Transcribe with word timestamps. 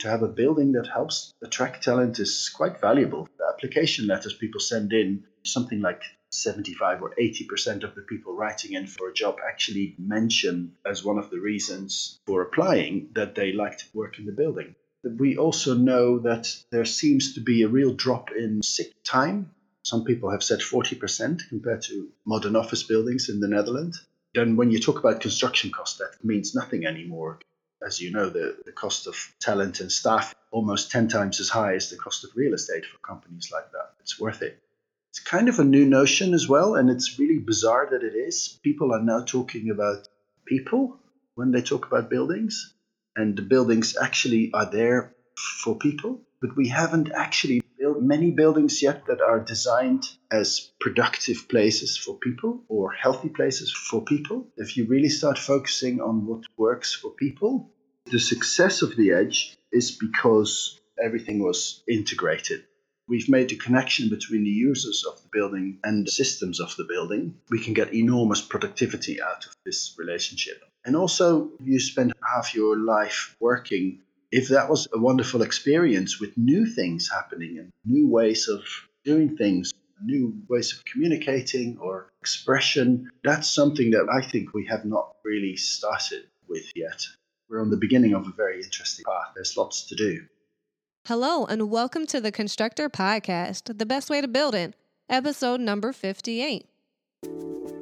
To 0.00 0.10
have 0.10 0.22
a 0.22 0.28
building 0.28 0.72
that 0.72 0.88
helps 0.88 1.32
attract 1.42 1.82
talent 1.82 2.18
is 2.18 2.50
quite 2.50 2.82
valuable. 2.82 3.30
The 3.38 3.46
application 3.46 4.06
letters 4.06 4.34
people 4.34 4.60
send 4.60 4.92
in, 4.92 5.24
something 5.42 5.80
like 5.80 6.02
75 6.28 7.00
or 7.00 7.14
80% 7.18 7.82
of 7.82 7.94
the 7.94 8.02
people 8.02 8.34
writing 8.34 8.74
in 8.74 8.86
for 8.86 9.08
a 9.08 9.14
job 9.14 9.38
actually 9.42 9.94
mention 9.98 10.76
as 10.84 11.02
one 11.02 11.16
of 11.16 11.30
the 11.30 11.40
reasons 11.40 12.18
for 12.26 12.42
applying 12.42 13.08
that 13.14 13.34
they 13.34 13.52
like 13.52 13.78
to 13.78 13.86
work 13.94 14.18
in 14.18 14.26
the 14.26 14.32
building. 14.32 14.74
We 15.02 15.38
also 15.38 15.72
know 15.72 16.18
that 16.18 16.54
there 16.70 16.84
seems 16.84 17.32
to 17.34 17.40
be 17.40 17.62
a 17.62 17.68
real 17.68 17.94
drop 17.94 18.32
in 18.32 18.62
sick 18.62 18.92
time. 19.02 19.54
Some 19.82 20.04
people 20.04 20.30
have 20.30 20.42
said 20.42 20.60
40% 20.60 21.48
compared 21.48 21.80
to 21.82 22.10
modern 22.26 22.54
office 22.54 22.82
buildings 22.82 23.30
in 23.30 23.40
the 23.40 23.48
Netherlands. 23.48 24.04
Then, 24.34 24.56
when 24.56 24.70
you 24.70 24.78
talk 24.78 24.98
about 24.98 25.22
construction 25.22 25.70
cost, 25.70 25.98
that 25.98 26.22
means 26.22 26.54
nothing 26.54 26.84
anymore. 26.84 27.38
As 27.84 28.00
you 28.00 28.10
know, 28.10 28.28
the, 28.28 28.56
the 28.64 28.72
cost 28.72 29.06
of 29.06 29.16
talent 29.40 29.80
and 29.80 29.92
staff 29.92 30.34
almost 30.50 30.90
10 30.90 31.08
times 31.08 31.40
as 31.40 31.48
high 31.48 31.74
as 31.74 31.90
the 31.90 31.96
cost 31.96 32.24
of 32.24 32.30
real 32.34 32.54
estate 32.54 32.86
for 32.86 32.98
companies 32.98 33.50
like 33.52 33.70
that. 33.72 33.92
It's 34.00 34.18
worth 34.18 34.42
it. 34.42 34.58
It's 35.10 35.20
kind 35.20 35.48
of 35.48 35.58
a 35.58 35.64
new 35.64 35.86
notion 35.86 36.34
as 36.34 36.48
well, 36.48 36.74
and 36.74 36.90
it's 36.90 37.18
really 37.18 37.38
bizarre 37.38 37.88
that 37.90 38.02
it 38.02 38.14
is. 38.14 38.58
People 38.62 38.92
are 38.92 39.02
now 39.02 39.22
talking 39.22 39.70
about 39.70 40.08
people 40.46 40.98
when 41.34 41.52
they 41.52 41.62
talk 41.62 41.86
about 41.86 42.10
buildings, 42.10 42.74
and 43.14 43.36
the 43.36 43.42
buildings 43.42 43.96
actually 43.96 44.50
are 44.52 44.70
there 44.70 45.14
for 45.38 45.76
people, 45.76 46.20
but 46.40 46.56
we 46.56 46.68
haven't 46.68 47.10
actually 47.12 47.62
built 47.78 48.00
many 48.00 48.30
buildings 48.30 48.82
yet 48.82 49.06
that 49.06 49.20
are 49.20 49.40
designed 49.40 50.04
as 50.30 50.70
productive 50.80 51.48
places 51.48 51.96
for 51.96 52.14
people 52.14 52.64
or 52.68 52.92
healthy 52.92 53.28
places 53.28 53.72
for 53.72 54.02
people. 54.02 54.48
If 54.56 54.76
you 54.76 54.86
really 54.86 55.08
start 55.08 55.38
focusing 55.38 56.00
on 56.00 56.26
what 56.26 56.44
works 56.56 56.94
for 56.94 57.10
people, 57.10 57.70
the 58.06 58.20
success 58.20 58.82
of 58.82 58.96
the 58.96 59.12
edge 59.12 59.56
is 59.72 59.90
because 59.90 60.80
everything 61.02 61.42
was 61.42 61.82
integrated 61.88 62.64
we've 63.08 63.28
made 63.28 63.48
the 63.48 63.56
connection 63.56 64.08
between 64.08 64.44
the 64.44 64.50
users 64.50 65.04
of 65.04 65.20
the 65.22 65.28
building 65.32 65.78
and 65.84 66.06
the 66.06 66.10
systems 66.10 66.60
of 66.60 66.74
the 66.76 66.84
building, 66.84 67.34
we 67.50 67.60
can 67.62 67.74
get 67.74 67.94
enormous 67.94 68.40
productivity 68.40 69.20
out 69.22 69.44
of 69.46 69.54
this 69.64 69.94
relationship. 69.98 70.62
And 70.84 70.96
also, 70.96 71.50
you 71.62 71.80
spend 71.80 72.12
half 72.34 72.54
your 72.54 72.76
life 72.76 73.36
working. 73.40 74.00
If 74.30 74.48
that 74.48 74.68
was 74.68 74.88
a 74.92 74.98
wonderful 74.98 75.42
experience 75.42 76.20
with 76.20 76.36
new 76.36 76.66
things 76.66 77.08
happening 77.10 77.58
and 77.58 77.72
new 77.84 78.08
ways 78.08 78.48
of 78.48 78.62
doing 79.04 79.36
things, 79.36 79.72
new 80.02 80.42
ways 80.48 80.72
of 80.72 80.84
communicating 80.84 81.78
or 81.78 82.10
expression, 82.20 83.10
that's 83.22 83.48
something 83.48 83.92
that 83.92 84.08
I 84.12 84.26
think 84.26 84.52
we 84.52 84.66
have 84.66 84.84
not 84.84 85.16
really 85.24 85.56
started 85.56 86.24
with 86.48 86.70
yet. 86.74 87.06
We're 87.56 87.62
on 87.62 87.70
the 87.70 87.78
beginning 87.78 88.12
of 88.12 88.26
a 88.26 88.32
very 88.32 88.62
interesting 88.62 89.06
path. 89.06 89.32
There's 89.34 89.56
lots 89.56 89.86
to 89.86 89.94
do. 89.94 90.26
Hello, 91.08 91.46
and 91.46 91.70
welcome 91.70 92.04
to 92.08 92.20
the 92.20 92.30
Constructrr 92.30 92.90
Podcast, 92.90 93.78
the 93.78 93.86
best 93.86 94.10
way 94.10 94.20
to 94.20 94.28
build 94.28 94.54
it, 94.54 94.74
episode 95.08 95.60
number 95.60 95.94
58. 95.94 96.66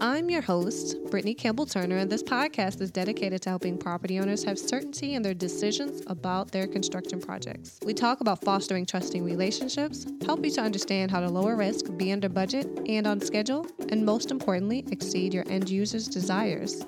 I'm 0.01 0.31
your 0.31 0.43
host, 0.43 0.97
Brittany 1.11 1.35
Campbell 1.35 1.67
Turner, 1.67 1.97
and 1.97 2.09
this 2.09 2.23
podcast 2.23 2.81
is 2.81 2.93
dedicated 2.93 3.43
to 3.43 3.49
helping 3.49 3.77
property 3.77 4.21
owners 4.21 4.45
have 4.45 4.61
certainty 4.61 5.15
in 5.15 5.23
their 5.23 5.35
decisions 5.35 6.05
about 6.07 6.53
their 6.53 6.69
construction 6.69 7.21
projects. 7.21 7.81
We 7.85 7.95
talk 7.95 8.21
about 8.21 8.45
fostering 8.45 8.87
trusting 8.87 9.25
relationships, 9.25 10.07
help 10.25 10.45
you 10.45 10.53
to 10.53 10.61
understand 10.61 11.11
how 11.11 11.19
to 11.19 11.29
lower 11.29 11.57
risk, 11.57 11.87
be 11.97 12.13
under 12.13 12.29
budget 12.29 12.69
and 12.87 13.09
on 13.09 13.21
schedule, 13.21 13.67
and 13.89 14.07
most 14.07 14.31
importantly, 14.31 14.85
exceed 14.93 15.35
your 15.35 15.43
end 15.49 15.69
users' 15.69 16.07
desires. 16.07 16.87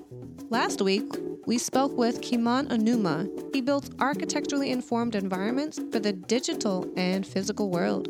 Last 0.51 0.81
week, 0.81 1.13
we 1.47 1.59
spoke 1.59 1.97
with 1.97 2.21
Kimon 2.21 2.69
Onuma. 2.69 3.55
He 3.55 3.61
builds 3.61 3.89
architecturally 4.01 4.73
informed 4.73 5.15
environments 5.15 5.79
for 5.93 6.01
the 6.01 6.13
digital 6.13 6.93
and 6.97 7.25
physical 7.25 7.71
world. 7.71 8.09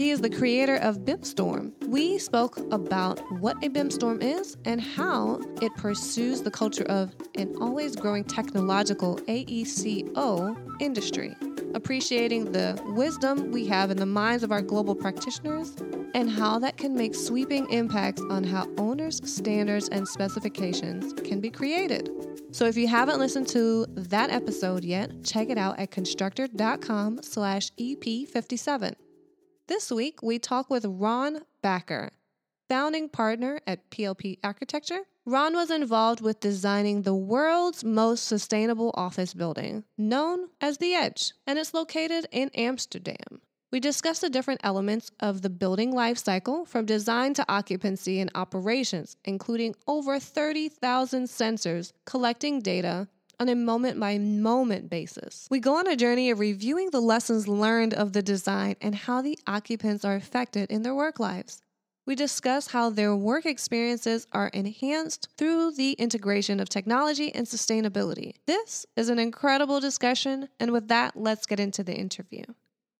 He 0.00 0.12
is 0.12 0.22
the 0.22 0.30
creator 0.30 0.76
of 0.76 1.00
BIMstorm. 1.00 1.72
We 1.86 2.16
spoke 2.16 2.56
about 2.72 3.20
what 3.38 3.62
a 3.62 3.68
BIMstorm 3.68 4.22
is 4.22 4.56
and 4.64 4.80
how 4.80 5.42
it 5.60 5.76
pursues 5.76 6.40
the 6.40 6.50
culture 6.50 6.84
of 6.84 7.14
an 7.34 7.54
always 7.60 7.96
growing 7.96 8.24
technological 8.24 9.16
AECO 9.28 10.56
industry, 10.80 11.36
appreciating 11.74 12.50
the 12.50 12.82
wisdom 12.96 13.50
we 13.50 13.66
have 13.66 13.90
in 13.90 13.98
the 13.98 14.06
minds 14.06 14.42
of 14.42 14.52
our 14.52 14.62
global 14.62 14.94
practitioners 14.94 15.76
and 16.14 16.30
how 16.30 16.58
that 16.60 16.78
can 16.78 16.94
make 16.94 17.14
sweeping 17.14 17.68
impacts 17.68 18.22
on 18.30 18.42
how 18.42 18.70
owners, 18.78 19.20
standards, 19.30 19.90
and 19.90 20.08
specifications 20.08 21.12
can 21.24 21.42
be 21.42 21.50
created. 21.50 22.08
So 22.52 22.64
if 22.64 22.78
you 22.78 22.88
haven't 22.88 23.18
listened 23.18 23.48
to 23.48 23.84
that 23.96 24.30
episode 24.30 24.82
yet, 24.82 25.24
check 25.24 25.50
it 25.50 25.58
out 25.58 25.78
at 25.78 25.90
constructrr.com 25.90 27.20
slash 27.22 27.70
EP57. 27.72 28.94
This 29.70 29.92
week, 29.92 30.20
we 30.20 30.40
talk 30.40 30.68
with 30.68 30.84
Ron 30.84 31.42
Bakker, 31.62 32.10
founding 32.68 33.08
partner 33.08 33.60
at 33.68 33.88
PLP 33.88 34.40
Architecture. 34.42 35.02
Ron 35.24 35.54
was 35.54 35.70
involved 35.70 36.20
with 36.20 36.40
designing 36.40 37.02
the 37.02 37.14
world's 37.14 37.84
most 37.84 38.24
sustainable 38.24 38.90
office 38.94 39.32
building, 39.32 39.84
known 39.96 40.48
as 40.60 40.78
The 40.78 40.94
Edge, 40.94 41.34
and 41.46 41.56
it's 41.56 41.72
located 41.72 42.26
in 42.32 42.50
Amsterdam. 42.52 43.42
We 43.70 43.78
discuss 43.78 44.18
the 44.18 44.28
different 44.28 44.62
elements 44.64 45.12
of 45.20 45.40
the 45.40 45.50
building 45.50 45.92
life 45.92 46.18
cycle 46.18 46.64
from 46.64 46.84
design 46.84 47.34
to 47.34 47.44
occupancy 47.48 48.18
and 48.18 48.32
operations, 48.34 49.16
including 49.24 49.76
over 49.86 50.18
30,000 50.18 51.26
sensors 51.26 51.92
collecting 52.06 52.58
data 52.58 53.06
on 53.40 53.48
a 53.48 53.54
moment 53.56 53.98
by 53.98 54.18
moment 54.18 54.90
basis. 54.90 55.48
We 55.50 55.60
go 55.60 55.76
on 55.76 55.88
a 55.88 55.96
journey 55.96 56.30
of 56.30 56.38
reviewing 56.38 56.90
the 56.90 57.00
lessons 57.00 57.48
learned 57.48 57.94
of 57.94 58.12
the 58.12 58.20
design 58.20 58.76
and 58.82 58.94
how 58.94 59.22
the 59.22 59.38
occupants 59.46 60.04
are 60.04 60.14
affected 60.14 60.70
in 60.70 60.82
their 60.82 60.94
work 60.94 61.18
lives. 61.18 61.62
We 62.06 62.14
discuss 62.14 62.66
how 62.68 62.90
their 62.90 63.16
work 63.16 63.46
experiences 63.46 64.26
are 64.32 64.48
enhanced 64.48 65.28
through 65.38 65.72
the 65.72 65.92
integration 65.92 66.60
of 66.60 66.68
technology 66.68 67.34
and 67.34 67.46
sustainability. 67.46 68.34
This 68.46 68.84
is 68.94 69.08
an 69.08 69.18
incredible 69.18 69.80
discussion, 69.80 70.48
and 70.58 70.70
with 70.70 70.88
that, 70.88 71.16
let's 71.16 71.46
get 71.46 71.60
into 71.60 71.82
the 71.82 71.94
interview. 71.94 72.44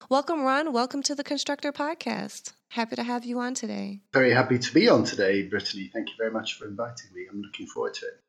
Welcome, 0.09 0.43
Ron. 0.43 0.73
Welcome 0.73 1.03
to 1.03 1.15
the 1.15 1.25
Constructrr 1.25 1.73
Podcast. 1.73 2.53
Happy 2.71 2.97
to 2.97 3.03
have 3.03 3.25
you 3.25 3.41
on 3.41 3.53
today. 3.53 4.01
Very 4.13 4.33
happy 4.33 4.59
to 4.59 4.73
be 4.73 4.89
on 4.89 5.05
today, 5.05 5.43
Brittany. 5.43 5.91
Thank 5.93 6.09
you 6.09 6.15
very 6.17 6.31
much 6.31 6.55
for 6.55 6.67
inviting 6.67 7.13
me. 7.15 7.27
I'm 7.31 7.43
looking 7.43 7.67
forward 7.67 7.95
to 7.95 8.07
it. 8.07 8.23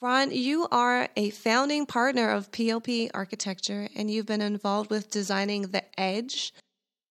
Ron, 0.00 0.30
you 0.30 0.68
are 0.70 1.08
a 1.16 1.30
founding 1.30 1.84
partner 1.84 2.30
of 2.30 2.52
PLP 2.52 3.10
Architecture, 3.12 3.88
and 3.96 4.10
you've 4.10 4.26
been 4.26 4.42
involved 4.42 4.90
with 4.90 5.10
designing 5.10 5.62
the 5.62 5.82
Edge, 5.98 6.52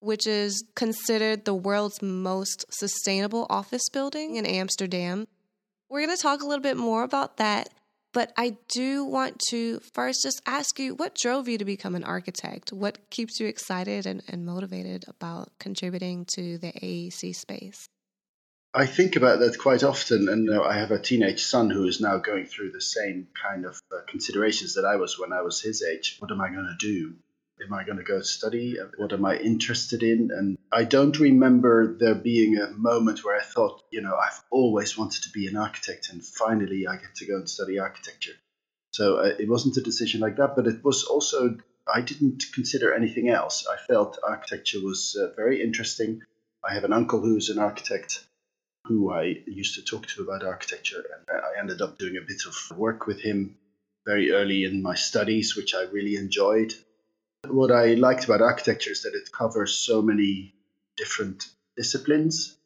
which 0.00 0.26
is 0.26 0.64
considered 0.74 1.44
the 1.44 1.54
world's 1.54 2.00
most 2.00 2.64
sustainable 2.70 3.46
office 3.50 3.88
building 3.92 4.36
in 4.36 4.46
Amsterdam. 4.46 5.28
We're 5.90 6.04
going 6.06 6.16
to 6.16 6.22
talk 6.22 6.42
a 6.42 6.46
little 6.46 6.62
bit 6.62 6.76
more 6.76 7.02
about 7.02 7.36
that 7.36 7.68
but 8.12 8.32
I 8.36 8.56
do 8.68 9.04
want 9.04 9.40
to 9.50 9.80
first 9.92 10.22
just 10.22 10.40
ask 10.46 10.78
you 10.78 10.94
what 10.94 11.14
drove 11.14 11.48
you 11.48 11.58
to 11.58 11.64
become 11.64 11.94
an 11.94 12.04
architect? 12.04 12.72
What 12.72 13.10
keeps 13.10 13.38
you 13.38 13.46
excited 13.46 14.06
and, 14.06 14.22
and 14.28 14.46
motivated 14.46 15.04
about 15.08 15.50
contributing 15.58 16.24
to 16.34 16.58
the 16.58 16.72
AEC 16.72 17.34
space? 17.34 17.88
I 18.74 18.84
think 18.84 19.16
about 19.16 19.40
that 19.40 19.58
quite 19.58 19.82
often, 19.82 20.28
and 20.28 20.50
uh, 20.50 20.62
I 20.62 20.78
have 20.78 20.90
a 20.90 21.00
teenage 21.00 21.42
son 21.42 21.70
who 21.70 21.86
is 21.86 22.00
now 22.00 22.18
going 22.18 22.44
through 22.44 22.72
the 22.72 22.82
same 22.82 23.28
kind 23.34 23.64
of 23.64 23.80
uh, 23.90 24.00
considerations 24.06 24.74
that 24.74 24.84
I 24.84 24.96
was 24.96 25.18
when 25.18 25.32
I 25.32 25.40
was 25.40 25.62
his 25.62 25.82
age. 25.82 26.16
What 26.18 26.30
am 26.30 26.42
I 26.42 26.50
going 26.50 26.66
to 26.66 26.76
do? 26.78 27.14
Am 27.64 27.72
I 27.72 27.84
going 27.84 27.96
to 27.96 28.04
go 28.04 28.20
study? 28.20 28.76
What 28.98 29.12
am 29.12 29.24
I 29.24 29.36
interested 29.36 30.02
in? 30.02 30.30
And 30.30 30.58
I 30.70 30.84
don't 30.84 31.18
remember 31.18 31.96
there 31.98 32.14
being 32.14 32.58
a 32.58 32.70
moment 32.70 33.24
where 33.24 33.40
I 33.40 33.42
thought, 33.42 33.82
you 33.90 34.02
know, 34.02 34.14
I've 34.14 34.40
always 34.50 34.96
wanted 34.96 35.22
to 35.22 35.30
be 35.30 35.48
an 35.48 35.56
architect 35.56 36.10
and 36.12 36.22
finally 36.22 36.86
I 36.86 36.96
get 36.96 37.14
to 37.16 37.26
go 37.26 37.36
and 37.36 37.48
study 37.48 37.78
architecture. 37.78 38.34
So 38.92 39.16
uh, 39.16 39.34
it 39.38 39.48
wasn't 39.48 39.76
a 39.78 39.82
decision 39.82 40.20
like 40.20 40.36
that, 40.36 40.54
but 40.54 40.66
it 40.66 40.84
was 40.84 41.04
also, 41.04 41.56
I 41.92 42.02
didn't 42.02 42.44
consider 42.52 42.92
anything 42.94 43.28
else. 43.28 43.66
I 43.66 43.76
felt 43.76 44.18
architecture 44.22 44.80
was 44.80 45.16
uh, 45.20 45.34
very 45.34 45.62
interesting. 45.62 46.22
I 46.62 46.74
have 46.74 46.84
an 46.84 46.92
uncle 46.92 47.20
who's 47.20 47.48
an 47.48 47.58
architect 47.58 48.24
who 48.88 49.12
I 49.12 49.42
used 49.46 49.74
to 49.74 49.82
talk 49.82 50.06
to 50.08 50.22
about 50.22 50.42
architecture, 50.42 51.04
and 51.14 51.38
I 51.38 51.60
ended 51.60 51.82
up 51.82 51.98
doing 51.98 52.16
a 52.16 52.26
bit 52.26 52.42
of 52.46 52.76
work 52.76 53.06
with 53.06 53.20
him 53.20 53.56
very 54.06 54.32
early 54.32 54.64
in 54.64 54.82
my 54.82 54.94
studies, 54.94 55.54
which 55.54 55.74
I 55.74 55.82
really 55.82 56.16
enjoyed. 56.16 56.72
What 57.46 57.70
I 57.70 57.94
liked 57.94 58.24
about 58.24 58.40
architecture 58.40 58.90
is 58.90 59.02
that 59.02 59.14
it 59.14 59.30
covers 59.30 59.74
so 59.74 60.00
many 60.00 60.54
different 60.96 61.46
disciplines 61.76 62.56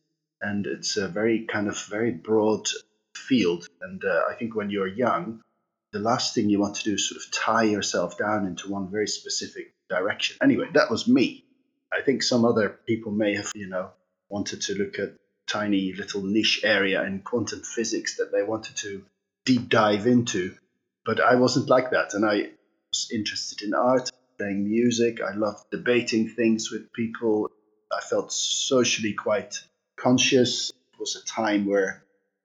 and 0.41 0.67
it's 0.67 0.97
a 0.97 1.09
very 1.09 1.47
kind 1.47 1.69
of 1.69 1.79
very 1.87 2.13
broad 2.13 2.69
field. 3.17 3.67
And 3.81 4.03
uh, 4.05 4.23
I 4.31 4.35
think 4.35 4.55
when 4.55 4.71
you're 4.71 4.87
young, 4.87 5.43
the 5.93 5.99
last 5.99 6.35
thing 6.35 6.49
you 6.49 6.61
want 6.61 6.77
to 6.77 6.85
do 6.85 6.95
is 6.95 7.09
sort 7.09 7.21
of 7.23 7.31
tie 7.33 7.65
yourself 7.65 8.17
down 8.17 8.47
into 8.47 8.71
one 8.71 8.91
very 8.91 9.09
specific 9.09 9.75
direction. 9.91 10.37
Anyway, 10.43 10.69
that 10.75 10.91
was 10.91 11.07
me. 11.07 11.45
I 11.93 12.01
think 12.01 12.23
some 12.23 12.45
other 12.45 12.71
people 12.87 13.13
may 13.13 13.35
have, 13.35 13.51
you 13.55 13.69
know, 13.69 13.91
wanted 14.31 14.63
to 14.63 14.75
look 14.75 14.99
at 14.99 15.15
tiny 15.53 15.93
little 15.93 16.23
niche 16.23 16.61
area 16.65 17.05
in 17.05 17.21
quantum 17.21 17.61
physics 17.61 18.17
that 18.17 18.33
they 18.33 18.43
wanted 18.43 18.77
to 18.77 19.05
deep 19.45 19.69
dive 19.69 20.07
into. 20.07 20.55
But 21.05 21.21
I 21.21 21.35
wasn't 21.35 21.69
like 21.69 21.91
that. 21.91 22.15
And 22.15 22.25
I 22.25 22.51
was 22.91 23.11
interested 23.13 23.63
in 23.63 23.75
art 23.75 24.11
playing 24.39 24.69
music. 24.69 25.21
I 25.21 25.35
loved 25.35 25.71
debating 25.71 26.29
things 26.29 26.71
with 26.71 26.93
people. 26.93 27.51
I 27.93 28.01
felt 28.01 28.33
socially 28.33 29.13
quite 29.13 29.61
conscious. 29.97 30.71
It 30.71 30.99
was 30.99 31.17
a 31.17 31.27
time 31.27 31.67
where 31.67 32.03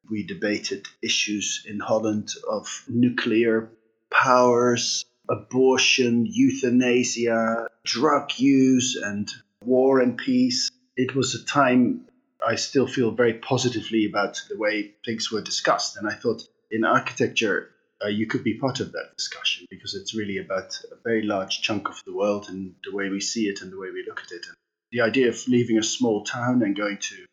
we 0.09 0.23
debated 0.23 0.85
issues 1.01 1.65
in 1.67 1.79
Holland 1.79 2.29
of 2.49 2.83
nuclear 2.87 3.69
powers, 4.11 5.05
abortion, 5.29 6.25
euthanasia, 6.25 7.67
drug 7.85 8.31
use, 8.37 8.95
and 8.95 9.29
war 9.63 9.99
and 9.99 10.17
peace. 10.17 10.69
It 10.95 11.15
was 11.15 11.35
a 11.35 11.45
time 11.45 12.06
I 12.47 12.55
still 12.55 12.87
feel 12.87 13.11
very 13.11 13.33
positively 13.33 14.05
about 14.05 14.41
the 14.47 14.57
way 14.57 14.93
things 15.05 15.29
were 15.29 15.41
discussed. 15.41 15.97
And 15.97 16.07
I 16.07 16.13
thought 16.13 16.47
in 16.71 16.85
architecture, 16.85 17.71
uh, 18.01 18.07
you 18.07 18.25
could 18.25 18.45
be 18.45 18.53
part 18.53 18.79
of 18.79 18.93
that 18.93 19.17
discussion 19.17 19.65
because 19.69 19.95
it's 19.95 20.15
really 20.15 20.37
about 20.37 20.79
a 20.89 20.95
very 21.03 21.23
large 21.23 21.61
chunk 21.61 21.89
of 21.89 22.01
the 22.05 22.15
world 22.15 22.47
and 22.47 22.73
the 22.85 22.95
way 22.95 23.09
we 23.09 23.19
see 23.19 23.49
it 23.49 23.61
and 23.61 23.69
the 23.69 23.77
way 23.77 23.89
we 23.91 24.05
look 24.07 24.21
at 24.21 24.31
it. 24.31 24.45
And 24.47 24.55
the 24.93 25.01
idea 25.01 25.27
of 25.27 25.47
leaving 25.49 25.77
a 25.77 25.83
small 25.83 26.23
town 26.23 26.63
and 26.63 26.73
going 26.73 26.99
to, 26.99 27.25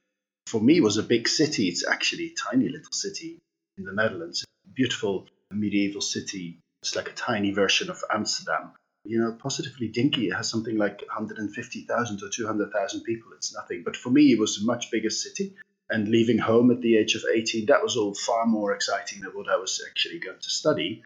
for 0.49 0.61
me, 0.61 0.81
was 0.81 0.96
a 0.96 1.02
big 1.05 1.28
city. 1.28 1.69
It's 1.69 1.87
actually 1.87 2.32
a 2.32 2.50
tiny 2.50 2.69
little 2.69 2.93
city 2.93 3.38
in 3.78 3.84
the 3.84 3.93
Netherlands, 3.93 4.44
a 4.66 4.72
beautiful 4.72 5.28
medieval 5.52 6.00
city. 6.00 6.58
It's 6.82 6.96
like 6.96 7.08
a 7.08 7.12
tiny 7.12 7.52
version 7.52 7.88
of 7.88 8.02
Amsterdam. 8.12 8.72
You 9.04 9.20
know, 9.20 9.32
positively 9.32 9.88
dinky. 9.88 10.28
It 10.28 10.34
has 10.34 10.48
something 10.48 10.76
like 10.76 11.00
150,000 11.00 12.22
or 12.22 12.28
200,000 12.28 13.02
people. 13.02 13.32
It's 13.36 13.54
nothing. 13.54 13.82
But 13.84 13.96
for 13.96 14.10
me, 14.10 14.32
it 14.32 14.38
was 14.38 14.62
a 14.62 14.64
much 14.64 14.90
bigger 14.90 15.10
city 15.10 15.54
and 15.90 16.08
leaving 16.08 16.38
home 16.38 16.70
at 16.70 16.80
the 16.80 16.96
age 16.96 17.14
of 17.14 17.22
18, 17.32 17.66
that 17.66 17.82
was 17.82 17.96
all 17.96 18.14
far 18.14 18.46
more 18.46 18.74
exciting 18.74 19.20
than 19.20 19.30
what 19.30 19.48
I 19.48 19.56
was 19.56 19.84
actually 19.88 20.18
going 20.18 20.38
to 20.40 20.50
study. 20.50 21.02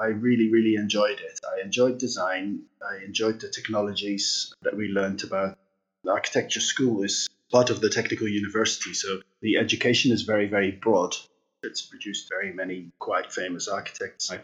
I 0.00 0.06
really, 0.06 0.50
really 0.50 0.76
enjoyed 0.76 1.18
it. 1.18 1.40
I 1.44 1.64
enjoyed 1.64 1.98
design. 1.98 2.62
I 2.80 3.04
enjoyed 3.04 3.40
the 3.40 3.48
technologies 3.48 4.54
that 4.62 4.76
we 4.76 4.88
learned 4.88 5.24
about. 5.24 5.58
The 6.04 6.12
architecture 6.12 6.60
school 6.60 7.02
is 7.02 7.28
part 7.50 7.70
of 7.70 7.80
the 7.80 7.90
technical 7.90 8.28
university, 8.28 8.94
so 8.94 9.20
the 9.42 9.56
education 9.56 10.12
is 10.12 10.22
very, 10.22 10.46
very 10.46 10.70
broad. 10.70 11.16
It's 11.64 11.82
produced 11.82 12.28
very 12.30 12.52
many 12.52 12.92
quite 13.00 13.32
famous 13.32 13.66
architects. 13.66 14.30
My 14.30 14.38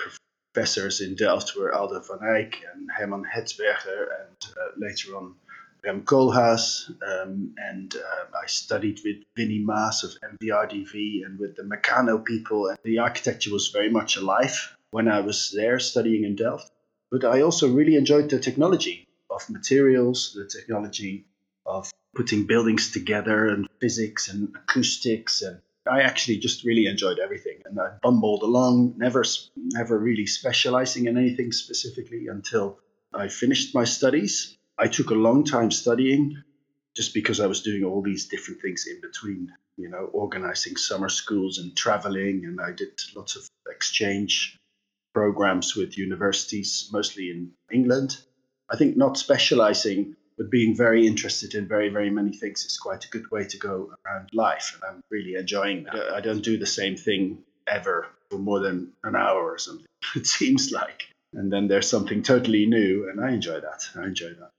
professors 0.57 1.03
in 1.03 1.15
Delft 1.15 1.55
were 1.55 1.75
Aldo 1.75 2.01
van 2.01 2.27
Eyck 2.27 2.63
and 2.73 2.89
Herman 2.91 3.25
Hertzberger, 3.25 4.09
and 4.21 4.53
uh, 4.57 4.71
later 4.79 5.15
on 5.15 5.35
Rem 5.85 6.01
Koolhaas, 6.01 6.89
um, 7.07 7.55
and 7.59 7.95
uh, 7.95 8.39
I 8.43 8.47
studied 8.47 9.01
with 9.05 9.17
Winy 9.37 9.63
Maas 9.63 10.03
of 10.03 10.13
MVRDV 10.23 11.27
and 11.27 11.39
with 11.39 11.57
the 11.57 11.63
Mecanoo 11.63 12.25
people. 12.25 12.69
And 12.69 12.79
the 12.85 13.01
architecture 13.01 13.53
was 13.53 13.69
very 13.69 13.91
much 13.91 14.17
alive 14.17 14.75
when 14.93 15.09
I 15.09 15.21
was 15.21 15.53
there 15.55 15.79
studying 15.79 16.25
in 16.25 16.37
Delft. 16.37 16.73
But 17.11 17.27
I 17.27 17.43
also 17.43 17.71
really 17.71 17.97
enjoyed 17.97 18.31
the 18.31 18.41
technology 18.41 19.07
of 19.29 19.51
materials, 19.51 20.33
the 20.35 20.49
technology 20.49 21.27
of 21.67 21.91
putting 22.15 22.47
buildings 22.47 22.93
together, 22.93 23.47
and 23.49 23.69
physics 23.79 24.29
and 24.29 24.57
acoustics 24.57 25.43
and 25.43 25.61
I 25.91 26.03
actually 26.03 26.39
just 26.39 26.65
really 26.65 26.87
enjoyed 26.87 27.19
everything, 27.19 27.63
and 27.65 27.79
I 27.81 27.91
bumbled 28.03 28.43
along, 28.43 28.95
never, 28.97 29.25
never 29.57 29.99
really 29.99 30.27
specializing 30.27 31.07
in 31.07 31.17
anything 31.17 31.53
specifically 31.53 32.29
until 32.29 32.79
I 33.15 33.29
finished 33.29 33.75
my 33.75 33.85
studies 33.85 34.57
I 34.79 34.89
took 34.89 35.11
a 35.11 35.15
long 35.15 35.45
time 35.45 35.71
studying 35.71 36.43
just 36.95 37.15
because 37.15 37.41
I 37.41 37.47
was 37.47 37.63
doing 37.63 37.85
all 37.85 38.03
these 38.03 38.29
different 38.29 38.61
things 38.61 38.87
in 38.87 39.01
between, 39.01 39.53
you 39.77 39.89
know, 39.89 40.11
organizing 40.13 40.77
summer 40.77 41.09
schools 41.09 41.59
and 41.59 41.77
traveling. 41.77 42.45
And 42.45 42.61
I 42.61 42.73
did 42.73 43.01
lots 43.15 43.37
of 43.37 43.49
exchange 43.69 44.59
programs 45.15 45.75
with 45.75 45.97
universities, 45.97 46.91
mostly 46.93 47.31
in 47.31 47.53
England. 47.73 48.19
I 48.69 48.77
think 48.77 48.97
not 48.97 49.17
specializing, 49.17 50.17
but 50.37 50.51
being 50.51 50.77
very 50.77 51.07
interested 51.07 51.55
in 51.55 51.67
very, 51.67 51.89
very 51.89 52.11
many 52.11 52.33
things 52.33 52.65
is 52.65 52.77
quite 52.77 53.05
a 53.05 53.09
good 53.09 53.31
way 53.31 53.45
to 53.45 53.59
go 53.59 53.93
around 54.05 54.31
life. 54.33 54.73
And 54.75 54.83
I'm 54.85 55.03
really 55.11 55.35
enjoying 55.35 55.85
that. 55.85 56.13
I 56.13 56.21
don't 56.21 56.43
do 56.43 56.59
the 56.59 56.67
same 56.67 56.97
thing 56.97 57.39
ever 57.67 58.07
for 58.31 58.39
more 58.39 58.61
than 58.61 58.93
an 59.05 59.17
hour 59.17 59.43
or 59.43 59.59
something, 59.59 59.87
it 60.17 60.27
seems 60.27 60.71
like. 60.71 61.09
And 61.33 61.53
then 61.53 61.69
there's 61.69 61.89
something 61.89 62.23
totally 62.23 62.67
new, 62.67 63.09
and 63.09 63.23
I 63.23 63.33
enjoy 63.33 63.61
that. 63.61 63.83
I 63.97 64.05
enjoy 64.05 64.35
that 64.35 64.51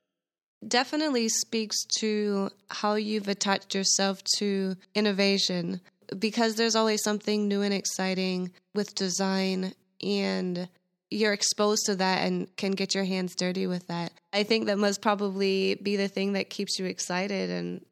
definitely 0.65 1.29
speaks 1.29 1.85
to 1.99 2.49
how 2.69 2.95
you've 2.95 3.27
attached 3.27 3.75
yourself 3.75 4.23
to 4.37 4.75
innovation 4.95 5.81
because 6.17 6.55
there's 6.55 6.75
always 6.75 7.03
something 7.03 7.47
new 7.47 7.61
and 7.61 7.73
exciting 7.73 8.51
with 8.73 8.95
design 8.95 9.73
and 10.01 10.67
you're 11.09 11.33
exposed 11.33 11.85
to 11.85 11.95
that 11.95 12.25
and 12.25 12.53
can 12.57 12.71
get 12.71 12.95
your 12.95 13.03
hands 13.03 13.35
dirty 13.35 13.67
with 13.67 13.87
that. 13.87 14.11
I 14.37 14.43
think 14.43 14.67
that 14.67 14.77
must 14.77 15.01
probably 15.01 15.79
be 15.81 15.95
the 15.95 16.07
thing 16.07 16.33
that 16.33 16.51
keeps 16.51 16.77
you 16.77 16.85
excited 16.85 17.49
and 17.49 17.83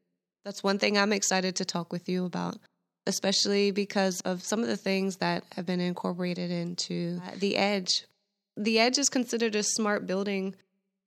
that's 0.43 0.63
one 0.63 0.77
thing 0.77 0.95
I'm 0.95 1.11
excited 1.11 1.55
to 1.55 1.65
talk 1.65 1.91
with 1.91 2.07
you 2.07 2.23
about, 2.23 2.57
especially 3.07 3.71
because 3.71 4.21
of 4.21 4.43
some 4.43 4.61
of 4.61 4.67
the 4.67 4.77
things 4.77 5.17
that 5.17 5.43
have 5.55 5.65
been 5.65 5.81
incorporated 5.81 6.51
into 6.51 7.19
the 7.39 7.57
edge. 7.57 8.05
The 8.55 8.77
edge 8.77 8.99
is 8.99 9.09
considered 9.09 9.55
a 9.55 9.63
smart 9.63 10.05
building 10.05 10.53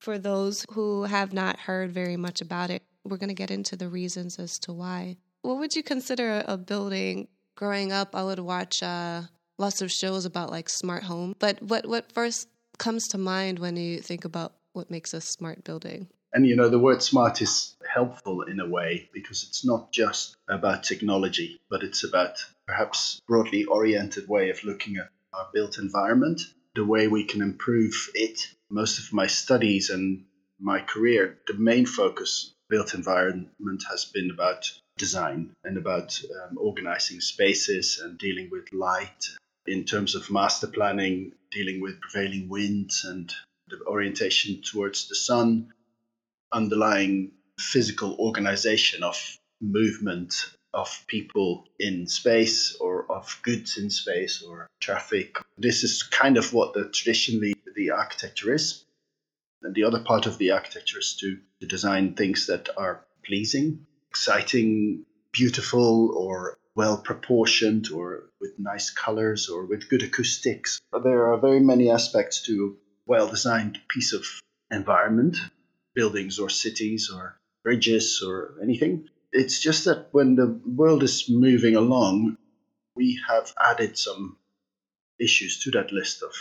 for 0.01 0.19
those 0.19 0.67
who 0.73 1.05
have 1.05 1.33
not 1.33 1.57
heard 1.61 1.93
very 1.93 2.17
much 2.17 2.41
about 2.41 2.71
it. 2.71 2.83
We're 3.05 3.17
going 3.17 3.29
to 3.29 3.35
get 3.35 3.53
into 3.53 3.77
the 3.77 3.89
reasons 3.89 4.41
as 4.41 4.59
to 4.61 4.73
why. 4.73 5.19
What 5.43 5.59
would 5.59 5.77
you 5.77 5.85
consider 5.85 6.43
a 6.49 6.57
building? 6.57 7.29
Growing 7.57 7.93
up, 7.93 8.17
I 8.17 8.25
would 8.25 8.41
watch 8.41 8.83
uh, 8.83 9.23
lots 9.57 9.83
of 9.83 9.93
shows 9.93 10.25
about 10.25 10.51
like 10.51 10.69
smart 10.69 11.05
home. 11.05 11.37
But 11.39 11.63
what 11.63 11.87
what 11.87 12.11
first 12.11 12.49
comes 12.79 13.07
to 13.09 13.19
mind 13.19 13.61
when 13.61 13.77
you 13.77 14.01
think 14.01 14.25
about 14.25 14.58
what 14.79 14.91
makes 14.91 15.13
a 15.13 15.21
smart 15.21 15.65
building? 15.65 16.09
And 16.33 16.47
you 16.47 16.57
know, 16.57 16.69
the 16.69 16.79
word 16.79 17.03
smart 17.03 17.43
is 17.43 17.77
helpful 17.87 18.43
in 18.43 18.61
a 18.61 18.69
way 18.69 19.11
because 19.13 19.43
it's 19.43 19.67
not 19.67 19.93
just 19.93 20.37
about 20.49 20.85
technology, 20.85 21.59
but 21.69 21.83
it's 21.83 22.05
about 22.05 22.39
perhaps 22.67 23.21
broadly 23.27 23.65
oriented 23.65 24.29
way 24.29 24.51
of 24.51 24.63
looking 24.65 24.97
at 24.97 25.11
our 25.33 25.49
built 25.53 25.79
environment, 25.79 26.41
the 26.75 26.85
way 26.85 27.09
we 27.09 27.25
can 27.25 27.43
improve 27.43 28.11
it 28.15 28.41
most 28.71 28.99
of 28.99 29.13
my 29.13 29.27
studies 29.27 29.91
and 29.91 30.25
my 30.61 30.81
career, 30.81 31.39
the 31.47 31.55
main 31.55 31.87
focus 31.87 32.53
built 32.69 32.95
environment 32.95 33.83
has 33.91 34.05
been 34.05 34.31
about 34.31 34.71
design 34.99 35.53
and 35.65 35.79
about 35.79 36.21
um, 36.43 36.59
organizing 36.59 37.21
spaces 37.21 38.01
and 38.03 38.19
dealing 38.19 38.49
with 38.51 38.73
light 38.73 39.25
in 39.67 39.85
terms 39.85 40.15
of 40.15 40.31
master 40.31 40.67
planning, 40.67 41.33
dealing 41.51 41.81
with 41.81 42.01
prevailing 42.01 42.49
winds 42.49 43.05
and 43.05 43.33
the 43.71 43.85
orientation 43.87 44.63
towards 44.63 45.09
the 45.09 45.15
sun, 45.15 45.73
underlying 46.53 47.33
physical 47.59 48.17
organization 48.19 49.03
of 49.03 49.39
movement 49.61 50.35
of 50.75 51.05
people 51.07 51.65
in 51.79 52.07
space 52.07 52.77
or 52.81 53.11
of 53.11 53.39
goods 53.43 53.79
in 53.79 53.91
space 53.91 54.43
or 54.43 54.69
traffic. 54.81 55.39
This 55.57 55.83
is 55.83 56.03
kind 56.03 56.37
of 56.37 56.53
what 56.53 56.75
the 56.75 56.89
traditionally 56.89 57.55
the 57.75 57.91
architecture 57.91 58.53
is. 58.55 58.85
And 59.63 59.75
the 59.75 59.85
other 59.85 60.01
part 60.01 60.27
of 60.27 60.39
the 60.39 60.53
architecture 60.53 60.99
is 60.99 61.17
to, 61.21 61.39
to 61.61 61.67
design 61.67 62.15
things 62.15 62.47
that 62.47 62.69
are 62.77 63.05
pleasing, 63.25 63.87
exciting, 64.11 65.05
beautiful, 65.33 66.17
or 66.17 66.59
well 66.77 66.99
proportioned, 66.99 67.91
or 67.91 68.31
with 68.41 68.53
nice 68.59 68.91
colors, 68.91 69.49
or 69.49 69.67
with 69.67 69.89
good 69.89 70.03
acoustics. 70.03 70.81
There 70.93 71.33
are 71.33 71.39
very 71.39 71.61
many 71.61 71.91
aspects 71.91 72.43
to 72.43 72.77
well 73.09 73.27
designed 73.27 73.81
piece 73.89 74.13
of 74.13 74.25
environment, 74.71 75.39
buildings 75.95 76.39
or 76.39 76.51
cities 76.51 77.11
or 77.13 77.41
bridges 77.65 78.23
or 78.25 78.55
anything. 78.63 79.09
It's 79.33 79.61
just 79.61 79.87
that 79.87 80.09
when 80.13 80.37
the 80.37 80.47
world 80.47 81.03
is 81.03 81.29
moving 81.29 81.75
along, 81.75 82.37
we 82.95 83.21
have 83.27 83.53
added 83.59 83.99
some 83.99 84.37
issues 85.19 85.65
to 85.65 85.71
that 85.73 85.91
list 85.91 86.23
of 86.23 86.33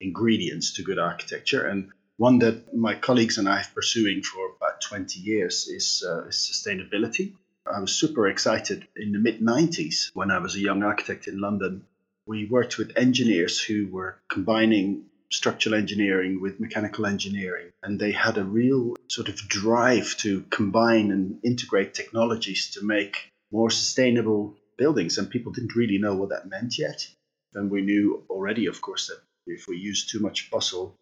ingredients 0.00 0.74
to 0.74 0.82
good 0.82 0.98
architecture. 0.98 1.66
And 1.66 1.90
one 2.16 2.40
that 2.40 2.74
my 2.76 2.94
colleagues 2.94 3.38
and 3.38 3.48
I 3.48 3.58
have 3.58 3.74
pursuing 3.74 4.22
for 4.22 4.50
about 4.56 4.80
20 4.80 5.20
years 5.20 5.68
is, 5.68 6.04
uh, 6.06 6.26
is 6.26 6.36
sustainability. 6.36 7.34
I 7.64 7.80
was 7.80 7.94
super 7.94 8.26
excited 8.28 8.88
in 8.96 9.12
the 9.12 9.18
mid 9.18 9.40
90s 9.40 10.10
when 10.14 10.30
I 10.30 10.38
was 10.38 10.56
a 10.56 10.60
young 10.60 10.82
architect 10.82 11.28
in 11.28 11.40
London. 11.40 11.84
We 12.26 12.46
worked 12.46 12.76
with 12.76 12.96
engineers 12.96 13.60
who 13.60 13.88
were 13.88 14.18
combining 14.28 15.06
structural 15.30 15.74
engineering 15.74 16.40
with 16.40 16.60
mechanical 16.60 17.06
engineering, 17.06 17.70
and 17.82 18.00
they 18.00 18.12
had 18.12 18.38
a 18.38 18.44
real 18.44 18.96
sort 19.08 19.28
of 19.28 19.36
drive 19.48 20.16
to 20.18 20.42
combine 20.50 21.10
and 21.10 21.38
integrate 21.44 21.94
technologies 21.94 22.70
to 22.70 22.84
make 22.84 23.30
more 23.52 23.70
sustainable 23.70 24.56
buildings. 24.76 25.18
And 25.18 25.30
people 25.30 25.52
didn't 25.52 25.76
really 25.76 25.98
know 25.98 26.14
what 26.14 26.30
that 26.30 26.48
meant 26.48 26.78
yet. 26.78 27.06
And 27.54 27.70
we 27.70 27.82
knew 27.82 28.24
already, 28.30 28.66
of 28.66 28.80
course, 28.80 29.08
that 29.08 29.20
if 29.46 29.66
we 29.68 29.76
use 29.76 30.06
too 30.06 30.20
much 30.20 30.48
fossil 30.48 30.94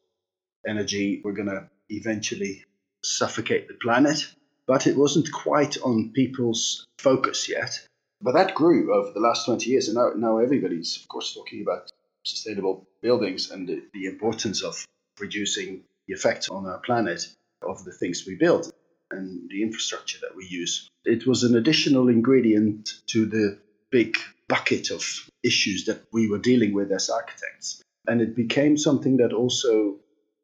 energy, 0.66 1.20
we're 1.24 1.32
going 1.32 1.48
to 1.48 1.68
eventually 1.88 2.64
suffocate 3.04 3.68
the 3.68 3.74
planet. 3.74 4.26
But 4.66 4.86
it 4.86 4.96
wasn't 4.96 5.30
quite 5.32 5.76
on 5.78 6.12
people's 6.12 6.84
focus 6.98 7.48
yet. 7.48 7.86
But 8.20 8.32
that 8.32 8.54
grew 8.54 8.94
over 8.94 9.12
the 9.12 9.20
last 9.20 9.44
20 9.44 9.68
years, 9.68 9.88
and 9.88 9.96
now, 9.96 10.12
now 10.16 10.38
everybody's, 10.38 10.96
of 10.96 11.06
course, 11.06 11.34
talking 11.34 11.62
about 11.62 11.92
sustainable 12.26 12.86
buildings 13.02 13.50
and 13.50 13.68
the, 13.68 13.82
the 13.92 14.06
importance 14.06 14.62
of 14.62 14.84
reducing 15.18 15.82
the 16.06 16.14
effect 16.14 16.48
on 16.50 16.66
our 16.66 16.78
planet 16.78 17.26
of 17.62 17.84
the 17.84 17.92
things 17.92 18.24
we 18.26 18.34
build 18.34 18.70
and 19.10 19.48
the 19.50 19.62
infrastructure 19.62 20.18
that 20.20 20.36
we 20.36 20.46
use. 20.46 20.88
It 21.04 21.26
was 21.26 21.44
an 21.44 21.56
additional 21.56 22.08
ingredient 22.08 22.90
to 23.08 23.26
the 23.26 23.58
big 23.90 24.18
bucket 24.48 24.90
of 24.90 25.04
issues 25.42 25.84
that 25.86 26.02
we 26.12 26.28
were 26.28 26.38
dealing 26.38 26.72
with 26.72 26.90
as 26.92 27.08
architects. 27.08 27.82
And 28.06 28.20
it 28.20 28.36
became 28.36 28.76
something 28.76 29.18
that 29.18 29.32
also 29.32 29.96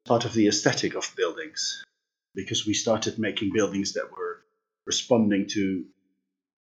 part 0.05 0.25
of 0.25 0.33
the 0.33 0.49
aesthetic 0.49 0.95
of 0.95 1.13
buildings 1.17 1.85
because 2.35 2.67
we 2.67 2.75
started 2.75 3.19
making 3.19 3.53
buildings 3.53 3.93
that 3.95 4.11
were 4.11 4.43
responding 4.87 5.47
to 5.49 5.85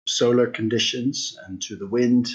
solar 0.06 0.46
conditions 0.46 1.38
and 1.46 1.60
to 1.62 1.76
the 1.76 1.86
wind. 1.86 2.28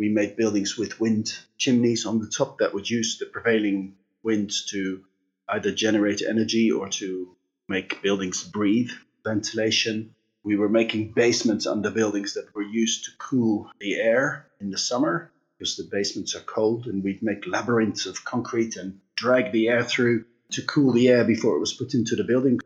We 0.00 0.08
made 0.08 0.34
buildings 0.34 0.78
with 0.78 0.98
wind 0.98 1.30
chimneys 1.58 2.06
on 2.06 2.20
the 2.20 2.26
top 2.26 2.60
that 2.60 2.72
would 2.72 2.88
use 2.88 3.18
the 3.18 3.26
prevailing 3.26 3.96
wind 4.22 4.50
to 4.70 5.04
either 5.46 5.72
generate 5.72 6.22
energy 6.22 6.70
or 6.72 6.88
to 6.88 7.36
make 7.68 8.00
buildings 8.00 8.42
breathe, 8.42 8.92
ventilation. 9.24 10.14
We 10.42 10.56
were 10.56 10.70
making 10.70 11.12
basements 11.12 11.66
under 11.66 11.90
buildings 11.90 12.32
that 12.32 12.54
were 12.54 12.62
used 12.62 13.04
to 13.04 13.10
cool 13.18 13.70
the 13.78 13.96
air 13.96 14.46
in 14.58 14.70
the 14.70 14.78
summer 14.78 15.30
because 15.58 15.76
the 15.76 15.84
basements 15.92 16.34
are 16.34 16.40
cold, 16.40 16.86
and 16.86 17.04
we'd 17.04 17.22
make 17.22 17.46
labyrinths 17.46 18.06
of 18.06 18.24
concrete 18.24 18.76
and 18.76 19.00
drag 19.16 19.52
the 19.52 19.68
air 19.68 19.84
through 19.84 20.24
to 20.52 20.62
cool 20.62 20.94
the 20.94 21.10
air 21.10 21.24
before 21.26 21.56
it 21.56 21.60
was 21.60 21.74
put 21.74 21.92
into 21.92 22.16
the 22.16 22.24
building, 22.24 22.58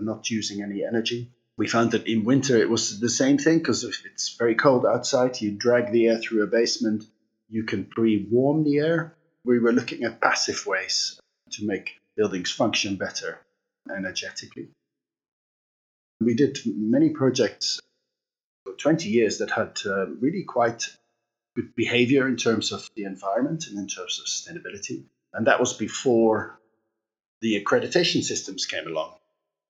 not 0.00 0.28
using 0.30 0.62
any 0.62 0.82
energy. 0.82 1.30
We 1.62 1.68
found 1.68 1.92
that 1.92 2.08
in 2.08 2.24
winter 2.24 2.56
it 2.56 2.68
was 2.68 2.98
the 2.98 3.08
same 3.08 3.38
thing 3.38 3.58
because 3.58 3.84
if 3.84 4.04
it's 4.04 4.34
very 4.36 4.56
cold 4.56 4.84
outside, 4.84 5.40
you 5.40 5.52
drag 5.52 5.92
the 5.92 6.08
air 6.08 6.18
through 6.18 6.42
a 6.42 6.48
basement, 6.48 7.04
you 7.48 7.62
can 7.62 7.84
pre 7.84 8.26
warm 8.28 8.64
the 8.64 8.78
air. 8.78 9.14
We 9.44 9.60
were 9.60 9.70
looking 9.70 10.02
at 10.02 10.20
passive 10.20 10.66
ways 10.66 11.20
to 11.52 11.64
make 11.64 12.00
buildings 12.16 12.50
function 12.50 12.96
better 12.96 13.38
energetically. 13.88 14.70
We 16.20 16.34
did 16.34 16.58
many 16.66 17.10
projects 17.10 17.78
for 18.66 18.72
20 18.72 19.08
years 19.08 19.38
that 19.38 19.52
had 19.52 19.78
uh, 19.86 20.06
really 20.06 20.42
quite 20.42 20.88
good 21.54 21.76
behavior 21.76 22.26
in 22.26 22.38
terms 22.38 22.72
of 22.72 22.90
the 22.96 23.04
environment 23.04 23.68
and 23.68 23.78
in 23.78 23.86
terms 23.86 24.18
of 24.18 24.26
sustainability. 24.26 25.04
And 25.32 25.46
that 25.46 25.60
was 25.60 25.74
before 25.74 26.58
the 27.40 27.62
accreditation 27.62 28.24
systems 28.24 28.66
came 28.66 28.88
along. 28.88 29.14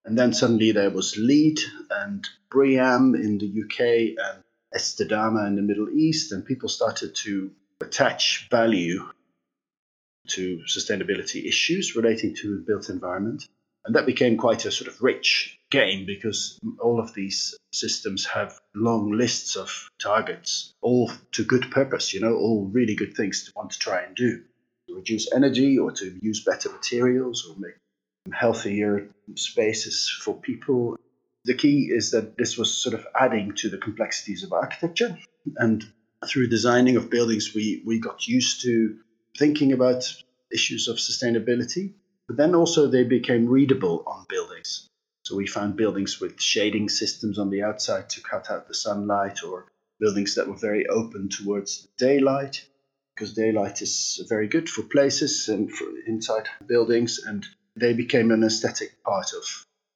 And 0.04 0.18
then 0.18 0.32
suddenly 0.32 0.72
there 0.72 0.90
was 0.90 1.16
LEED 1.16 1.60
and 1.90 2.26
BREEAM 2.50 3.14
in 3.14 3.38
the 3.38 3.62
UK 3.62 4.16
and 4.18 4.42
Estidama 4.74 5.46
in 5.46 5.56
the 5.56 5.62
Middle 5.62 5.90
East, 5.90 6.32
and 6.32 6.44
people 6.44 6.68
started 6.68 7.14
to 7.16 7.52
attach 7.80 8.48
value 8.50 9.08
to 10.28 10.62
sustainability 10.68 11.46
issues 11.46 11.96
relating 11.96 12.34
to 12.36 12.56
the 12.56 12.62
built 12.62 12.88
environment. 12.88 13.46
And 13.84 13.94
that 13.96 14.06
became 14.06 14.36
quite 14.36 14.64
a 14.64 14.70
sort 14.70 14.88
of 14.88 15.02
rich 15.02 15.58
game 15.70 16.06
because 16.06 16.58
all 16.78 17.00
of 17.00 17.14
these 17.14 17.56
systems 17.72 18.24
have 18.26 18.60
long 18.74 19.10
lists 19.10 19.56
of 19.56 19.90
targets, 20.00 20.72
all 20.80 21.10
to 21.32 21.44
good 21.44 21.70
purpose, 21.70 22.14
you 22.14 22.20
know, 22.20 22.34
all 22.34 22.66
really 22.66 22.94
good 22.94 23.16
things 23.16 23.44
to 23.44 23.52
want 23.56 23.72
to 23.72 23.78
try 23.78 24.02
and 24.02 24.14
do. 24.14 24.42
To 24.88 24.94
reduce 24.94 25.32
energy 25.32 25.78
or 25.78 25.90
to 25.92 26.18
use 26.22 26.44
better 26.44 26.70
materials 26.70 27.46
or 27.48 27.56
make 27.58 27.74
healthier 28.32 29.08
spaces 29.34 30.08
for 30.22 30.34
people. 30.34 30.96
The 31.44 31.54
key 31.54 31.88
is 31.90 32.12
that 32.12 32.36
this 32.36 32.56
was 32.56 32.72
sort 32.72 32.94
of 32.94 33.06
adding 33.18 33.54
to 33.56 33.68
the 33.68 33.78
complexities 33.78 34.44
of 34.44 34.52
architecture. 34.52 35.18
And 35.56 35.84
through 36.26 36.48
designing 36.48 36.96
of 36.96 37.10
buildings, 37.10 37.52
we, 37.54 37.82
we 37.84 37.98
got 37.98 38.28
used 38.28 38.62
to 38.62 38.98
thinking 39.38 39.72
about 39.72 40.04
issues 40.52 40.86
of 40.88 40.96
sustainability 40.98 41.94
but 42.32 42.36
then 42.36 42.54
also 42.54 42.86
they 42.86 43.04
became 43.04 43.48
readable 43.48 44.04
on 44.06 44.24
buildings. 44.28 44.88
So 45.24 45.36
we 45.36 45.46
found 45.46 45.76
buildings 45.76 46.20
with 46.20 46.40
shading 46.40 46.88
systems 46.88 47.38
on 47.38 47.50
the 47.50 47.62
outside 47.62 48.08
to 48.10 48.22
cut 48.22 48.50
out 48.50 48.68
the 48.68 48.74
sunlight, 48.74 49.42
or 49.44 49.66
buildings 50.00 50.36
that 50.36 50.48
were 50.48 50.56
very 50.56 50.86
open 50.86 51.28
towards 51.28 51.86
daylight, 51.98 52.64
because 53.14 53.34
daylight 53.34 53.82
is 53.82 54.24
very 54.28 54.48
good 54.48 54.68
for 54.68 54.82
places 54.82 55.48
and 55.48 55.70
for 55.70 55.86
inside 56.06 56.48
buildings, 56.66 57.18
and 57.18 57.46
they 57.76 57.92
became 57.92 58.30
an 58.30 58.44
aesthetic 58.44 59.02
part 59.02 59.32
of 59.32 59.44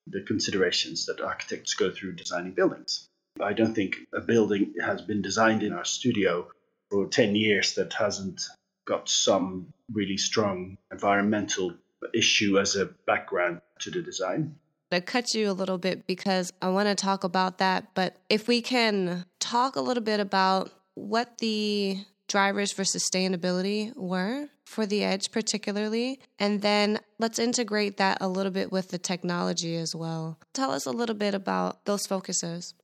the 0.06 0.22
considerations 0.22 1.06
that 1.06 1.20
architects 1.20 1.74
go 1.74 1.90
through 1.90 2.12
designing 2.12 2.52
buildings. 2.52 3.06
I 3.40 3.52
don't 3.52 3.74
think 3.74 3.96
a 4.14 4.20
building 4.20 4.74
has 4.80 5.02
been 5.02 5.20
designed 5.20 5.62
in 5.62 5.72
our 5.72 5.84
studio 5.84 6.48
for 6.90 7.06
10 7.06 7.34
years 7.34 7.74
that 7.74 7.92
hasn't 7.92 8.42
got 8.86 9.08
some 9.08 9.72
really 9.92 10.16
strong 10.16 10.78
environmental 10.92 11.74
issue 12.14 12.58
as 12.58 12.76
a 12.76 12.86
background 13.06 13.60
to 13.80 13.90
the 13.90 14.00
design. 14.00 14.54
I 14.92 15.00
cut 15.00 15.34
you 15.34 15.50
a 15.50 15.52
little 15.52 15.78
bit 15.78 16.06
because 16.06 16.52
I 16.62 16.68
want 16.68 16.88
to 16.88 16.94
talk 16.94 17.24
about 17.24 17.58
that. 17.58 17.94
But 17.94 18.16
if 18.30 18.46
we 18.46 18.62
can 18.62 19.26
talk 19.40 19.74
a 19.74 19.80
little 19.80 20.02
bit 20.02 20.20
about 20.20 20.70
what 20.94 21.38
the 21.38 21.98
drivers 22.28 22.72
for 22.72 22.82
sustainability 22.82 23.94
were 23.96 24.48
for 24.64 24.86
the 24.86 25.04
edge, 25.04 25.30
particularly, 25.30 26.20
and 26.38 26.60
then 26.62 26.98
let's 27.18 27.38
integrate 27.38 27.96
that 27.98 28.18
a 28.20 28.28
little 28.28 28.52
bit 28.52 28.72
with 28.72 28.88
the 28.88 28.98
technology 28.98 29.76
as 29.76 29.94
well. 29.94 30.38
Tell 30.52 30.70
us 30.70 30.86
a 30.86 30.90
little 30.90 31.14
bit 31.14 31.34
about 31.34 31.84
those 31.84 32.06
focuses. 32.06 32.74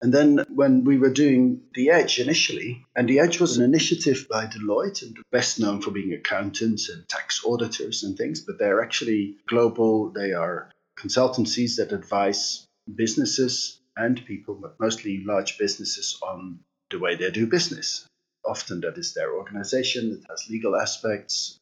And 0.00 0.12
then 0.12 0.44
when 0.48 0.84
we 0.84 0.98
were 0.98 1.12
doing 1.12 1.62
The 1.74 1.90
Edge 1.90 2.18
initially, 2.18 2.84
and 2.94 3.08
The 3.08 3.20
Edge 3.20 3.40
was 3.40 3.56
an 3.56 3.64
initiative 3.64 4.26
by 4.30 4.46
Deloitte, 4.46 5.02
and 5.02 5.16
best 5.32 5.58
known 5.58 5.80
for 5.80 5.92
being 5.92 6.12
accountants 6.12 6.90
and 6.90 7.08
tax 7.08 7.42
auditors 7.44 8.02
and 8.02 8.16
things, 8.16 8.42
but 8.42 8.58
they're 8.58 8.82
actually 8.82 9.36
global. 9.46 10.10
They 10.10 10.32
are 10.32 10.70
consultancies 10.98 11.76
that 11.76 11.92
advise 11.92 12.66
businesses 12.92 13.80
and 13.96 14.22
people, 14.26 14.58
but 14.60 14.78
mostly 14.78 15.22
large 15.24 15.56
businesses, 15.58 16.18
on 16.22 16.58
the 16.90 16.98
way 16.98 17.16
they 17.16 17.30
do 17.30 17.46
business. 17.46 18.06
Often 18.46 18.80
that 18.82 18.98
is 18.98 19.14
their 19.14 19.34
organization, 19.34 20.12
it 20.12 20.26
has 20.28 20.48
legal 20.48 20.76
aspects 20.76 21.58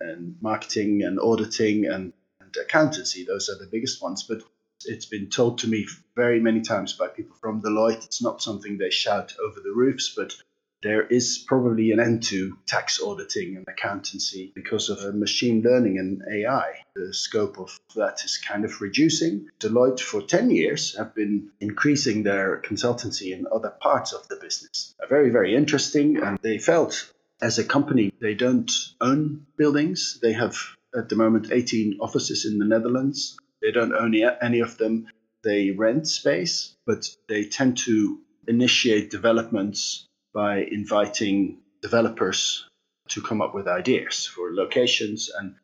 and 0.00 0.36
marketing 0.40 1.02
and 1.02 1.20
auditing 1.20 1.86
and, 1.86 2.12
and 2.40 2.56
accountancy. 2.56 3.24
Those 3.24 3.48
are 3.48 3.58
the 3.58 3.70
biggest 3.70 4.02
ones. 4.02 4.22
But 4.22 4.42
it's 4.86 5.06
been 5.06 5.28
told 5.28 5.58
to 5.58 5.68
me 5.68 5.86
very 6.16 6.40
many 6.40 6.60
times 6.60 6.92
by 6.94 7.08
people 7.08 7.36
from 7.40 7.62
Deloitte. 7.62 8.04
It's 8.04 8.22
not 8.22 8.42
something 8.42 8.78
they 8.78 8.90
shout 8.90 9.34
over 9.42 9.60
the 9.60 9.72
roofs, 9.72 10.14
but 10.16 10.34
there 10.84 11.06
is 11.06 11.38
probably 11.38 11.92
an 11.92 11.98
end 11.98 12.22
to 12.22 12.58
tax 12.66 13.00
auditing 13.00 13.56
and 13.56 13.66
accountancy 13.66 14.52
because 14.54 14.90
of 14.90 14.98
uh, 14.98 15.16
machine 15.16 15.62
learning 15.62 15.98
and 15.98 16.20
AI. 16.30 16.74
The 16.94 17.14
scope 17.14 17.58
of 17.58 17.76
that 17.96 18.22
is 18.22 18.36
kind 18.36 18.66
of 18.66 18.82
reducing. 18.82 19.48
Deloitte, 19.58 20.00
for 20.00 20.20
10 20.20 20.50
years, 20.50 20.94
have 20.98 21.14
been 21.14 21.48
increasing 21.58 22.22
their 22.22 22.60
consultancy 22.60 23.32
in 23.32 23.46
other 23.50 23.70
parts 23.70 24.12
of 24.12 24.28
the 24.28 24.36
business. 24.36 24.94
Very, 25.08 25.30
very 25.30 25.56
interesting. 25.56 26.18
And 26.18 26.38
they 26.42 26.58
felt 26.58 27.10
as 27.40 27.58
a 27.58 27.64
company, 27.64 28.12
they 28.20 28.34
don't 28.34 28.70
own 29.00 29.46
buildings. 29.56 30.18
They 30.20 30.34
have 30.34 30.58
at 30.94 31.08
the 31.08 31.16
moment 31.16 31.50
18 31.50 31.98
offices 32.00 32.44
in 32.44 32.58
the 32.58 32.66
Netherlands. 32.66 33.38
They 33.62 33.70
don't 33.70 33.94
own 33.94 34.14
any 34.14 34.60
of 34.60 34.76
them. 34.76 35.06
They 35.42 35.70
rent 35.70 36.06
space, 36.08 36.76
but 36.86 37.08
they 37.26 37.44
tend 37.44 37.78
to 37.78 38.18
initiate 38.46 39.10
developments 39.10 40.06
by 40.34 40.58
inviting 40.58 41.58
developers 41.80 42.66
to 43.08 43.22
come 43.22 43.40
up 43.40 43.54
with 43.54 43.68
ideas 43.68 44.26
for 44.26 44.52
locations. 44.52 45.30
And 45.30 45.54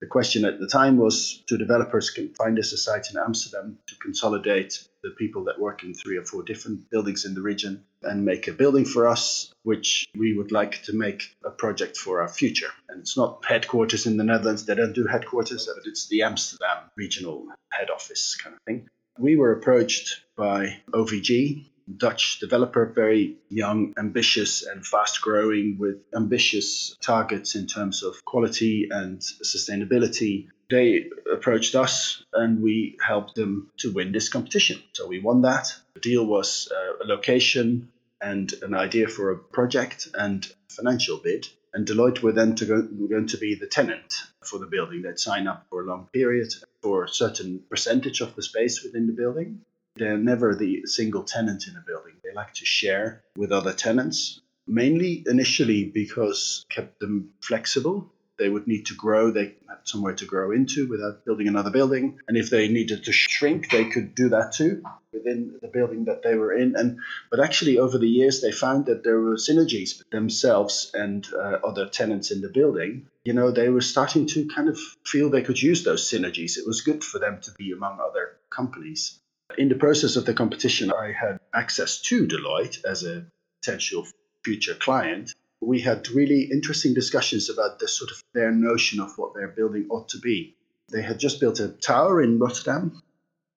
the 0.00 0.06
question 0.06 0.44
at 0.44 0.60
the 0.60 0.68
time 0.68 0.96
was 0.96 1.42
do 1.48 1.56
developers 1.56 2.10
can 2.10 2.34
find 2.34 2.58
us 2.58 2.72
a 2.72 2.76
site 2.76 3.10
in 3.10 3.18
Amsterdam 3.18 3.78
to 3.88 3.96
consolidate 3.96 4.86
the 5.02 5.10
people 5.10 5.44
that 5.44 5.58
work 5.58 5.82
in 5.82 5.94
three 5.94 6.16
or 6.16 6.24
four 6.24 6.42
different 6.42 6.90
buildings 6.90 7.24
in 7.24 7.34
the 7.34 7.40
region 7.40 7.84
and 8.02 8.24
make 8.24 8.48
a 8.48 8.52
building 8.52 8.84
for 8.84 9.08
us, 9.08 9.50
which 9.62 10.06
we 10.16 10.36
would 10.36 10.52
like 10.52 10.82
to 10.82 10.92
make 10.92 11.36
a 11.44 11.50
project 11.50 11.96
for 11.96 12.20
our 12.20 12.28
future. 12.28 12.70
And 12.88 13.00
it's 13.00 13.16
not 13.16 13.44
headquarters 13.44 14.06
in 14.06 14.16
the 14.16 14.24
Netherlands, 14.24 14.66
they 14.66 14.74
don't 14.74 14.92
do 14.92 15.06
headquarters, 15.06 15.68
but 15.72 15.86
it's 15.86 16.08
the 16.08 16.22
Amsterdam 16.22 16.90
regional 16.96 17.46
head 17.70 17.90
office 17.90 18.36
kind 18.36 18.54
of 18.54 18.62
thing. 18.62 18.88
We 19.18 19.36
were 19.36 19.52
approached 19.52 20.22
by 20.36 20.80
OVG, 20.92 21.64
Dutch 21.96 22.40
developer, 22.40 22.86
very 22.86 23.36
young, 23.48 23.94
ambitious, 23.98 24.66
and 24.66 24.84
fast 24.86 25.20
growing 25.22 25.76
with 25.78 25.96
ambitious 26.14 26.96
targets 27.00 27.54
in 27.54 27.66
terms 27.66 28.02
of 28.02 28.24
quality 28.24 28.88
and 28.90 29.20
sustainability. 29.20 30.48
They 30.70 31.08
approached 31.32 31.74
us 31.74 32.22
and 32.32 32.62
we 32.62 32.98
helped 33.00 33.34
them 33.34 33.70
to 33.78 33.92
win 33.92 34.12
this 34.12 34.28
competition. 34.28 34.82
So 34.92 35.06
we 35.06 35.20
won 35.20 35.42
that. 35.42 35.74
The 35.94 36.00
deal 36.00 36.26
was 36.26 36.70
uh, 36.70 37.04
a 37.04 37.06
location 37.06 37.90
and 38.20 38.52
an 38.62 38.74
idea 38.74 39.08
for 39.08 39.30
a 39.30 39.38
project 39.38 40.08
and 40.14 40.46
financial 40.68 41.18
bid. 41.18 41.48
And 41.72 41.86
Deloitte 41.86 42.22
were 42.22 42.32
then 42.32 42.54
to 42.56 42.64
go, 42.64 42.88
were 42.98 43.08
going 43.08 43.28
to 43.28 43.38
be 43.38 43.54
the 43.54 43.66
tenant 43.66 44.14
for 44.42 44.58
the 44.58 44.66
building. 44.66 45.02
They'd 45.02 45.18
sign 45.18 45.46
up 45.46 45.66
for 45.70 45.82
a 45.82 45.86
long 45.86 46.08
period 46.12 46.52
for 46.82 47.04
a 47.04 47.08
certain 47.08 47.62
percentage 47.68 48.20
of 48.20 48.34
the 48.34 48.42
space 48.42 48.82
within 48.82 49.06
the 49.06 49.12
building. 49.12 49.60
They're 49.98 50.16
never 50.16 50.54
the 50.54 50.82
single 50.86 51.24
tenant 51.24 51.66
in 51.68 51.76
a 51.76 51.84
building. 51.86 52.14
They 52.22 52.32
like 52.34 52.54
to 52.54 52.64
share 52.64 53.22
with 53.36 53.52
other 53.52 53.72
tenants, 53.72 54.40
mainly 54.66 55.24
initially 55.26 55.84
because 55.84 56.64
kept 56.70 57.00
them 57.00 57.30
flexible. 57.40 58.12
they 58.38 58.48
would 58.48 58.68
need 58.68 58.86
to 58.86 58.94
grow, 58.94 59.32
they 59.32 59.56
had 59.68 59.78
somewhere 59.82 60.14
to 60.14 60.24
grow 60.24 60.52
into 60.52 60.88
without 60.88 61.24
building 61.24 61.48
another 61.48 61.70
building. 61.70 62.20
And 62.28 62.36
if 62.36 62.50
they 62.50 62.68
needed 62.68 63.04
to 63.04 63.12
shrink, 63.12 63.70
they 63.70 63.86
could 63.86 64.14
do 64.14 64.28
that 64.28 64.52
too 64.52 64.82
within 65.12 65.58
the 65.60 65.68
building 65.68 66.04
that 66.04 66.22
they 66.22 66.34
were 66.34 66.52
in. 66.52 66.76
And 66.76 66.98
but 67.30 67.40
actually, 67.40 67.78
over 67.78 67.98
the 67.98 68.08
years, 68.08 68.40
they 68.40 68.52
found 68.52 68.86
that 68.86 69.02
there 69.04 69.20
were 69.20 69.36
synergies 69.36 70.02
themselves 70.10 70.90
and 70.94 71.26
uh, 71.34 71.58
other 71.64 71.88
tenants 71.88 72.30
in 72.30 72.40
the 72.40 72.48
building. 72.48 73.08
You 73.24 73.32
know, 73.32 73.50
they 73.50 73.68
were 73.68 73.80
starting 73.80 74.26
to 74.26 74.46
kind 74.46 74.68
of 74.68 74.78
feel 75.04 75.30
they 75.30 75.42
could 75.42 75.60
use 75.60 75.84
those 75.84 76.08
synergies. 76.10 76.56
It 76.56 76.66
was 76.66 76.82
good 76.82 77.02
for 77.02 77.18
them 77.18 77.40
to 77.42 77.50
be 77.52 77.72
among 77.72 77.98
other 78.00 78.36
companies. 78.50 79.18
In 79.56 79.68
the 79.68 79.74
process 79.76 80.16
of 80.16 80.26
the 80.26 80.34
competition, 80.34 80.92
I 80.92 81.12
had 81.12 81.40
access 81.54 82.00
to 82.02 82.26
Deloitte 82.26 82.84
as 82.84 83.02
a 83.02 83.26
potential 83.60 84.06
future 84.44 84.74
client. 84.74 85.32
We 85.60 85.80
had 85.80 86.08
really 86.10 86.42
interesting 86.52 86.92
discussions 86.92 87.48
about 87.48 87.78
the 87.78 87.88
sort 87.88 88.10
of 88.10 88.22
their 88.34 88.52
notion 88.52 89.00
of 89.00 89.16
what 89.16 89.34
their 89.34 89.48
building 89.48 89.86
ought 89.90 90.10
to 90.10 90.18
be. 90.18 90.56
They 90.90 91.02
had 91.02 91.18
just 91.18 91.40
built 91.40 91.60
a 91.60 91.68
tower 91.68 92.22
in 92.22 92.38
Rotterdam, 92.38 93.02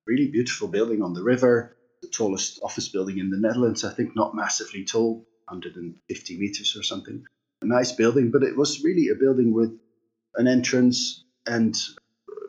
really 0.08 0.28
beautiful 0.28 0.70
building 0.70 1.02
on 1.02 1.14
the 1.14 1.24
river, 1.24 1.76
the 2.02 2.08
tallest 2.08 2.60
office 2.64 2.90
building 2.90 3.20
in 3.20 3.30
the 3.30 3.38
Netherlands, 3.38 3.84
I 3.84 3.94
think 3.94 4.16
not 4.16 4.36
massively 4.36 4.86
tall, 4.86 5.28
150 5.48 6.38
meters 6.38 6.76
or 6.78 6.84
something. 6.84 7.26
A 7.62 7.66
nice 7.66 7.92
building, 7.92 8.32
but 8.32 8.44
it 8.44 8.58
was 8.58 8.84
really 8.84 9.10
a 9.10 9.16
building 9.16 9.54
with 9.54 9.78
an 10.36 10.48
entrance 10.48 11.24
and 11.46 11.76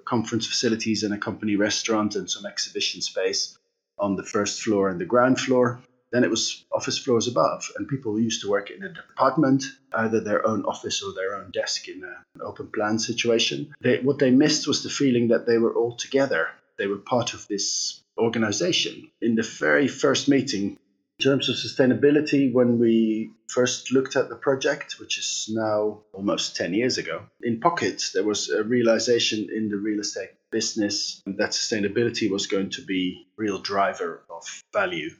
conference 0.04 0.47
facilities 0.47 1.02
and 1.02 1.14
a 1.14 1.18
company 1.18 1.56
restaurant 1.56 2.14
and 2.14 2.30
some 2.30 2.47
exhibition 2.47 3.00
space 3.00 3.56
on 3.99 4.16
the 4.16 4.23
first 4.23 4.62
floor 4.62 4.88
and 4.88 5.00
the 5.00 5.04
ground 5.04 5.40
floor. 5.40 5.80
Then 6.11 6.25
it 6.25 6.30
was 6.30 6.64
office 6.71 6.99
floors 6.99 7.26
above, 7.26 7.71
and 7.76 7.88
people 7.88 8.21
used 8.21 8.42
to 8.42 8.50
work 8.50 8.71
in 8.71 8.82
a 8.82 8.92
department, 8.92 9.64
either 9.94 10.21
their 10.21 10.47
own 10.47 10.62
office 10.66 11.02
or 11.02 11.14
their 11.14 11.37
own 11.37 11.50
desk 11.52 11.88
in 11.88 12.04
a, 12.04 12.23
an 12.35 12.42
open 12.42 12.66
plan 12.66 12.99
situation. 12.99 13.75
They, 13.80 13.99
what 14.00 14.18
they 14.18 14.30
missed 14.30 14.66
was 14.66 14.82
the 14.82 14.90
feeling 14.90 15.28
that 15.28 15.47
they 15.47 15.56
were 15.56 15.75
all 15.75 15.97
together. 15.97 16.49
They 16.76 16.87
were 16.87 16.99
part 16.99 17.32
of 17.32 17.49
this 17.49 18.02
organization. 18.18 19.11
In 19.23 19.37
the 19.37 19.42
very 19.42 19.88
first 19.88 20.28
meeting, 20.28 20.76
in 20.81 20.81
terms 21.22 21.48
of 21.48 21.56
sustainability, 21.56 22.52
when 22.52 22.78
we 22.78 23.30
first 23.48 23.92
looked 23.92 24.16
at 24.16 24.28
the 24.28 24.36
project, 24.36 24.98
which 24.98 25.18
is 25.18 25.48
now 25.52 26.00
almost 26.12 26.56
10 26.56 26.74
years 26.74 26.98
ago, 26.98 27.22
in 27.42 27.60
pockets, 27.60 28.12
there 28.12 28.24
was 28.24 28.50
a 28.50 28.62
realization 28.62 29.48
in 29.54 29.68
the 29.68 29.76
real 29.76 30.00
estate 30.00 30.30
business 30.50 31.22
that 31.26 31.50
sustainability 31.50 32.30
was 32.30 32.46
going 32.46 32.70
to 32.70 32.82
be 32.82 33.26
a 33.38 33.42
real 33.42 33.58
driver 33.58 34.22
of 34.28 34.44
value 34.72 35.10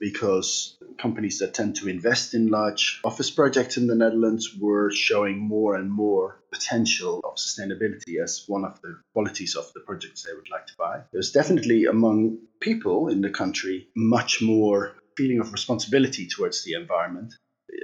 because 0.00 0.78
companies 0.98 1.38
that 1.38 1.52
tend 1.52 1.76
to 1.76 1.88
invest 1.88 2.34
in 2.34 2.48
large 2.48 3.00
office 3.04 3.30
projects 3.30 3.76
in 3.76 3.86
the 3.86 3.94
Netherlands 3.94 4.56
were 4.58 4.90
showing 4.90 5.38
more 5.38 5.74
and 5.76 5.92
more 5.92 6.40
potential 6.50 7.20
of 7.22 7.36
sustainability 7.36 8.22
as 8.22 8.44
one 8.48 8.64
of 8.64 8.80
the 8.80 8.98
qualities 9.12 9.54
of 9.54 9.70
the 9.74 9.80
projects 9.80 10.22
they 10.22 10.32
would 10.34 10.50
like 10.50 10.66
to 10.66 10.72
buy. 10.78 11.02
There's 11.12 11.32
definitely 11.32 11.84
among 11.84 12.38
people 12.60 13.08
in 13.08 13.20
the 13.20 13.30
country 13.30 13.88
much 13.94 14.40
more 14.40 14.94
feeling 15.20 15.40
of 15.40 15.52
responsibility 15.52 16.26
towards 16.26 16.64
the 16.64 16.72
environment 16.72 17.34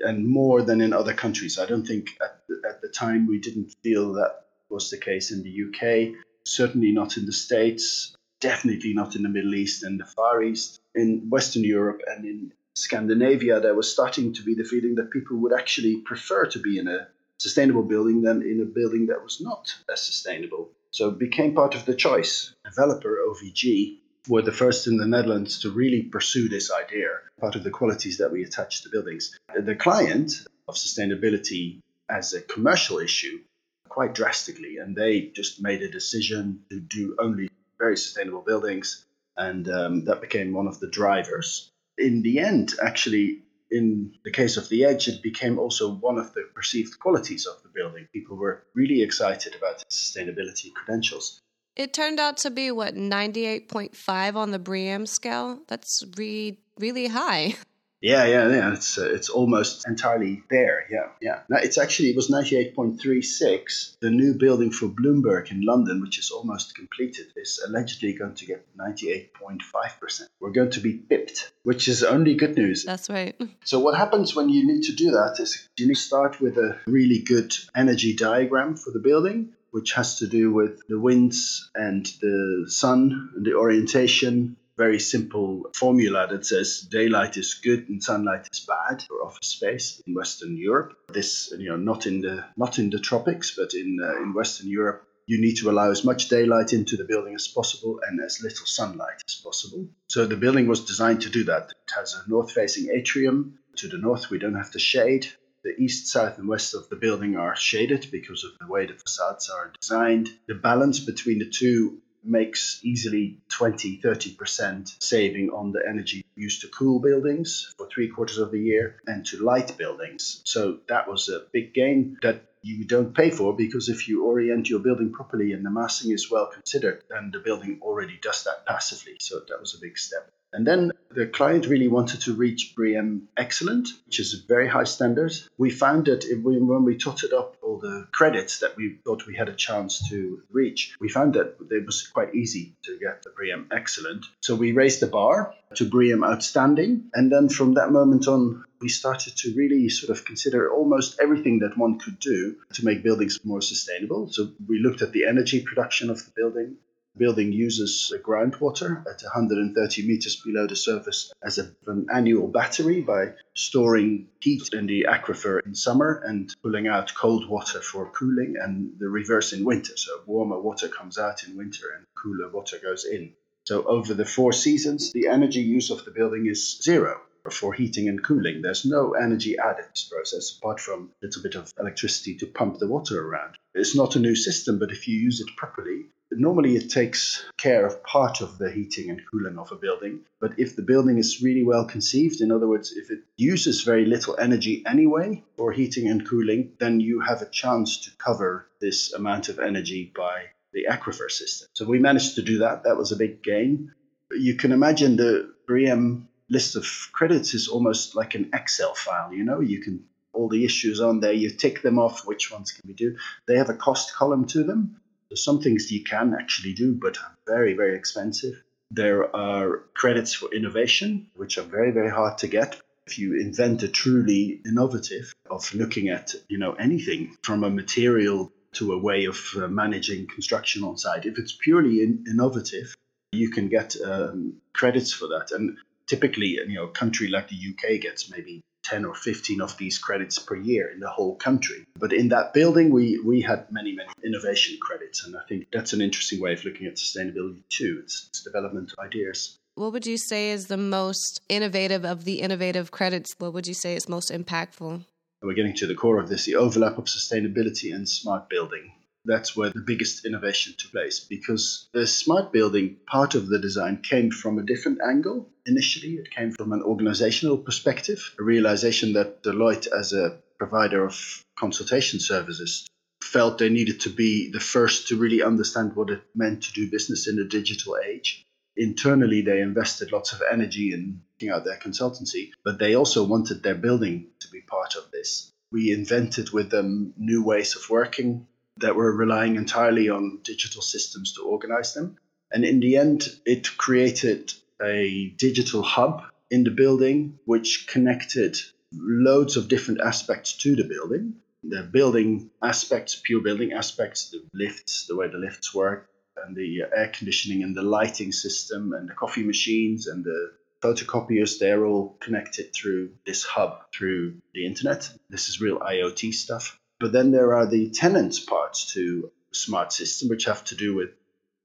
and 0.02 0.26
more 0.26 0.62
than 0.62 0.80
in 0.80 0.92
other 0.92 1.12
countries. 1.12 1.58
I 1.58 1.66
don't 1.66 1.86
think 1.86 2.16
at 2.22 2.40
the, 2.48 2.62
at 2.66 2.80
the 2.80 2.88
time 2.88 3.26
we 3.26 3.38
didn't 3.38 3.74
feel 3.82 4.14
that 4.14 4.44
was 4.70 4.90
the 4.90 4.96
case 4.96 5.30
in 5.30 5.42
the 5.42 5.54
UK, 5.66 6.14
certainly 6.46 6.92
not 6.92 7.18
in 7.18 7.26
the 7.26 7.32
States, 7.32 8.16
definitely 8.40 8.94
not 8.94 9.16
in 9.16 9.22
the 9.22 9.28
Middle 9.28 9.54
East 9.54 9.82
and 9.82 10.00
the 10.00 10.06
Far 10.06 10.42
East. 10.42 10.80
In 10.94 11.28
Western 11.28 11.62
Europe 11.62 12.00
and 12.06 12.24
in 12.24 12.52
Scandinavia, 12.74 13.60
there 13.60 13.74
was 13.74 13.92
starting 13.92 14.32
to 14.34 14.42
be 14.42 14.54
the 14.54 14.64
feeling 14.64 14.94
that 14.94 15.10
people 15.10 15.36
would 15.38 15.52
actually 15.52 15.98
prefer 15.98 16.46
to 16.46 16.58
be 16.58 16.78
in 16.78 16.88
a 16.88 17.08
sustainable 17.38 17.82
building 17.82 18.22
than 18.22 18.40
in 18.40 18.60
a 18.62 18.64
building 18.64 19.06
that 19.06 19.22
was 19.22 19.42
not 19.42 19.74
as 19.92 20.00
sustainable. 20.00 20.70
So 20.90 21.10
it 21.10 21.18
became 21.18 21.54
part 21.54 21.74
of 21.74 21.84
the 21.84 21.94
choice. 21.94 22.54
Developer 22.64 23.18
OVG 23.28 23.98
were 24.28 24.42
the 24.42 24.52
first 24.52 24.87
in 24.87 24.97
the 24.97 25.06
Netherlands 25.06 25.61
to 25.61 25.71
really 25.71 26.02
pursue 26.02 26.49
this 26.49 26.71
idea, 26.71 27.08
part 27.41 27.56
of 27.56 27.65
the 27.65 27.71
qualities 27.71 28.19
that 28.19 28.32
we 28.32 28.43
attach 28.43 28.82
to 28.82 28.89
buildings. 28.89 29.39
The 29.54 29.76
client 29.76 30.32
of 30.69 30.75
sustainability 30.75 31.80
as 32.08 32.32
a 32.34 32.41
commercial 32.41 32.99
issue 32.99 33.41
quite 33.89 34.15
drastically, 34.15 34.76
and 34.78 34.95
they 34.95 35.32
just 35.34 35.62
made 35.62 35.82
a 35.82 35.91
decision 35.91 36.60
to 36.71 36.80
do 36.80 37.17
only 37.19 37.49
very 37.78 37.97
sustainable 37.97 38.43
buildings, 38.43 39.06
and 39.36 39.69
um, 39.69 40.04
that 40.04 40.21
became 40.21 40.52
one 40.52 40.67
of 40.67 40.80
the 40.80 40.89
drivers. 40.89 41.71
In 41.99 42.23
the 42.23 42.41
end, 42.41 42.75
actually, 42.82 43.43
in 43.71 44.15
the 44.25 44.30
case 44.30 44.56
of 44.56 44.69
the 44.69 44.84
Edge, 44.84 45.08
it 45.08 45.23
became 45.23 45.58
also 45.58 45.93
one 45.93 46.19
of 46.19 46.32
the 46.34 46.43
perceived 46.54 46.99
qualities 46.99 47.47
of 47.47 47.62
the 47.62 47.69
building. 47.69 48.06
People 48.12 48.36
were 48.36 48.65
really 48.75 49.02
excited 49.02 49.54
about 49.54 49.82
its 49.82 50.12
sustainability 50.12 50.73
credentials. 50.75 51.41
It 51.76 51.93
turned 51.93 52.19
out 52.19 52.39
to 52.39 52.50
be 52.50 52.71
what 52.71 52.95
98.5 52.95 54.34
on 54.34 54.50
the 54.50 54.58
BREEAM 54.58 55.06
scale. 55.06 55.60
That's 55.69 56.02
re- 56.17 56.58
really 56.78 57.08
high. 57.08 57.54
Yeah, 58.02 58.26
yeah, 58.26 58.49
yeah. 58.50 58.73
It's 58.75 58.99
uh, 58.99 59.08
it's 59.10 59.30
almost 59.30 59.89
entirely 59.89 60.43
there. 60.50 60.86
Yeah, 60.91 61.08
yeah. 61.21 61.41
Now 61.49 61.56
it's 61.56 61.78
actually 61.78 62.10
it 62.10 62.17
was 62.17 62.28
ninety 62.28 62.56
eight 62.56 62.76
point 62.76 63.00
three 63.00 63.23
six. 63.23 63.97
The 64.00 64.10
new 64.10 64.34
building 64.34 64.71
for 64.71 64.86
Bloomberg 64.86 65.50
in 65.50 65.62
London, 65.62 66.02
which 66.02 66.19
is 66.19 66.30
almost 66.30 66.76
completed, 66.76 67.32
is 67.36 67.58
allegedly 67.67 68.12
going 68.12 68.34
to 68.34 68.47
get 68.47 68.67
ninety 68.76 69.10
eight 69.10 69.32
point 69.32 69.62
five 69.62 69.99
percent. 69.99 70.30
We're 70.41 70.52
going 70.52 70.71
to 70.73 70.80
be 70.80 70.93
pipped, 70.93 71.50
which 71.62 71.89
is 71.89 72.04
only 72.04 72.34
good 72.34 72.54
news. 72.56 72.84
That's 72.84 73.08
right. 73.08 73.34
So 73.65 73.80
what 73.80 73.97
happens 73.97 74.36
when 74.36 74.50
you 74.50 74.65
need 74.65 74.82
to 74.84 74.93
do 74.93 75.10
that 75.12 75.41
is 75.41 75.67
you 75.76 75.89
need 75.89 75.95
to 75.95 76.00
start 76.00 76.41
with 76.41 76.58
a 76.58 76.78
really 76.86 77.21
good 77.21 77.52
energy 77.75 78.15
diagram 78.15 78.76
for 78.76 78.93
the 78.93 79.00
building 79.00 79.54
which 79.76 79.93
has 79.93 80.19
to 80.21 80.26
do 80.26 80.45
with 80.50 80.80
the 80.89 80.99
winds 80.99 81.71
and 81.75 82.06
the 82.23 82.65
sun 82.67 83.30
and 83.36 83.45
the 83.45 83.54
orientation 83.54 84.56
very 84.78 84.99
simple 84.99 85.71
formula 85.75 86.26
that 86.30 86.45
says 86.45 86.80
daylight 86.80 87.36
is 87.36 87.54
good 87.54 87.89
and 87.89 88.02
sunlight 88.02 88.49
is 88.52 88.60
bad 88.60 89.02
for 89.02 89.25
office 89.25 89.49
space 89.49 90.02
in 90.06 90.15
Western 90.15 90.56
Europe. 90.56 90.93
This, 91.08 91.52
you 91.58 91.71
know, 91.71 91.76
not 91.76 92.06
in 92.06 92.21
the 92.21 92.45
not 92.56 92.78
in 92.78 92.91
the 92.91 92.99
tropics, 92.99 93.56
but 93.56 93.73
in 93.73 93.99
uh, 94.02 94.23
in 94.23 94.34
Western 94.34 94.69
Europe, 94.69 95.06
you 95.26 95.41
need 95.41 95.56
to 95.56 95.71
allow 95.71 95.91
as 95.91 96.04
much 96.04 96.28
daylight 96.28 96.73
into 96.73 96.97
the 96.97 97.04
building 97.04 97.34
as 97.34 97.49
possible 97.49 98.00
and 98.06 98.21
as 98.21 98.43
little 98.43 98.67
sunlight 98.67 99.23
as 99.26 99.34
possible. 99.34 99.89
So 100.08 100.26
the 100.26 100.36
building 100.36 100.69
was 100.69 100.84
designed 100.84 101.23
to 101.23 101.30
do 101.30 101.45
that. 101.45 101.71
It 101.71 101.93
has 101.97 102.15
a 102.15 102.28
north-facing 102.28 102.91
atrium. 102.91 103.58
To 103.76 103.89
the 103.89 103.99
north, 103.99 104.30
we 104.30 104.39
don't 104.39 104.54
have 104.54 104.73
the 104.73 104.78
shade. 104.78 105.26
The 105.66 105.82
east, 105.82 106.06
south, 106.06 106.38
and 106.38 106.46
west 106.46 106.74
of 106.74 106.88
the 106.90 106.94
building 106.94 107.36
are 107.36 107.56
shaded 107.56 108.06
because 108.12 108.44
of 108.44 108.52
the 108.60 108.68
way 108.68 108.86
the 108.86 108.94
facades 108.94 109.50
are 109.50 109.72
designed. 109.80 110.30
The 110.46 110.54
balance 110.54 111.00
between 111.00 111.40
the 111.40 111.50
two 111.50 111.98
makes 112.22 112.78
easily 112.84 113.40
20 113.48 114.00
30% 114.00 115.02
saving 115.02 115.50
on 115.50 115.72
the 115.72 115.82
energy 115.84 116.24
used 116.36 116.60
to 116.60 116.68
cool 116.68 117.00
buildings 117.00 117.74
for 117.76 117.88
three 117.88 118.06
quarters 118.08 118.38
of 118.38 118.52
the 118.52 118.60
year 118.60 119.00
and 119.08 119.26
to 119.26 119.42
light 119.42 119.76
buildings. 119.76 120.40
So 120.44 120.78
that 120.88 121.08
was 121.08 121.28
a 121.28 121.46
big 121.52 121.74
gain 121.74 122.16
that 122.22 122.44
you 122.66 122.84
don't 122.84 123.14
pay 123.14 123.30
for 123.30 123.54
because 123.54 123.88
if 123.88 124.08
you 124.08 124.24
orient 124.24 124.68
your 124.68 124.80
building 124.80 125.12
properly 125.12 125.52
and 125.52 125.64
the 125.64 125.70
massing 125.70 126.10
is 126.10 126.30
well 126.30 126.46
considered, 126.46 127.02
then 127.08 127.30
the 127.32 127.38
building 127.38 127.78
already 127.82 128.18
does 128.20 128.44
that 128.44 128.66
passively. 128.66 129.16
So 129.20 129.40
that 129.48 129.60
was 129.60 129.74
a 129.74 129.80
big 129.80 129.96
step. 129.98 130.30
And 130.52 130.66
then 130.66 130.92
the 131.10 131.26
client 131.26 131.66
really 131.66 131.88
wanted 131.88 132.22
to 132.22 132.34
reach 132.34 132.74
BREEAM 132.74 133.28
Excellent, 133.36 133.88
which 134.06 134.20
is 134.20 134.32
a 134.32 134.46
very 134.46 134.68
high 134.68 134.84
standard. 134.84 135.32
We 135.58 135.70
found 135.70 136.06
that 136.06 136.24
we, 136.24 136.58
when 136.58 136.84
we 136.84 136.96
totted 136.96 137.32
up 137.32 137.56
all 137.62 137.78
the 137.78 138.06
credits 138.12 138.60
that 138.60 138.76
we 138.76 138.98
thought 139.04 139.26
we 139.26 139.36
had 139.36 139.48
a 139.48 139.54
chance 139.54 140.08
to 140.08 140.42
reach, 140.50 140.96
we 141.00 141.08
found 141.08 141.34
that 141.34 141.56
it 141.70 141.84
was 141.84 142.06
quite 142.06 142.34
easy 142.34 142.76
to 142.84 142.98
get 142.98 143.22
the 143.22 143.30
BREEAM 143.30 143.68
Excellent. 143.70 144.24
So 144.40 144.54
we 144.54 144.72
raised 144.72 145.00
the 145.00 145.08
bar 145.08 145.54
to 145.74 145.84
BREEAM 145.84 146.24
Outstanding. 146.24 147.10
And 147.12 147.30
then 147.30 147.48
from 147.48 147.74
that 147.74 147.90
moment 147.90 148.26
on, 148.28 148.64
we 148.80 148.89
started 148.89 149.36
to 149.36 149.54
really 149.54 149.89
sort 149.89 150.17
of 150.17 150.25
consider 150.25 150.71
almost 150.73 151.19
everything 151.21 151.60
that 151.60 151.76
one 151.78 151.99
could 151.99 152.19
do 152.19 152.56
to 152.75 152.84
make 152.84 153.02
buildings 153.02 153.39
more 153.45 153.62
sustainable. 153.62 154.28
So 154.28 154.52
we 154.67 154.78
looked 154.78 155.02
at 155.02 155.12
the 155.12 155.26
energy 155.26 155.62
production 155.62 156.10
of 156.10 156.25
the 156.25 156.32
building 156.36 156.76
The 157.17 157.25
building 157.25 157.52
uses 157.52 158.12
groundwater 158.23 159.00
at 159.06 159.23
130 159.23 160.06
meters 160.06 160.36
below 160.36 160.67
the 160.67 160.76
surface 160.76 161.32
as 161.43 161.56
a, 161.58 161.73
an 161.86 162.08
annual 162.12 162.49
battery 162.49 163.00
by 163.00 163.32
storing 163.54 164.28
heat 164.41 164.69
in 164.75 164.86
the 164.86 165.06
aquifer 165.08 165.65
in 165.65 165.75
summer 165.75 166.23
and 166.26 166.54
pulling 166.62 166.89
out 166.89 167.15
cold 167.15 167.49
water 167.49 167.80
for 167.80 168.10
cooling, 168.10 168.56
and 168.62 168.99
the 168.99 169.08
reverse 169.08 169.54
in 169.54 169.65
winter. 169.65 169.97
So 169.97 170.21
warmer 170.26 170.60
water 170.60 170.89
comes 170.89 171.17
out 171.17 171.45
in 171.45 171.56
winter 171.56 171.86
and 171.97 172.04
cooler 172.15 172.50
water 172.50 172.78
goes 172.82 173.06
in. 173.06 173.32
So 173.65 173.84
over 173.84 174.12
the 174.15 174.26
four 174.26 174.52
seasons, 174.52 175.12
the 175.12 175.28
energy 175.28 175.62
use 175.62 175.91
of 175.91 176.04
the 176.04 176.10
building 176.10 176.47
is 176.47 176.78
zero 176.82 177.21
for 177.50 177.73
heating 177.73 178.09
and 178.09 178.23
cooling. 178.23 178.63
There's 178.63 178.85
no 178.85 179.13
energy 179.13 179.56
added 179.59 179.85
to 179.85 179.91
this 179.91 180.04
process 180.04 180.56
apart 180.56 180.80
from 180.80 181.11
a 181.23 181.26
little 181.26 181.43
bit 181.43 181.54
of 181.54 181.73
electricity 181.78 182.37
to 182.39 182.47
pump 182.47 182.78
the 182.78 182.89
water 182.89 183.26
around. 183.26 183.56
It's 183.75 183.97
not 183.97 184.17
a 184.17 184.21
new 184.21 184.35
system, 184.35 184.78
but 184.78 184.91
if 184.91 185.06
you 185.06 185.19
use 185.19 185.41
it 185.41 185.56
properly, 185.56 186.06
Normally, 186.32 186.75
it 186.75 186.91
takes 186.91 187.45
care 187.56 187.87
of 187.87 188.02
part 188.02 188.41
of 188.41 188.59
the 188.59 188.71
heating 188.71 189.11
and 189.11 189.23
cooling 189.30 189.59
of 189.59 189.71
a 189.71 189.76
building. 189.76 190.21
But 190.41 190.59
if 190.59 190.75
the 190.75 190.82
building 190.82 191.19
is 191.19 191.41
really 191.41 191.63
well 191.63 191.85
conceived, 191.85 192.41
in 192.41 192.50
other 192.50 192.67
words, 192.67 192.93
if 192.93 193.11
it 193.11 193.21
uses 193.37 193.82
very 193.82 194.04
little 194.06 194.37
energy 194.39 194.82
anyway 194.87 195.45
for 195.56 195.71
heating 195.71 196.09
and 196.09 196.28
cooling, 196.28 196.73
then 196.78 197.00
you 197.00 197.21
have 197.21 197.43
a 197.43 197.49
chance 197.49 198.00
to 198.04 198.11
cover 198.19 198.69
this 198.80 199.13
amount 199.13 199.49
of 199.49 199.61
energy 199.61 200.13
by 200.17 200.47
the 200.73 200.87
aquifer 200.91 201.30
system. 201.30 201.69
So 201.75 201.87
we 201.87 202.00
managed 202.00 202.35
to 202.35 202.43
do 202.43 202.59
that. 202.59 202.82
That 202.85 202.97
was 202.97 203.13
a 203.13 203.17
big 203.17 203.43
gain. 203.43 203.93
You 204.30 204.56
can 204.56 204.73
imagine 204.73 205.17
the 205.17 205.54
BREEAM 205.67 206.28
list 206.49 206.76
of 206.76 206.87
credits 207.13 207.54
is 207.54 207.69
almost 207.69 208.15
like 208.15 208.35
an 208.35 208.50
Excel 208.52 208.95
file. 208.95 209.32
You 209.32 209.45
know, 209.45 209.61
you 209.61 209.80
can 209.80 210.04
all 210.32 210.49
the 210.49 210.65
issues 210.65 211.00
on 211.00 211.21
there, 211.21 211.32
you 211.32 211.50
tick 211.50 211.82
them 211.82 211.99
off. 211.99 212.26
Which 212.26 212.52
ones 212.52 212.71
can 212.73 212.82
we 212.87 212.95
do? 212.95 213.17
They 213.47 213.56
have 213.56 213.71
a 213.71 213.75
cost 213.75 214.15
column 214.15 214.47
to 214.49 214.63
them. 214.63 215.00
There's 215.28 215.43
some 215.43 215.61
things 215.61 215.91
you 215.91 216.04
can 216.04 216.35
actually 216.35 216.75
do, 216.75 216.95
but 216.95 217.19
very, 217.47 217.75
very 217.75 217.97
expensive. 217.97 218.63
There 218.91 219.35
are 219.35 219.78
credits 219.95 220.35
for 220.35 220.52
innovation, 220.54 221.28
which 221.35 221.59
are 221.59 221.63
very, 221.63 221.91
very 221.91 222.11
hard 222.11 222.39
to 222.39 222.47
get. 222.49 222.80
If 223.06 223.19
you 223.19 223.41
invent 223.41 223.82
a 223.82 223.89
truly 223.89 224.61
innovative 224.65 225.35
of 225.50 225.75
looking 225.75 226.09
at, 226.09 226.35
you 226.49 226.59
know, 226.59 226.73
anything 226.75 227.37
from 227.43 227.65
a 227.65 227.71
material 227.71 228.52
to 228.75 228.93
a 228.93 228.99
way 228.99 229.25
of 229.25 229.39
uh, 229.56 229.67
managing 229.69 230.26
construction 230.26 230.85
on 230.85 230.99
site, 230.99 231.25
if 231.25 231.39
it's 231.39 231.52
purely 231.52 232.02
in- 232.02 232.25
innovative, 232.28 232.95
you 233.32 233.50
can 233.50 233.69
get 233.69 233.97
um, 234.04 234.54
credits 234.73 235.13
for 235.13 235.28
that. 235.28 235.50
And 235.50 235.78
typically, 236.06 236.58
you 236.66 236.75
know, 236.75 236.84
a 236.84 236.90
country 236.90 237.28
like 237.28 237.49
the 237.49 237.56
UK 237.56 238.00
gets 238.00 238.30
maybe 238.30 238.62
10 238.84 239.04
or 239.04 239.14
15 239.14 239.60
of 239.60 239.76
these 239.78 239.99
credits 239.99 240.38
per 240.38 240.54
year 240.54 240.88
in 240.88 241.00
the 241.00 241.08
whole 241.08 241.34
country. 241.36 241.84
But 241.99 242.12
in 242.12 242.28
that 242.28 242.52
building, 242.54 242.90
we, 242.90 243.19
we 243.19 243.40
had 243.40 243.71
many, 243.73 243.92
many 243.92 244.08
innovation 244.25 244.78
credits. 244.80 245.26
And 245.26 245.36
I 245.36 245.40
think 245.49 245.66
that's 245.73 245.92
an 245.92 246.00
interesting 246.00 246.40
way 246.40 246.52
of 246.52 246.64
looking 246.64 246.86
at 246.86 246.95
sustainability 246.95 247.62
too. 247.69 248.00
It's, 248.04 248.26
it's 248.28 248.42
development 248.45 248.92
ideas. 248.99 249.58
What 249.75 249.92
would 249.92 250.06
you 250.06 250.16
say 250.16 250.50
is 250.50 250.69
the 250.69 250.76
most 250.76 251.42
innovative 251.49 252.04
of 252.04 252.25
the 252.25 252.40
innovative 252.40 252.90
credits? 252.90 253.34
What 253.38 253.52
would 253.52 253.66
you 253.66 253.75
say 253.75 253.95
is 253.95 254.08
most 254.08 254.30
impactful? 254.30 255.04
We're 255.42 255.54
getting 255.54 255.75
to 255.75 255.86
the 255.86 255.95
core 255.95 256.19
of 256.19 256.28
this 256.28 256.47
the 256.47 256.56
overlap 256.56 256.97
of 256.97 257.04
sustainability 257.04 257.95
and 257.95 258.08
smart 258.08 258.49
building 258.49 258.92
that's 259.26 259.56
where 259.56 259.71
the 259.71 259.80
biggest 259.80 260.25
innovation 260.25 260.75
took 260.78 260.93
place 260.93 261.21
because 261.21 261.89
the 261.93 262.06
smart 262.06 262.52
building 262.52 262.97
part 263.06 263.34
of 263.34 263.49
the 263.49 263.58
design 263.58 264.02
came 264.02 264.30
from 264.30 264.58
a 264.58 264.65
different 264.65 265.00
angle. 265.06 265.50
Initially, 265.67 266.15
it 266.15 266.30
came 266.30 266.52
from 266.52 266.73
an 266.73 266.82
organizational 266.82 267.58
perspective, 267.58 268.34
a 268.39 268.43
realization 268.43 269.15
that 269.15 269.43
Deloitte, 269.43 269.89
as 269.89 270.12
a 270.12 270.39
provider 270.58 271.04
of 271.04 271.43
consultation 271.58 272.21
services, 272.21 272.86
felt 273.23 273.58
they 273.58 273.69
needed 273.69 274.00
to 274.00 274.10
be 274.10 274.50
the 274.50 274.60
first 274.60 275.08
to 275.08 275.17
really 275.17 275.43
understand 275.43 275.97
what 275.97 276.10
it 276.10 276.23
meant 276.34 276.62
to 276.62 276.73
do 276.73 276.91
business 276.91 277.28
in 277.28 277.39
a 277.39 277.45
digital 277.45 277.97
age. 278.04 278.45
Internally, 278.76 279.41
they 279.41 279.60
invested 279.60 280.12
lots 280.12 280.32
of 280.32 280.43
energy 280.50 280.93
in 280.93 281.23
looking 281.34 281.50
out 281.50 281.65
their 281.65 281.78
consultancy, 281.78 282.50
but 282.62 282.78
they 282.78 282.95
also 282.95 283.25
wanted 283.25 283.62
their 283.62 283.75
building 283.75 284.28
to 284.41 284.49
be 284.50 284.60
part 284.60 284.95
of 284.97 285.10
this. 285.10 285.50
We 285.73 285.93
invented 285.93 286.50
with 286.50 286.71
them 286.71 287.15
new 287.17 287.43
ways 287.43 287.75
of 287.75 287.89
working, 287.91 288.47
that 288.78 288.97
were 288.97 289.12
relying 289.12 289.56
entirely 289.56 290.08
on 290.08 290.41
digital 290.43 290.82
systems 290.82 291.34
to 291.34 291.43
organize 291.43 291.95
them. 291.95 292.17
And 292.50 292.65
in 292.65 292.80
the 292.80 292.97
end, 292.97 293.28
it 293.45 293.76
created 293.76 294.52
a 294.82 295.34
digital 295.36 295.82
hub 295.82 296.23
in 296.50 296.65
the 296.65 296.71
building 296.71 297.39
which 297.45 297.86
connected 297.89 298.56
loads 298.93 299.56
of 299.56 299.69
different 299.69 300.00
aspects 300.00 300.56
to 300.58 300.76
the 300.76 300.84
building. 300.84 301.36
The 301.65 301.82
building 301.82 302.50
aspects, 302.62 303.21
pure 303.23 303.41
building 303.41 303.73
aspects, 303.73 304.30
the 304.30 304.45
lifts, 304.54 305.06
the 305.06 305.17
way 305.17 305.28
the 305.28 305.39
lifts 305.39 305.75
work, 305.75 306.08
and 306.45 306.54
the 306.54 306.82
air 306.97 307.10
conditioning 307.12 307.62
and 307.62 307.76
the 307.76 307.82
lighting 307.82 308.30
system, 308.30 308.93
and 308.93 309.08
the 309.08 309.15
coffee 309.15 309.43
machines 309.43 310.06
and 310.06 310.25
the 310.25 310.52
photocopiers, 310.80 311.58
they're 311.58 311.84
all 311.84 312.17
connected 312.21 312.73
through 312.73 313.10
this 313.26 313.43
hub 313.43 313.91
through 313.93 314.36
the 314.54 314.67
internet. 314.67 315.10
This 315.30 315.49
is 315.49 315.60
real 315.60 315.80
IoT 315.80 316.32
stuff. 316.34 316.78
But 316.99 317.13
then 317.13 317.30
there 317.30 317.54
are 317.54 317.67
the 317.67 317.91
tenants 317.91 318.41
parts 318.41 318.95
to 318.95 319.30
smart 319.52 319.93
system, 319.93 320.28
which 320.28 320.45
have 320.47 320.65
to 320.67 320.75
do 320.75 320.95
with 320.95 321.11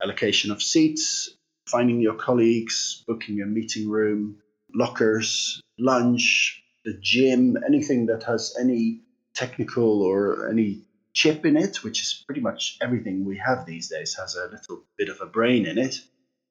allocation 0.01 0.51
of 0.51 0.61
seats, 0.61 1.29
finding 1.67 2.01
your 2.01 2.15
colleagues, 2.15 3.03
booking 3.07 3.41
a 3.41 3.45
meeting 3.45 3.89
room, 3.89 4.41
lockers, 4.73 5.61
lunch, 5.77 6.63
the 6.83 6.93
gym, 6.93 7.57
anything 7.65 8.07
that 8.07 8.23
has 8.23 8.55
any 8.59 9.01
technical 9.33 10.01
or 10.01 10.49
any 10.49 10.81
chip 11.13 11.45
in 11.45 11.55
it, 11.57 11.83
which 11.83 12.01
is 12.01 12.23
pretty 12.25 12.41
much 12.41 12.77
everything 12.81 13.25
we 13.25 13.37
have 13.37 13.65
these 13.65 13.89
days, 13.89 14.15
has 14.15 14.35
a 14.35 14.47
little 14.47 14.83
bit 14.97 15.09
of 15.09 15.21
a 15.21 15.25
brain 15.25 15.65
in 15.65 15.77
it. 15.77 16.01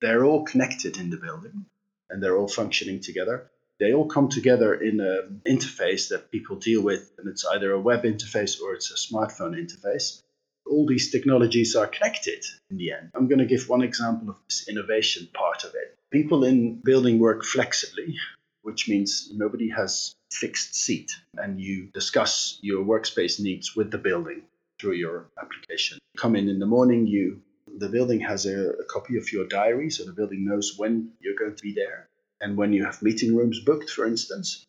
They're 0.01 0.25
all 0.25 0.45
connected 0.45 0.97
in 0.97 1.11
the 1.11 1.16
building 1.16 1.66
and 2.09 2.23
they're 2.23 2.37
all 2.37 2.49
functioning 2.49 3.01
together 3.01 3.51
they 3.81 3.95
all 3.95 4.07
come 4.07 4.29
together 4.29 4.75
in 4.75 5.01
an 5.01 5.40
interface 5.49 6.11
that 6.11 6.31
people 6.31 6.57
deal 6.57 6.83
with, 6.83 7.12
and 7.19 7.27
it's 7.27 7.47
either 7.47 7.73
a 7.73 7.81
web 7.81 8.03
interface 8.05 8.61
or 8.61 8.75
it's 8.75 8.90
a 8.90 8.95
smartphone 8.95 9.57
interface. 9.57 10.21
All 10.66 10.87
these 10.87 11.11
technologies 11.11 11.75
are 11.75 11.87
connected 11.87 12.45
in 12.71 12.77
the 12.77 12.93
end. 12.93 13.11
I'm 13.14 13.27
going 13.27 13.38
to 13.38 13.47
give 13.47 13.69
one 13.69 13.83
example 13.83 14.29
of 14.29 14.37
this 14.49 14.69
innovation 14.69 15.29
part 15.33 15.64
of 15.64 15.75
it. 15.75 15.97
People 16.11 16.45
in 16.45 16.81
building 16.85 17.19
work 17.19 17.43
flexibly, 17.43 18.16
which 18.62 18.87
means 18.87 19.31
nobody 19.33 19.71
has 19.71 20.14
fixed 20.31 20.75
seat, 20.75 21.11
and 21.37 21.59
you 21.59 21.88
discuss 21.95 22.59
your 22.61 22.85
workspace 22.85 23.40
needs 23.40 23.75
with 23.75 23.90
the 23.90 23.99
building 23.99 24.43
through 24.79 24.93
your 24.93 25.31
application. 25.40 25.99
Come 26.19 26.37
in 26.37 26.51
in 26.51 26.59
the 26.59 26.66
morning, 26.66 27.07
you 27.07 27.40
the 27.79 27.88
building 27.88 28.21
has 28.21 28.47
a, 28.47 28.71
a 28.73 28.85
copy 28.85 29.16
of 29.16 29.33
your 29.33 29.47
diary, 29.47 29.90
so 29.90 30.05
the 30.05 30.12
building 30.12 30.45
knows 30.45 30.75
when 30.77 31.12
you're 31.21 31.37
going 31.37 31.55
to 31.55 31.62
be 31.62 31.73
there 31.73 32.10
and 32.40 32.57
when 32.57 32.72
you 32.72 32.85
have 32.85 33.03
meeting 33.03 33.37
rooms 33.37 33.61
booked, 33.61 33.90
for 33.90 34.07
instance, 34.07 34.64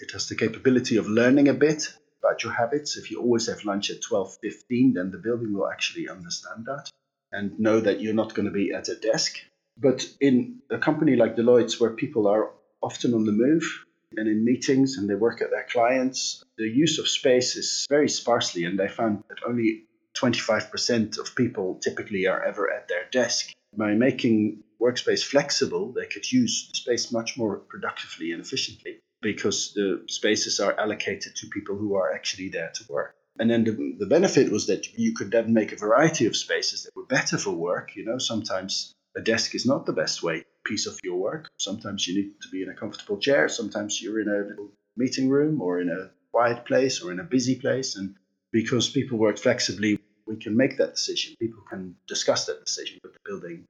it 0.00 0.12
has 0.12 0.28
the 0.28 0.36
capability 0.36 0.96
of 0.96 1.08
learning 1.08 1.48
a 1.48 1.54
bit 1.54 1.92
about 2.22 2.42
your 2.42 2.52
habits. 2.52 2.96
If 2.96 3.10
you 3.10 3.20
always 3.20 3.46
have 3.46 3.64
lunch 3.64 3.90
at 3.90 4.02
12:15, 4.02 4.94
then 4.94 5.10
the 5.10 5.18
building 5.18 5.52
will 5.52 5.70
actually 5.70 6.08
understand 6.08 6.66
that 6.66 6.90
and 7.32 7.58
know 7.58 7.80
that 7.80 8.00
you're 8.00 8.14
not 8.14 8.34
going 8.34 8.46
to 8.46 8.52
be 8.52 8.72
at 8.72 8.88
a 8.88 8.94
desk. 8.94 9.38
But 9.78 10.08
in 10.20 10.60
a 10.70 10.78
company 10.78 11.16
like 11.16 11.36
Deloitte's, 11.36 11.78
where 11.80 11.90
people 11.90 12.26
are 12.26 12.50
often 12.82 13.14
on 13.14 13.26
the 13.26 13.32
move 13.32 13.84
and 14.16 14.28
in 14.28 14.44
meetings 14.44 14.96
and 14.96 15.08
they 15.08 15.14
work 15.14 15.42
at 15.42 15.50
their 15.50 15.66
clients, 15.70 16.42
the 16.56 16.68
use 16.68 16.98
of 16.98 17.08
space 17.08 17.56
is 17.56 17.86
very 17.90 18.08
sparsely, 18.08 18.64
and 18.64 18.78
they 18.78 18.88
found 18.88 19.24
that 19.28 19.38
only 19.46 19.84
25% 20.14 21.18
of 21.18 21.34
people 21.34 21.78
typically 21.82 22.26
are 22.26 22.42
ever 22.42 22.72
at 22.72 22.88
their 22.88 23.04
desk. 23.10 23.52
By 23.76 23.92
making 23.92 24.62
workspace 24.80 25.24
flexible, 25.24 25.92
they 25.92 26.06
could 26.06 26.30
use 26.30 26.70
space 26.74 27.12
much 27.12 27.36
more 27.36 27.56
productively 27.56 28.32
and 28.32 28.40
efficiently 28.40 28.98
because 29.22 29.72
the 29.74 30.02
spaces 30.08 30.60
are 30.60 30.78
allocated 30.78 31.34
to 31.36 31.48
people 31.48 31.76
who 31.76 31.94
are 31.94 32.12
actually 32.12 32.48
there 32.48 32.70
to 32.74 32.84
work. 32.88 33.14
And 33.38 33.50
then 33.50 33.64
the, 33.64 33.96
the 33.98 34.06
benefit 34.06 34.50
was 34.50 34.66
that 34.66 34.98
you 34.98 35.14
could 35.14 35.30
then 35.30 35.52
make 35.52 35.72
a 35.72 35.76
variety 35.76 36.26
of 36.26 36.36
spaces 36.36 36.84
that 36.84 36.96
were 36.96 37.06
better 37.06 37.36
for 37.36 37.50
work. 37.50 37.94
You 37.94 38.04
know, 38.04 38.18
sometimes 38.18 38.94
a 39.16 39.20
desk 39.20 39.54
is 39.54 39.66
not 39.66 39.86
the 39.86 39.92
best 39.92 40.22
way 40.22 40.44
piece 40.64 40.86
of 40.86 40.98
your 41.04 41.16
work. 41.16 41.48
Sometimes 41.58 42.06
you 42.06 42.14
need 42.14 42.40
to 42.42 42.48
be 42.48 42.62
in 42.62 42.70
a 42.70 42.74
comfortable 42.74 43.18
chair. 43.18 43.48
Sometimes 43.48 44.00
you're 44.00 44.20
in 44.20 44.28
a 44.28 44.48
little 44.48 44.70
meeting 44.96 45.28
room 45.28 45.60
or 45.60 45.80
in 45.80 45.90
a 45.90 46.10
quiet 46.32 46.64
place 46.64 47.02
or 47.02 47.12
in 47.12 47.20
a 47.20 47.24
busy 47.24 47.56
place. 47.56 47.96
And 47.96 48.16
because 48.52 48.88
people 48.88 49.18
work 49.18 49.38
flexibly, 49.38 49.98
we 50.26 50.36
can 50.36 50.56
make 50.56 50.78
that 50.78 50.94
decision. 50.94 51.34
People 51.38 51.62
can 51.68 51.96
discuss 52.08 52.46
that 52.46 52.64
decision 52.64 52.98
with 53.02 53.12
the 53.12 53.18
building 53.24 53.66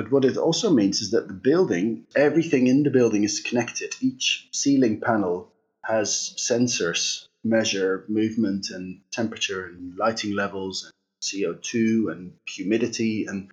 but 0.00 0.10
what 0.10 0.24
it 0.24 0.38
also 0.38 0.70
means 0.70 1.02
is 1.02 1.10
that 1.10 1.28
the 1.28 1.34
building, 1.34 2.06
everything 2.16 2.68
in 2.68 2.84
the 2.84 2.90
building 2.90 3.22
is 3.22 3.40
connected. 3.40 3.94
Each 4.00 4.48
ceiling 4.50 4.98
panel 4.98 5.52
has 5.84 6.34
sensors 6.38 7.26
measure 7.44 8.06
movement 8.08 8.70
and 8.70 9.02
temperature 9.12 9.66
and 9.66 9.94
lighting 9.98 10.34
levels 10.34 10.84
and 10.84 10.92
CO2 11.22 12.10
and 12.12 12.32
humidity 12.46 13.26
and 13.26 13.50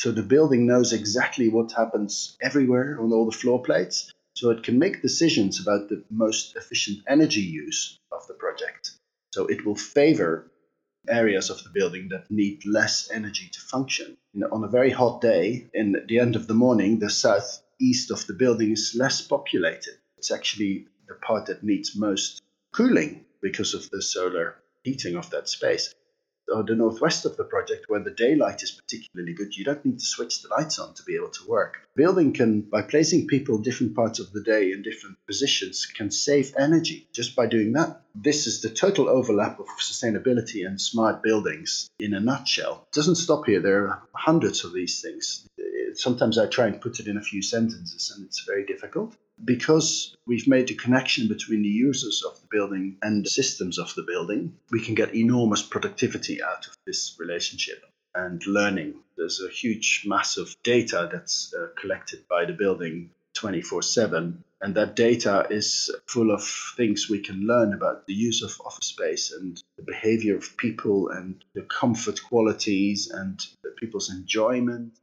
so 0.00 0.10
the 0.10 0.24
building 0.24 0.66
knows 0.66 0.92
exactly 0.92 1.48
what 1.48 1.70
happens 1.70 2.36
everywhere 2.42 2.98
on 3.00 3.12
all 3.12 3.26
the 3.26 3.38
floor 3.38 3.62
plates 3.62 4.12
so 4.34 4.50
it 4.50 4.64
can 4.64 4.80
make 4.80 5.02
decisions 5.02 5.60
about 5.60 5.88
the 5.88 6.02
most 6.10 6.56
efficient 6.56 6.98
energy 7.06 7.42
use 7.42 7.96
of 8.10 8.26
the 8.26 8.34
project. 8.34 8.90
So 9.32 9.46
it 9.46 9.64
will 9.64 9.76
favor 9.76 10.50
areas 11.08 11.50
of 11.50 11.62
the 11.62 11.70
building 11.70 12.08
that 12.10 12.30
need 12.30 12.64
less 12.66 13.10
energy 13.10 13.48
to 13.52 13.60
function. 13.60 14.16
on 14.52 14.64
a 14.64 14.68
very 14.68 14.90
hot 14.90 15.20
day, 15.20 15.68
in 15.72 16.04
the 16.08 16.18
end 16.18 16.36
of 16.36 16.46
the 16.46 16.54
morning, 16.54 16.98
the 16.98 17.10
southeast 17.10 18.10
of 18.10 18.26
the 18.26 18.34
building 18.34 18.72
is 18.72 18.94
less 18.98 19.22
populated. 19.22 19.96
It's 20.18 20.30
actually 20.30 20.86
the 21.08 21.14
part 21.14 21.46
that 21.46 21.62
needs 21.62 21.96
most 21.96 22.42
cooling 22.72 23.24
because 23.40 23.74
of 23.74 23.88
the 23.90 24.02
solar 24.02 24.56
heating 24.82 25.16
of 25.16 25.30
that 25.30 25.48
space. 25.48 25.94
Or 26.48 26.62
the 26.62 26.74
northwest 26.74 27.24
of 27.24 27.36
the 27.36 27.44
project 27.44 27.86
where 27.88 28.02
the 28.02 28.10
daylight 28.10 28.62
is 28.62 28.70
particularly 28.70 29.34
good, 29.34 29.56
you 29.56 29.64
don't 29.64 29.84
need 29.84 29.98
to 29.98 30.04
switch 30.04 30.42
the 30.42 30.48
lights 30.48 30.78
on 30.78 30.94
to 30.94 31.02
be 31.02 31.16
able 31.16 31.30
to 31.30 31.46
work. 31.46 31.78
Building 31.94 32.32
can, 32.32 32.60
by 32.62 32.82
placing 32.82 33.26
people 33.26 33.58
different 33.58 33.94
parts 33.94 34.18
of 34.18 34.32
the 34.32 34.42
day 34.42 34.72
in 34.72 34.82
different 34.82 35.16
positions, 35.26 35.86
can 35.86 36.10
save 36.10 36.54
energy 36.58 37.08
just 37.12 37.34
by 37.36 37.46
doing 37.46 37.72
that. 37.72 38.02
This 38.14 38.46
is 38.46 38.62
the 38.62 38.70
total 38.70 39.08
overlap 39.08 39.58
of 39.60 39.66
sustainability 39.80 40.66
and 40.66 40.80
smart 40.80 41.22
buildings 41.22 41.90
in 41.98 42.14
a 42.14 42.20
nutshell. 42.20 42.86
It 42.90 42.94
doesn't 42.94 43.16
stop 43.16 43.46
here. 43.46 43.60
There 43.60 43.88
are 43.88 44.02
hundreds 44.14 44.64
of 44.64 44.72
these 44.72 45.02
things. 45.02 45.48
Sometimes 45.96 46.38
I 46.38 46.46
try 46.46 46.66
and 46.66 46.80
put 46.80 47.00
it 47.00 47.08
in 47.08 47.16
a 47.16 47.22
few 47.22 47.42
sentences, 47.42 48.12
and 48.14 48.24
it's 48.26 48.44
very 48.44 48.64
difficult 48.64 49.16
because 49.44 50.16
we've 50.26 50.48
made 50.48 50.68
the 50.68 50.74
connection 50.74 51.28
between 51.28 51.62
the 51.62 51.68
users 51.68 52.22
of 52.22 52.40
the 52.40 52.46
building 52.50 52.96
and 53.02 53.24
the 53.24 53.30
systems 53.30 53.78
of 53.78 53.94
the 53.94 54.02
building, 54.02 54.56
we 54.70 54.80
can 54.80 54.94
get 54.94 55.14
enormous 55.14 55.62
productivity 55.62 56.42
out 56.42 56.66
of 56.66 56.76
this 56.86 57.16
relationship 57.18 57.84
and 58.14 58.46
learning. 58.46 58.94
There's 59.16 59.40
a 59.40 59.50
huge 59.50 60.04
mass 60.06 60.36
of 60.36 60.56
data 60.62 61.08
that's 61.12 61.52
uh, 61.54 61.68
collected 61.78 62.26
by 62.28 62.46
the 62.46 62.54
building 62.54 63.10
24 63.34 63.82
7. 63.82 64.42
And 64.62 64.74
that 64.74 64.96
data 64.96 65.46
is 65.50 65.94
full 66.06 66.30
of 66.30 66.42
things 66.76 67.10
we 67.10 67.20
can 67.20 67.46
learn 67.46 67.74
about 67.74 68.06
the 68.06 68.14
use 68.14 68.42
of 68.42 68.58
office 68.64 68.86
space 68.86 69.32
and 69.32 69.62
the 69.76 69.82
behavior 69.82 70.34
of 70.34 70.56
people 70.56 71.10
and 71.10 71.44
the 71.54 71.62
comfort 71.62 72.22
qualities 72.22 73.10
and 73.10 73.44
people's 73.78 74.10
enjoyment 74.10 74.94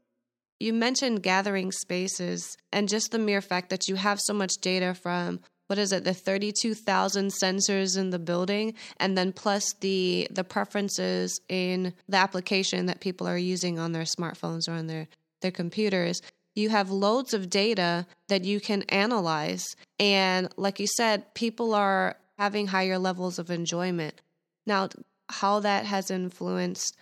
you 0.60 0.74
mentioned 0.74 1.24
gathering 1.24 1.72
spaces 1.72 2.58
and 2.72 2.90
just 2.90 3.12
the 3.12 3.20
mere 3.20 3.42
fact 3.42 3.70
that 3.70 3.88
you 3.88 3.96
have 3.96 4.20
so 4.20 4.34
much 4.34 4.54
data 4.62 4.94
from 4.94 5.40
what 5.68 5.80
is 5.80 5.92
it 5.92 6.04
the 6.04 6.14
32,000 6.14 7.30
sensors 7.30 7.98
in 7.98 8.10
the 8.10 8.20
building 8.20 8.74
and 8.98 9.18
then 9.18 9.32
plus 9.32 9.74
the 9.80 10.28
the 10.30 10.44
preferences 10.44 11.40
in 11.50 11.94
the 12.08 12.18
application 12.18 12.86
that 12.86 13.00
people 13.00 13.28
are 13.28 13.38
using 13.38 13.80
on 13.80 13.92
their 13.92 14.04
smartphones 14.04 14.68
or 14.68 14.74
on 14.74 14.88
their 14.88 15.08
their 15.42 15.52
computers. 15.52 16.22
You 16.56 16.70
have 16.70 16.92
loads 16.92 17.34
of 17.34 17.50
data 17.50 18.06
that 18.30 18.44
you 18.44 18.60
can 18.60 18.84
analyze. 18.84 19.76
And 20.00 20.54
like 20.58 20.80
you 20.80 20.88
said 20.88 21.34
people 21.34 21.74
are 21.74 22.18
having 22.38 22.68
higher 22.68 23.00
levels 23.00 23.40
of 23.40 23.50
enjoyment. 23.50 24.22
Now 24.66 24.90
how 25.30 25.60
that 25.62 25.86
has 25.86 26.12
influenced 26.12 26.98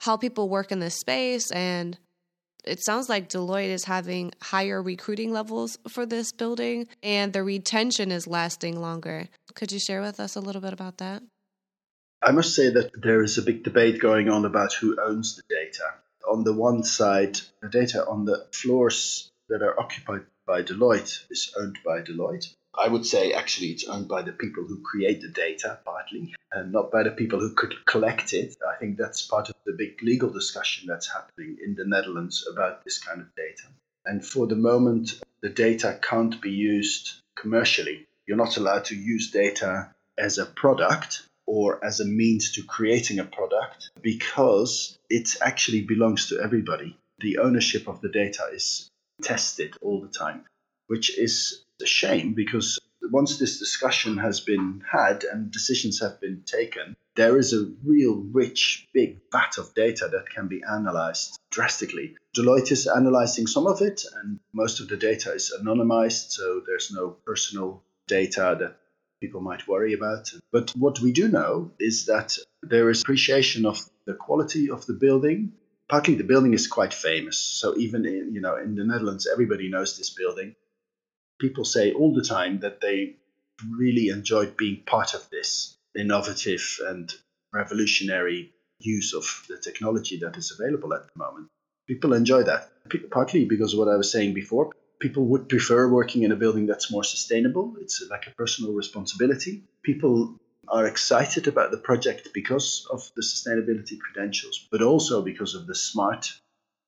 how 0.00 0.16
people 0.16 0.48
work 0.48 0.72
in 0.72 0.80
this 0.80 0.98
space 0.98 1.50
and 1.52 1.98
it 2.64 2.82
sounds 2.82 3.08
like 3.08 3.28
Deloitte 3.28 3.68
is 3.68 3.84
having 3.84 4.32
higher 4.42 4.82
recruiting 4.82 5.32
levels 5.32 5.78
for 5.88 6.06
this 6.06 6.32
building 6.32 6.88
and 7.02 7.32
the 7.32 7.42
retention 7.42 8.12
is 8.12 8.26
lasting 8.26 8.80
longer. 8.80 9.28
Could 9.54 9.72
you 9.72 9.78
share 9.78 10.00
with 10.00 10.20
us 10.20 10.36
a 10.36 10.40
little 10.40 10.60
bit 10.60 10.72
about 10.72 10.98
that? 10.98 11.22
I 12.22 12.32
must 12.32 12.54
say 12.54 12.68
that 12.70 12.90
there 13.00 13.22
is 13.22 13.38
a 13.38 13.42
big 13.42 13.62
debate 13.62 14.00
going 14.00 14.28
on 14.28 14.44
about 14.44 14.74
who 14.74 15.00
owns 15.00 15.36
the 15.36 15.42
data. 15.48 15.84
On 16.30 16.44
the 16.44 16.52
one 16.52 16.84
side, 16.84 17.40
the 17.62 17.68
data 17.68 18.06
on 18.06 18.26
the 18.26 18.46
floors 18.52 19.30
that 19.48 19.62
are 19.62 19.78
occupied 19.80 20.26
by 20.46 20.62
Deloitte 20.62 21.24
is 21.30 21.54
owned 21.58 21.78
by 21.84 22.02
Deloitte. 22.02 22.54
I 22.78 22.88
would 22.88 23.04
say 23.04 23.32
actually 23.32 23.68
it's 23.68 23.84
owned 23.84 24.08
by 24.08 24.22
the 24.22 24.32
people 24.32 24.64
who 24.64 24.80
create 24.82 25.20
the 25.20 25.28
data, 25.28 25.78
partly, 25.84 26.34
and 26.52 26.72
not 26.72 26.90
by 26.90 27.02
the 27.02 27.10
people 27.10 27.40
who 27.40 27.54
could 27.54 27.74
collect 27.84 28.32
it. 28.32 28.56
I 28.66 28.78
think 28.78 28.96
that's 28.96 29.26
part 29.26 29.48
of 29.48 29.56
the 29.66 29.72
big 29.72 30.02
legal 30.02 30.30
discussion 30.30 30.86
that's 30.88 31.12
happening 31.12 31.58
in 31.64 31.74
the 31.74 31.84
Netherlands 31.84 32.46
about 32.50 32.84
this 32.84 32.98
kind 32.98 33.20
of 33.20 33.34
data. 33.34 33.68
And 34.06 34.24
for 34.24 34.46
the 34.46 34.56
moment, 34.56 35.20
the 35.42 35.48
data 35.48 35.98
can't 36.00 36.40
be 36.40 36.52
used 36.52 37.12
commercially. 37.36 38.06
You're 38.26 38.36
not 38.36 38.56
allowed 38.56 38.86
to 38.86 38.96
use 38.96 39.30
data 39.30 39.92
as 40.16 40.38
a 40.38 40.46
product 40.46 41.26
or 41.46 41.84
as 41.84 42.00
a 42.00 42.04
means 42.04 42.52
to 42.52 42.62
creating 42.62 43.18
a 43.18 43.24
product 43.24 43.90
because 44.00 44.98
it 45.08 45.36
actually 45.40 45.82
belongs 45.82 46.28
to 46.28 46.40
everybody. 46.40 46.96
The 47.18 47.38
ownership 47.38 47.88
of 47.88 48.00
the 48.00 48.08
data 48.08 48.44
is 48.52 48.88
tested 49.22 49.74
all 49.82 50.00
the 50.00 50.08
time, 50.08 50.44
which 50.86 51.18
is 51.18 51.64
a 51.80 51.86
shame 51.86 52.34
because 52.34 52.78
once 53.10 53.38
this 53.38 53.58
discussion 53.58 54.18
has 54.18 54.40
been 54.40 54.82
had 54.90 55.24
and 55.24 55.50
decisions 55.50 56.00
have 56.00 56.20
been 56.20 56.42
taken, 56.46 56.96
there 57.16 57.36
is 57.36 57.52
a 57.52 57.70
real 57.84 58.16
rich, 58.32 58.88
big 58.92 59.20
vat 59.32 59.58
of 59.58 59.74
data 59.74 60.08
that 60.12 60.30
can 60.30 60.48
be 60.48 60.62
analyzed 60.62 61.38
drastically. 61.50 62.16
Deloitte 62.36 62.72
is 62.72 62.86
analyzing 62.86 63.46
some 63.46 63.66
of 63.66 63.80
it, 63.80 64.04
and 64.22 64.38
most 64.52 64.80
of 64.80 64.88
the 64.88 64.96
data 64.96 65.32
is 65.32 65.52
anonymized, 65.60 66.30
so 66.30 66.62
there's 66.66 66.92
no 66.92 67.16
personal 67.26 67.82
data 68.06 68.56
that 68.60 68.76
people 69.20 69.40
might 69.40 69.66
worry 69.66 69.92
about. 69.92 70.32
But 70.52 70.70
what 70.70 71.00
we 71.00 71.12
do 71.12 71.28
know 71.28 71.72
is 71.78 72.06
that 72.06 72.38
there 72.62 72.88
is 72.90 73.02
appreciation 73.02 73.66
of 73.66 73.78
the 74.06 74.14
quality 74.14 74.70
of 74.70 74.86
the 74.86 74.94
building. 74.94 75.52
Partly, 75.88 76.14
the 76.14 76.24
building 76.24 76.54
is 76.54 76.68
quite 76.68 76.94
famous, 76.94 77.36
so 77.36 77.76
even 77.76 78.06
in, 78.06 78.34
you 78.34 78.40
know 78.40 78.56
in 78.56 78.76
the 78.76 78.84
Netherlands, 78.84 79.28
everybody 79.30 79.68
knows 79.68 79.98
this 79.98 80.10
building 80.10 80.54
people 81.40 81.64
say 81.64 81.92
all 81.92 82.14
the 82.14 82.22
time 82.22 82.60
that 82.60 82.80
they 82.80 83.16
really 83.68 84.08
enjoyed 84.08 84.56
being 84.56 84.82
part 84.86 85.14
of 85.14 85.28
this 85.30 85.76
innovative 85.98 86.78
and 86.86 87.12
revolutionary 87.52 88.52
use 88.78 89.12
of 89.14 89.24
the 89.48 89.58
technology 89.58 90.18
that 90.18 90.36
is 90.36 90.56
available 90.58 90.94
at 90.94 91.02
the 91.02 91.18
moment. 91.18 91.48
People 91.88 92.12
enjoy 92.12 92.42
that, 92.44 92.70
partly 93.10 93.44
because 93.44 93.72
of 93.72 93.80
what 93.80 93.88
I 93.88 93.96
was 93.96 94.12
saying 94.12 94.34
before. 94.34 94.70
People 95.00 95.24
would 95.26 95.48
prefer 95.48 95.88
working 95.88 96.22
in 96.22 96.32
a 96.32 96.36
building 96.36 96.66
that's 96.66 96.92
more 96.92 97.04
sustainable. 97.04 97.74
It's 97.80 98.02
like 98.10 98.26
a 98.26 98.30
personal 98.30 98.72
responsibility. 98.74 99.64
People 99.82 100.36
are 100.68 100.86
excited 100.86 101.48
about 101.48 101.70
the 101.70 101.78
project 101.78 102.28
because 102.32 102.86
of 102.90 103.10
the 103.16 103.22
sustainability 103.22 103.98
credentials, 103.98 104.68
but 104.70 104.82
also 104.82 105.22
because 105.22 105.54
of 105.54 105.66
the 105.66 105.74
smart 105.74 106.30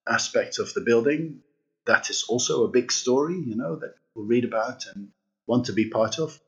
aspects 0.07 0.59
of 0.59 0.73
the 0.75 0.83
building. 0.83 1.41
That 1.87 2.11
is 2.11 2.25
also 2.29 2.65
a 2.65 2.69
big 2.69 2.93
story, 2.93 3.35
you 3.35 3.57
know, 3.57 3.77
that 3.77 3.95
will 4.15 4.25
read 4.25 4.45
about 4.45 4.87
and 4.95 5.09
want 5.47 5.67
to 5.67 5.73
be 5.73 5.89
part 5.89 6.19
of. 6.19 6.39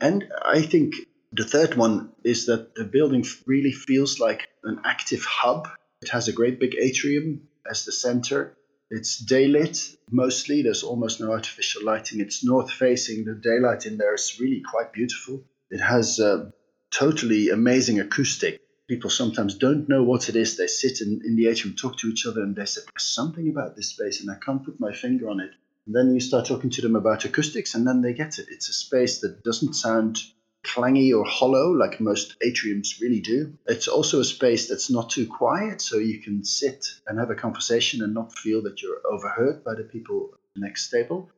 And 0.00 0.30
I 0.44 0.62
think 0.62 0.94
the 1.32 1.44
third 1.44 1.74
one 1.74 2.12
is 2.24 2.46
that 2.46 2.74
the 2.74 2.84
building 2.84 3.24
really 3.46 3.72
feels 3.72 4.20
like 4.20 4.48
an 4.64 4.80
active 4.84 5.24
hub. 5.24 5.68
It 6.02 6.10
has 6.10 6.28
a 6.28 6.32
great 6.32 6.60
big 6.60 6.74
atrium 6.78 7.48
as 7.68 7.84
the 7.84 7.92
center. 7.92 8.56
It's 8.90 9.22
daylit 9.22 9.96
mostly. 10.10 10.62
There's 10.62 10.82
almost 10.82 11.20
no 11.20 11.32
artificial 11.32 11.84
lighting. 11.84 12.20
It's 12.20 12.44
north 12.44 12.70
facing. 12.70 13.24
The 13.24 13.34
daylight 13.34 13.84
in 13.84 13.98
there 13.98 14.14
is 14.14 14.38
really 14.40 14.62
quite 14.62 14.92
beautiful. 14.92 15.44
It 15.70 15.80
has 15.80 16.18
a 16.18 16.52
totally 16.90 17.50
amazing 17.50 18.00
acoustic. 18.00 18.60
People 18.88 19.10
sometimes 19.10 19.54
don't 19.54 19.88
know 19.88 20.02
what 20.02 20.30
it 20.30 20.36
is. 20.36 20.56
They 20.56 20.66
sit 20.66 21.02
in, 21.02 21.20
in 21.22 21.36
the 21.36 21.48
atrium, 21.48 21.76
talk 21.76 21.98
to 21.98 22.08
each 22.08 22.24
other, 22.24 22.40
and 22.40 22.56
they 22.56 22.64
say, 22.64 22.80
There's 22.86 23.02
something 23.02 23.50
about 23.50 23.76
this 23.76 23.90
space, 23.90 24.22
and 24.22 24.30
I 24.30 24.36
can't 24.36 24.64
put 24.64 24.80
my 24.80 24.94
finger 24.94 25.28
on 25.28 25.40
it. 25.40 25.50
And 25.88 25.96
then 25.96 26.12
you 26.12 26.20
start 26.20 26.44
talking 26.44 26.68
to 26.68 26.82
them 26.82 26.96
about 26.96 27.24
acoustics, 27.24 27.74
and 27.74 27.86
then 27.86 28.02
they 28.02 28.12
get 28.12 28.38
it. 28.38 28.48
It's 28.50 28.68
a 28.68 28.74
space 28.74 29.22
that 29.22 29.42
doesn't 29.42 29.72
sound 29.72 30.18
clangy 30.62 31.16
or 31.16 31.24
hollow 31.24 31.72
like 31.72 31.98
most 31.98 32.36
atriums 32.40 33.00
really 33.00 33.20
do. 33.20 33.56
It's 33.66 33.88
also 33.88 34.20
a 34.20 34.24
space 34.24 34.68
that's 34.68 34.90
not 34.90 35.08
too 35.08 35.26
quiet, 35.26 35.80
so 35.80 35.96
you 35.96 36.20
can 36.20 36.44
sit 36.44 36.84
and 37.06 37.18
have 37.18 37.30
a 37.30 37.34
conversation 37.34 38.02
and 38.02 38.12
not 38.12 38.34
feel 38.34 38.60
that 38.64 38.82
you're 38.82 39.00
overheard 39.10 39.64
by 39.64 39.76
the 39.76 39.82
people 39.82 40.34
next 40.56 40.90
table 40.90 41.30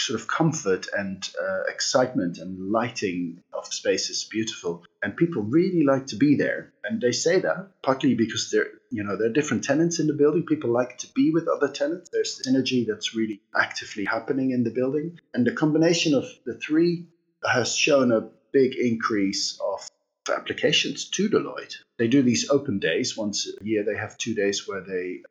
sort 0.00 0.20
of 0.20 0.28
comfort 0.28 0.86
and 0.96 1.28
uh, 1.40 1.62
excitement 1.68 2.38
and 2.38 2.70
lighting 2.70 3.42
of 3.52 3.66
the 3.66 3.72
space 3.72 4.10
is 4.10 4.24
beautiful. 4.24 4.84
And 5.02 5.16
people 5.16 5.42
really 5.42 5.84
like 5.84 6.06
to 6.08 6.16
be 6.16 6.36
there. 6.36 6.72
And 6.84 7.00
they 7.00 7.12
say 7.12 7.40
that 7.40 7.70
partly 7.82 8.14
because 8.14 8.50
they're 8.50 8.68
you 8.90 9.04
know 9.04 9.16
there 9.16 9.28
are 9.28 9.32
different 9.32 9.64
tenants 9.64 10.00
in 10.00 10.06
the 10.06 10.12
building. 10.12 10.46
People 10.46 10.70
like 10.70 10.98
to 10.98 11.08
be 11.14 11.30
with 11.30 11.48
other 11.48 11.68
tenants. 11.68 12.10
There's 12.10 12.42
energy 12.46 12.86
that's 12.88 13.14
really 13.14 13.40
actively 13.54 14.04
happening 14.04 14.50
in 14.52 14.64
the 14.64 14.70
building. 14.70 15.18
And 15.34 15.46
the 15.46 15.52
combination 15.52 16.14
of 16.14 16.24
the 16.46 16.54
three 16.54 17.06
has 17.44 17.76
shown 17.76 18.12
a 18.12 18.28
big 18.52 18.74
increase 18.74 19.60
of 19.60 19.88
applications 20.34 21.08
to 21.10 21.28
Deloitte. 21.28 21.76
They 21.98 22.08
do 22.08 22.22
these 22.22 22.50
open 22.50 22.78
days 22.78 23.16
once 23.16 23.48
a 23.48 23.64
year. 23.64 23.84
They 23.84 23.96
have 23.96 24.18
two 24.18 24.34
days 24.34 24.66
where 24.66 24.82
they 24.82 25.22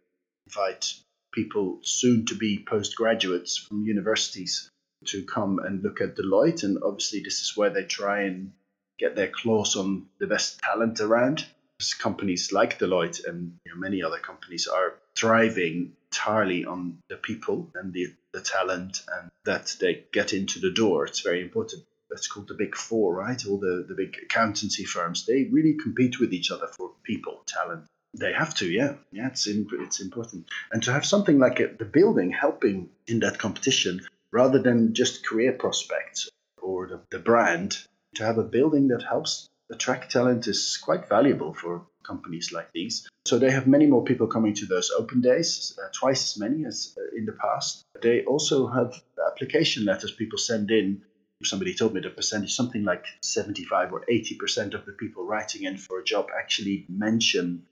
invite 0.47 0.93
people 1.37 1.77
soon 1.83 2.25
to 2.25 2.35
be 2.35 2.65
postgraduates 2.67 3.57
from 3.57 3.83
universities 3.83 4.71
to 5.05 5.23
come 5.23 5.59
and 5.59 5.83
look 5.83 6.01
at 6.01 6.15
Deloitte. 6.15 6.63
And 6.63 6.79
obviously, 6.83 7.19
this 7.19 7.41
is 7.41 7.55
where 7.55 7.69
they 7.69 7.83
try 7.83 8.23
and 8.23 8.53
get 8.97 9.15
their 9.15 9.27
claws 9.27 9.75
on 9.75 10.07
the 10.19 10.25
best 10.25 10.59
talent 10.59 10.99
around. 10.99 11.45
Because 11.77 11.93
companies 11.93 12.51
like 12.51 12.79
Deloitte 12.79 13.27
and 13.27 13.59
you 13.65 13.71
know, 13.71 13.79
many 13.79 14.01
other 14.01 14.17
companies 14.17 14.65
are 14.65 14.95
thriving 15.15 15.93
entirely 16.11 16.65
on 16.65 16.97
the 17.07 17.17
people 17.17 17.69
and 17.75 17.93
the, 17.93 18.07
the 18.33 18.41
talent 18.41 19.03
and 19.15 19.29
that 19.45 19.75
they 19.79 20.05
get 20.11 20.33
into 20.33 20.59
the 20.59 20.71
door. 20.71 21.05
It's 21.05 21.19
very 21.19 21.41
important. 21.43 21.83
That's 22.09 22.27
called 22.27 22.47
the 22.47 22.55
big 22.55 22.75
four, 22.75 23.13
right? 23.13 23.45
All 23.45 23.59
the, 23.59 23.85
the 23.87 23.93
big 23.93 24.17
accountancy 24.23 24.85
firms. 24.85 25.27
They 25.27 25.43
really 25.51 25.75
compete 25.75 26.19
with 26.19 26.33
each 26.33 26.49
other 26.49 26.67
for 26.75 26.93
people, 27.03 27.43
talent, 27.45 27.85
they 28.19 28.33
have 28.33 28.53
to, 28.55 28.67
yeah, 28.67 28.95
yeah. 29.11 29.27
It's 29.27 29.47
in, 29.47 29.67
it's 29.79 29.99
important, 29.99 30.47
and 30.71 30.81
to 30.83 30.91
have 30.91 31.05
something 31.05 31.39
like 31.39 31.59
a, 31.59 31.67
the 31.67 31.85
building 31.85 32.31
helping 32.31 32.89
in 33.07 33.19
that 33.19 33.37
competition 33.37 34.01
rather 34.31 34.59
than 34.59 34.93
just 34.93 35.25
career 35.25 35.53
prospects 35.53 36.29
or 36.61 36.87
the, 36.87 36.99
the 37.11 37.19
brand. 37.19 37.77
To 38.15 38.23
have 38.23 38.37
a 38.37 38.43
building 38.43 38.87
that 38.87 39.03
helps 39.03 39.47
attract 39.71 40.11
talent 40.11 40.47
is 40.47 40.77
quite 40.77 41.07
valuable 41.07 41.53
for 41.53 41.85
companies 42.03 42.51
like 42.51 42.71
these. 42.71 43.07
So 43.25 43.37
they 43.37 43.51
have 43.51 43.67
many 43.67 43.85
more 43.85 44.03
people 44.03 44.27
coming 44.27 44.53
to 44.55 44.65
those 44.65 44.91
open 44.91 45.21
days, 45.21 45.77
uh, 45.77 45.89
twice 45.93 46.23
as 46.23 46.39
many 46.39 46.65
as 46.65 46.95
uh, 46.97 47.15
in 47.15 47.25
the 47.25 47.33
past. 47.33 47.83
They 48.01 48.23
also 48.23 48.67
have 48.67 48.99
application 49.31 49.85
letters 49.85 50.11
people 50.11 50.37
send 50.37 50.71
in. 50.71 51.01
Somebody 51.43 51.75
told 51.75 51.93
me 51.93 52.01
the 52.01 52.09
percentage, 52.09 52.55
something 52.55 52.83
like 52.83 53.05
75 53.21 53.93
or 53.93 54.05
80% 54.09 54.73
of 54.73 54.85
the 54.85 54.93
people 54.93 55.23
writing 55.25 55.63
in 55.65 55.77
for 55.77 55.99
a 55.99 56.03
job 56.03 56.29
actually 56.35 56.85
mention 56.89 57.63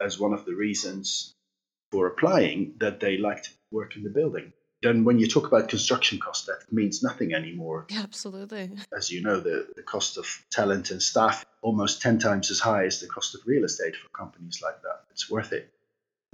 as 0.00 0.18
one 0.18 0.32
of 0.32 0.44
the 0.44 0.54
reasons 0.54 1.34
for 1.90 2.06
applying 2.06 2.74
that 2.78 3.00
they 3.00 3.16
like 3.16 3.42
to 3.42 3.50
work 3.70 3.96
in 3.96 4.02
the 4.02 4.10
building 4.10 4.52
then 4.84 5.04
when 5.04 5.18
you 5.18 5.26
talk 5.26 5.46
about 5.46 5.68
construction 5.68 6.18
cost, 6.18 6.46
that 6.46 6.70
means 6.70 7.02
nothing 7.02 7.34
anymore. 7.34 7.86
Absolutely. 7.90 8.70
As 8.94 9.10
you 9.10 9.22
know, 9.22 9.40
the, 9.40 9.66
the 9.74 9.82
cost 9.82 10.18
of 10.18 10.26
talent 10.50 10.90
and 10.90 11.02
staff 11.02 11.44
almost 11.62 12.02
10 12.02 12.18
times 12.18 12.50
as 12.50 12.60
high 12.60 12.84
as 12.84 13.00
the 13.00 13.06
cost 13.06 13.34
of 13.34 13.40
real 13.46 13.64
estate 13.64 13.96
for 13.96 14.08
companies 14.10 14.60
like 14.62 14.82
that. 14.82 15.04
It's 15.10 15.30
worth 15.30 15.52
it. 15.52 15.70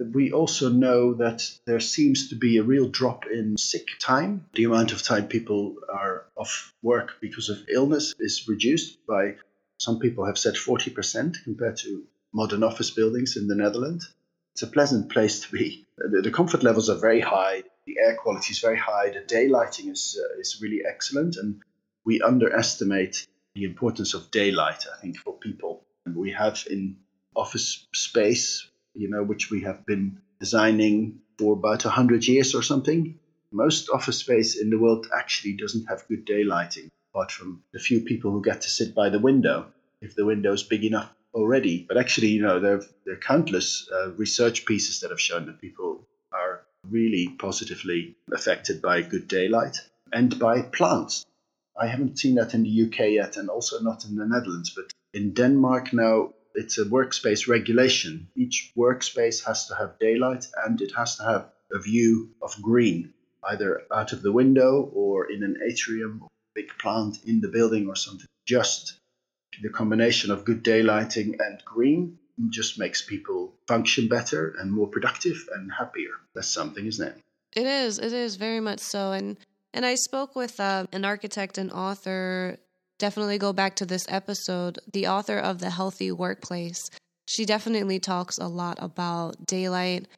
We 0.01 0.33
also 0.33 0.68
know 0.68 1.14
that 1.14 1.49
there 1.66 1.79
seems 1.79 2.31
to 2.31 2.35
be 2.35 2.57
a 2.57 2.64
real 2.64 2.88
drop 2.88 3.27
in 3.27 3.57
sick 3.57 3.87
time. 4.01 4.46
The 4.55 4.64
amount 4.64 4.92
of 4.92 5.03
time 5.03 5.29
people 5.29 5.77
are 5.92 6.25
off 6.37 6.75
work 6.83 7.18
because 7.20 7.51
of 7.51 7.59
illness 7.68 8.14
is 8.18 8.49
reduced 8.49 9.07
by, 9.07 9.37
some 9.79 10.01
people 10.01 10.25
have 10.25 10.38
said 10.38 10.55
40% 10.55 11.44
compared 11.44 11.77
to 11.79 12.05
modern 12.33 12.62
office 12.62 12.90
buildings 12.90 13.37
in 13.37 13.49
the 13.49 13.55
Netherlands. 13.55 14.12
It's 14.53 14.62
a 14.62 14.66
pleasant 14.66 15.11
place 15.11 15.40
to 15.40 15.53
be. 15.53 15.87
The, 15.99 16.23
the 16.23 16.31
comfort 16.31 16.62
levels 16.62 16.90
are 16.90 16.99
very 16.99 17.21
high 17.21 17.62
the 17.90 18.01
air 18.01 18.14
quality 18.14 18.53
is 18.53 18.61
very 18.61 18.79
high, 18.79 19.11
the 19.11 19.21
daylighting 19.21 19.90
is 19.90 20.19
uh, 20.21 20.38
is 20.40 20.61
really 20.62 20.83
excellent, 20.88 21.37
and 21.37 21.61
we 22.05 22.21
underestimate 22.21 23.27
the 23.55 23.64
importance 23.64 24.14
of 24.14 24.31
daylight. 24.31 24.87
I 24.95 25.01
think 25.01 25.16
for 25.19 25.35
people, 25.38 25.85
and 26.07 26.14
we 26.14 26.31
have 26.33 26.64
in 26.71 26.99
office 27.35 27.87
space, 27.95 28.69
you 28.95 29.09
know, 29.11 29.23
which 29.23 29.51
we 29.51 29.62
have 29.62 29.85
been 29.87 30.21
designing 30.38 31.21
for 31.38 31.55
about 31.55 31.83
hundred 31.83 32.27
years 32.27 32.55
or 32.55 32.62
something. 32.62 33.19
Most 33.53 33.90
office 33.90 34.19
space 34.19 34.61
in 34.61 34.71
the 34.71 34.79
world 34.79 35.09
actually 35.12 35.55
doesn't 35.55 35.87
have 35.87 36.07
good 36.07 36.25
daylighting, 36.25 36.90
apart 37.12 37.33
from 37.33 37.64
the 37.73 37.81
few 37.81 38.01
people 38.03 38.31
who 38.31 38.43
get 38.43 38.61
to 38.62 38.71
sit 38.71 38.95
by 38.95 39.09
the 39.09 39.19
window, 39.19 39.66
if 40.01 40.14
the 40.14 40.25
window 40.25 40.53
is 40.53 40.62
big 40.62 40.85
enough 40.85 41.11
already. 41.35 41.85
But 41.87 41.97
actually, 41.97 42.29
you 42.29 42.43
know, 42.43 42.61
there, 42.61 42.83
there 43.05 43.14
are 43.14 43.19
countless 43.19 43.88
uh, 43.93 44.12
research 44.12 44.66
pieces 44.66 45.01
that 45.01 45.11
have 45.11 45.21
shown 45.21 45.47
that 45.47 45.61
people 45.61 46.07
are 46.33 46.62
really 46.88 47.29
positively 47.38 48.16
affected 48.33 48.81
by 48.81 49.03
good 49.03 49.29
daylight 49.29 49.77
and 50.12 50.38
by 50.38 50.62
plants. 50.62 51.25
I 51.79 51.87
haven't 51.87 52.19
seen 52.19 52.35
that 52.35 52.55
in 52.55 52.62
the 52.62 52.83
UK 52.87 53.11
yet, 53.11 53.37
and 53.37 53.49
also 53.49 53.81
not 53.81 54.05
in 54.05 54.16
the 54.16 54.27
Netherlands, 54.27 54.71
but 54.75 54.93
in 55.14 55.33
Denmark 55.33 55.93
now 55.93 56.35
it's 56.55 56.79
a 56.79 56.85
workspace 56.85 57.49
regulation. 57.49 58.29
Each 58.37 58.73
workspace 58.77 59.45
has 59.47 59.69
to 59.69 59.75
have 59.75 59.99
daylight 59.99 60.47
and 60.64 60.81
it 60.81 60.93
has 60.97 61.16
to 61.16 61.25
have 61.25 61.51
a 61.73 61.79
view 61.79 62.31
of 62.43 62.61
green, 62.61 63.14
either 63.45 63.83
out 63.93 64.12
of 64.12 64.23
the 64.23 64.33
window 64.33 64.90
or 64.93 65.31
in 65.31 65.43
an 65.43 65.57
atrium 65.64 66.23
or 66.23 66.29
big 66.55 66.69
plant 66.79 67.19
in 67.25 67.40
the 67.40 67.49
building 67.49 67.88
or 67.88 67.97
something. 67.97 68.27
Just 68.47 68.99
the 69.62 69.68
combination 69.68 70.30
of 70.30 70.44
good 70.44 70.62
daylighting 70.64 71.36
and 71.40 71.62
green 71.64 72.18
just 72.48 72.78
makes 72.78 73.02
people 73.02 73.52
function 73.66 74.08
better 74.08 74.54
and 74.58 74.72
more 74.72 74.86
productive 74.86 75.36
and 75.54 75.70
happier. 75.78 76.12
That's 76.34 76.48
something, 76.48 76.86
isn't 76.86 77.06
it? 77.06 77.22
It 77.54 77.66
is. 77.66 77.98
It 77.98 78.12
is 78.12 78.36
very 78.36 78.60
much 78.60 78.80
so. 78.80 79.12
And 79.12 79.36
and 79.72 79.86
I 79.86 79.94
spoke 79.94 80.34
with 80.34 80.58
uh, 80.58 80.86
an 80.92 81.04
architect 81.04 81.58
and 81.58 81.70
author. 81.70 82.58
Definitely 82.98 83.38
go 83.38 83.52
back 83.52 83.76
to 83.76 83.86
this 83.86 84.04
episode. 84.08 84.78
The 84.92 85.06
author 85.06 85.38
of 85.38 85.58
the 85.58 85.70
Healthy 85.70 86.12
Workplace. 86.12 86.90
She 87.26 87.44
definitely 87.44 88.00
talks 88.00 88.38
a 88.38 88.48
lot 88.48 88.78
about 88.80 89.46
daylight, 89.46 90.08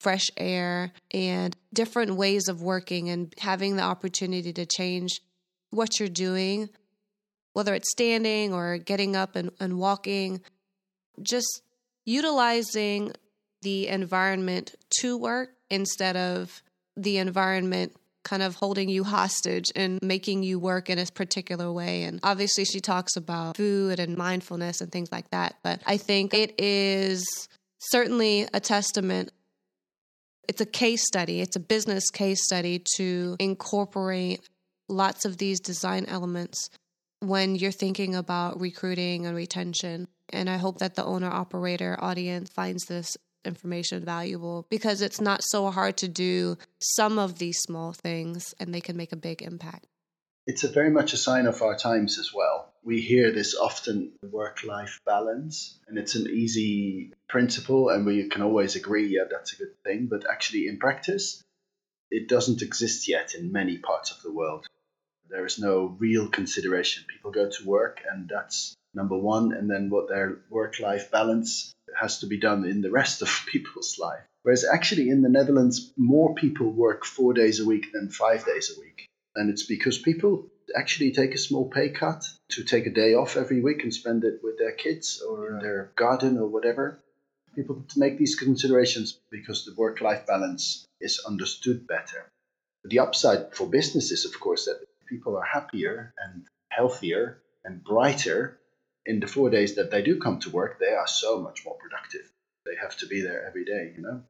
fresh 0.00 0.30
air, 0.36 0.92
and 1.10 1.56
different 1.72 2.16
ways 2.16 2.48
of 2.48 2.60
working 2.60 3.08
and 3.08 3.32
having 3.38 3.76
the 3.76 3.82
opportunity 3.82 4.52
to 4.52 4.66
change 4.66 5.22
what 5.70 5.98
you're 5.98 6.08
doing, 6.08 6.68
whether 7.52 7.74
it's 7.74 7.90
standing 7.90 8.52
or 8.52 8.78
getting 8.78 9.14
up 9.16 9.36
and, 9.36 9.50
and 9.60 9.78
walking 9.78 10.40
just 11.20 11.62
utilizing 12.04 13.12
the 13.62 13.88
environment 13.88 14.74
to 15.00 15.16
work 15.16 15.50
instead 15.70 16.16
of 16.16 16.62
the 16.96 17.18
environment 17.18 17.94
kind 18.24 18.42
of 18.42 18.54
holding 18.54 18.88
you 18.88 19.02
hostage 19.02 19.72
and 19.74 20.00
making 20.02 20.42
you 20.42 20.58
work 20.58 20.88
in 20.88 20.98
a 20.98 21.06
particular 21.06 21.72
way. 21.72 22.04
And 22.04 22.20
obviously, 22.22 22.64
she 22.64 22.80
talks 22.80 23.16
about 23.16 23.56
food 23.56 23.98
and 23.98 24.16
mindfulness 24.16 24.80
and 24.80 24.92
things 24.92 25.10
like 25.10 25.28
that. 25.30 25.56
But 25.62 25.82
I 25.86 25.96
think 25.96 26.32
it 26.32 26.54
is 26.60 27.48
certainly 27.78 28.46
a 28.54 28.60
testament. 28.60 29.32
It's 30.48 30.60
a 30.60 30.66
case 30.66 31.06
study, 31.06 31.40
it's 31.40 31.56
a 31.56 31.60
business 31.60 32.10
case 32.10 32.44
study 32.44 32.82
to 32.96 33.36
incorporate 33.38 34.48
lots 34.88 35.24
of 35.24 35.38
these 35.38 35.60
design 35.60 36.04
elements 36.06 36.68
when 37.22 37.54
you're 37.54 37.70
thinking 37.70 38.16
about 38.16 38.60
recruiting 38.60 39.26
and 39.26 39.36
retention. 39.36 40.08
And 40.30 40.50
I 40.50 40.56
hope 40.56 40.78
that 40.78 40.96
the 40.96 41.04
owner 41.04 41.30
operator 41.30 41.96
audience 42.00 42.50
finds 42.50 42.86
this 42.86 43.16
information 43.44 44.04
valuable 44.04 44.66
because 44.70 45.02
it's 45.02 45.20
not 45.20 45.42
so 45.42 45.70
hard 45.70 45.96
to 45.98 46.08
do 46.08 46.56
some 46.80 47.18
of 47.18 47.38
these 47.38 47.58
small 47.60 47.92
things 47.92 48.54
and 48.58 48.74
they 48.74 48.80
can 48.80 48.96
make 48.96 49.12
a 49.12 49.16
big 49.16 49.42
impact. 49.42 49.86
It's 50.46 50.64
very 50.64 50.90
much 50.90 51.12
a 51.12 51.16
sign 51.16 51.46
of 51.46 51.62
our 51.62 51.76
times 51.76 52.18
as 52.18 52.32
well. 52.34 52.72
We 52.82 53.00
hear 53.00 53.30
this 53.30 53.54
often 53.54 54.10
work 54.28 54.64
life 54.64 55.00
balance, 55.06 55.78
and 55.86 55.96
it's 55.96 56.16
an 56.16 56.26
easy 56.28 57.12
principle, 57.28 57.90
and 57.90 58.04
we 58.04 58.28
can 58.28 58.42
always 58.42 58.74
agree, 58.74 59.06
yeah, 59.06 59.22
that's 59.30 59.52
a 59.52 59.56
good 59.56 59.80
thing. 59.84 60.08
But 60.10 60.28
actually, 60.28 60.66
in 60.66 60.80
practice, 60.80 61.44
it 62.10 62.28
doesn't 62.28 62.60
exist 62.60 63.06
yet 63.06 63.36
in 63.36 63.52
many 63.52 63.78
parts 63.78 64.10
of 64.10 64.20
the 64.22 64.32
world. 64.32 64.66
There 65.32 65.46
is 65.46 65.58
no 65.58 65.96
real 65.98 66.28
consideration. 66.28 67.04
People 67.08 67.30
go 67.30 67.48
to 67.48 67.64
work, 67.64 68.02
and 68.12 68.28
that's 68.28 68.74
number 68.92 69.16
one, 69.16 69.52
and 69.52 69.68
then 69.68 69.88
what 69.88 70.08
their 70.08 70.40
work 70.50 70.78
life 70.78 71.10
balance 71.10 71.72
has 71.98 72.20
to 72.20 72.26
be 72.26 72.38
done 72.38 72.66
in 72.66 72.82
the 72.82 72.90
rest 72.90 73.22
of 73.22 73.46
people's 73.46 73.98
life. 73.98 74.20
Whereas 74.42 74.64
actually 74.64 75.08
in 75.08 75.22
the 75.22 75.30
Netherlands, 75.30 75.90
more 75.96 76.34
people 76.34 76.70
work 76.70 77.06
four 77.06 77.32
days 77.32 77.60
a 77.60 77.64
week 77.64 77.92
than 77.92 78.10
five 78.10 78.44
days 78.44 78.70
a 78.76 78.78
week. 78.78 79.06
And 79.34 79.48
it's 79.48 79.62
because 79.62 79.96
people 79.96 80.50
actually 80.76 81.12
take 81.12 81.34
a 81.34 81.38
small 81.38 81.70
pay 81.70 81.88
cut 81.88 82.24
to 82.50 82.64
take 82.64 82.86
a 82.86 82.90
day 82.90 83.14
off 83.14 83.38
every 83.38 83.62
week 83.62 83.82
and 83.82 83.94
spend 83.94 84.24
it 84.24 84.40
with 84.42 84.58
their 84.58 84.72
kids 84.72 85.22
or 85.26 85.48
in 85.48 85.58
their 85.60 85.92
garden 85.96 86.36
or 86.36 86.48
whatever. 86.48 86.98
People 87.54 87.86
make 87.96 88.18
these 88.18 88.34
considerations 88.34 89.18
because 89.30 89.64
the 89.64 89.74
work 89.76 90.02
life 90.02 90.26
balance 90.26 90.84
is 91.00 91.24
understood 91.26 91.86
better. 91.86 92.28
The 92.84 92.98
upside 92.98 93.54
for 93.54 93.66
business 93.66 94.10
is, 94.10 94.24
of 94.24 94.38
course, 94.38 94.66
that 94.66 94.80
people 95.12 95.36
are 95.36 95.44
happier 95.44 96.14
and 96.24 96.46
healthier 96.70 97.42
and 97.64 97.84
brighter 97.84 98.58
in 99.04 99.20
the 99.20 99.26
four 99.26 99.50
days 99.50 99.74
that 99.74 99.90
they 99.90 100.02
do 100.02 100.18
come 100.18 100.38
to 100.40 100.50
work, 100.50 100.78
they 100.78 100.94
are 100.94 101.06
so 101.06 101.40
much 101.40 101.64
more 101.64 101.76
productive. 101.76 102.32
They 102.64 102.76
have 102.80 102.96
to 102.98 103.06
be 103.06 103.20
there 103.20 103.46
every 103.46 103.64
day, 103.64 103.92
you 103.96 104.02
know? 104.02 104.22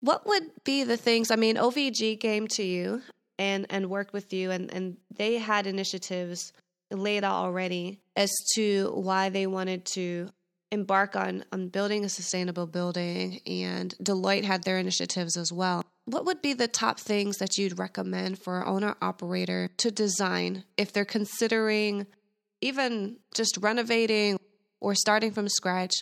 What 0.00 0.26
would 0.26 0.50
be 0.64 0.84
the 0.84 0.96
things? 0.96 1.30
I 1.30 1.36
mean, 1.36 1.56
OVG 1.56 2.18
came 2.20 2.48
to 2.48 2.62
you 2.62 3.02
and, 3.38 3.66
and 3.70 3.88
worked 3.88 4.12
with 4.12 4.32
you, 4.32 4.50
and, 4.50 4.72
and 4.72 4.96
they 5.16 5.38
had 5.38 5.66
initiatives 5.66 6.52
laid 6.90 7.24
out 7.24 7.44
already 7.44 8.00
as 8.16 8.30
to 8.56 8.90
why 8.94 9.28
they 9.28 9.46
wanted 9.46 9.84
to 9.86 10.28
embark 10.72 11.14
on, 11.14 11.44
on 11.52 11.68
building 11.68 12.04
a 12.04 12.08
sustainable 12.08 12.66
building, 12.66 13.40
and 13.46 13.94
Deloitte 14.02 14.44
had 14.44 14.64
their 14.64 14.78
initiatives 14.78 15.36
as 15.36 15.52
well. 15.52 15.84
What 16.04 16.24
would 16.24 16.42
be 16.42 16.52
the 16.52 16.68
top 16.68 16.98
things 16.98 17.38
that 17.38 17.58
you'd 17.58 17.78
recommend 17.78 18.38
for 18.38 18.60
an 18.60 18.68
owner 18.68 18.96
operator 19.00 19.70
to 19.78 19.90
design 19.90 20.64
if 20.76 20.92
they're 20.92 21.04
considering 21.04 22.06
even 22.60 23.18
just 23.34 23.58
renovating 23.60 24.38
or 24.80 24.94
starting 24.94 25.32
from 25.32 25.48
scratch 25.48 25.94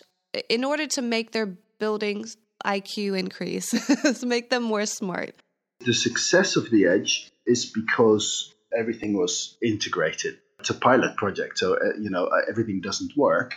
in 0.49 0.63
order 0.63 0.87
to 0.87 1.01
make 1.01 1.31
their 1.31 1.45
buildings 1.45 2.37
IQ 2.65 3.17
increase, 3.17 3.69
to 4.19 4.25
make 4.25 4.49
them 4.49 4.63
more 4.63 4.85
smart. 4.85 5.35
The 5.79 5.93
success 5.93 6.55
of 6.55 6.69
the 6.69 6.85
Edge 6.85 7.31
is 7.45 7.65
because 7.65 8.53
everything 8.77 9.13
was 9.13 9.57
integrated. 9.63 10.37
It's 10.59 10.69
a 10.69 10.75
pilot 10.75 11.15
project, 11.17 11.57
so 11.57 11.73
uh, 11.73 11.97
you 11.99 12.11
know 12.11 12.29
everything 12.47 12.81
doesn't 12.81 13.17
work, 13.17 13.55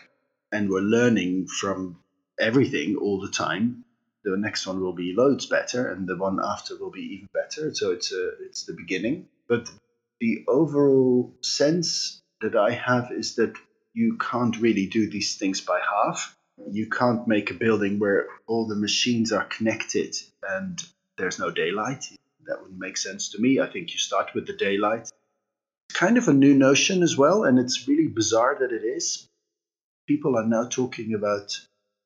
and 0.50 0.70
we're 0.70 0.80
learning 0.80 1.46
from 1.46 1.98
everything 2.40 2.96
all 2.96 3.20
the 3.20 3.30
time. 3.30 3.84
The 4.24 4.36
next 4.36 4.66
one 4.66 4.80
will 4.80 4.94
be 4.94 5.14
loads 5.14 5.46
better, 5.46 5.90
and 5.92 6.08
the 6.08 6.16
one 6.16 6.40
after 6.42 6.76
will 6.76 6.90
be 6.90 7.14
even 7.14 7.28
better. 7.32 7.74
So 7.74 7.92
it's 7.92 8.12
a, 8.12 8.30
it's 8.40 8.64
the 8.64 8.72
beginning, 8.72 9.28
but 9.48 9.70
the 10.20 10.44
overall 10.48 11.34
sense 11.42 12.22
that 12.40 12.56
I 12.56 12.70
have 12.70 13.12
is 13.12 13.34
that 13.36 13.54
you 13.92 14.16
can't 14.16 14.58
really 14.58 14.86
do 14.86 15.08
these 15.10 15.36
things 15.36 15.60
by 15.60 15.80
half. 15.80 16.36
You 16.70 16.88
can't 16.88 17.28
make 17.28 17.50
a 17.50 17.54
building 17.54 17.98
where 17.98 18.28
all 18.46 18.66
the 18.66 18.76
machines 18.76 19.32
are 19.32 19.44
connected 19.44 20.16
and 20.48 20.82
there's 21.18 21.38
no 21.38 21.50
daylight. 21.50 22.04
That 22.46 22.60
wouldn't 22.60 22.78
make 22.78 22.96
sense 22.96 23.30
to 23.30 23.40
me. 23.40 23.60
I 23.60 23.66
think 23.66 23.92
you 23.92 23.98
start 23.98 24.34
with 24.34 24.46
the 24.46 24.56
daylight. 24.56 25.10
It's 25.88 25.98
kind 25.98 26.18
of 26.18 26.28
a 26.28 26.32
new 26.32 26.54
notion 26.54 27.02
as 27.02 27.16
well, 27.16 27.44
and 27.44 27.58
it's 27.58 27.86
really 27.88 28.08
bizarre 28.08 28.56
that 28.60 28.72
it 28.72 28.84
is. 28.84 29.28
people 30.06 30.36
are 30.36 30.46
now 30.46 30.68
talking 30.68 31.14
about 31.14 31.58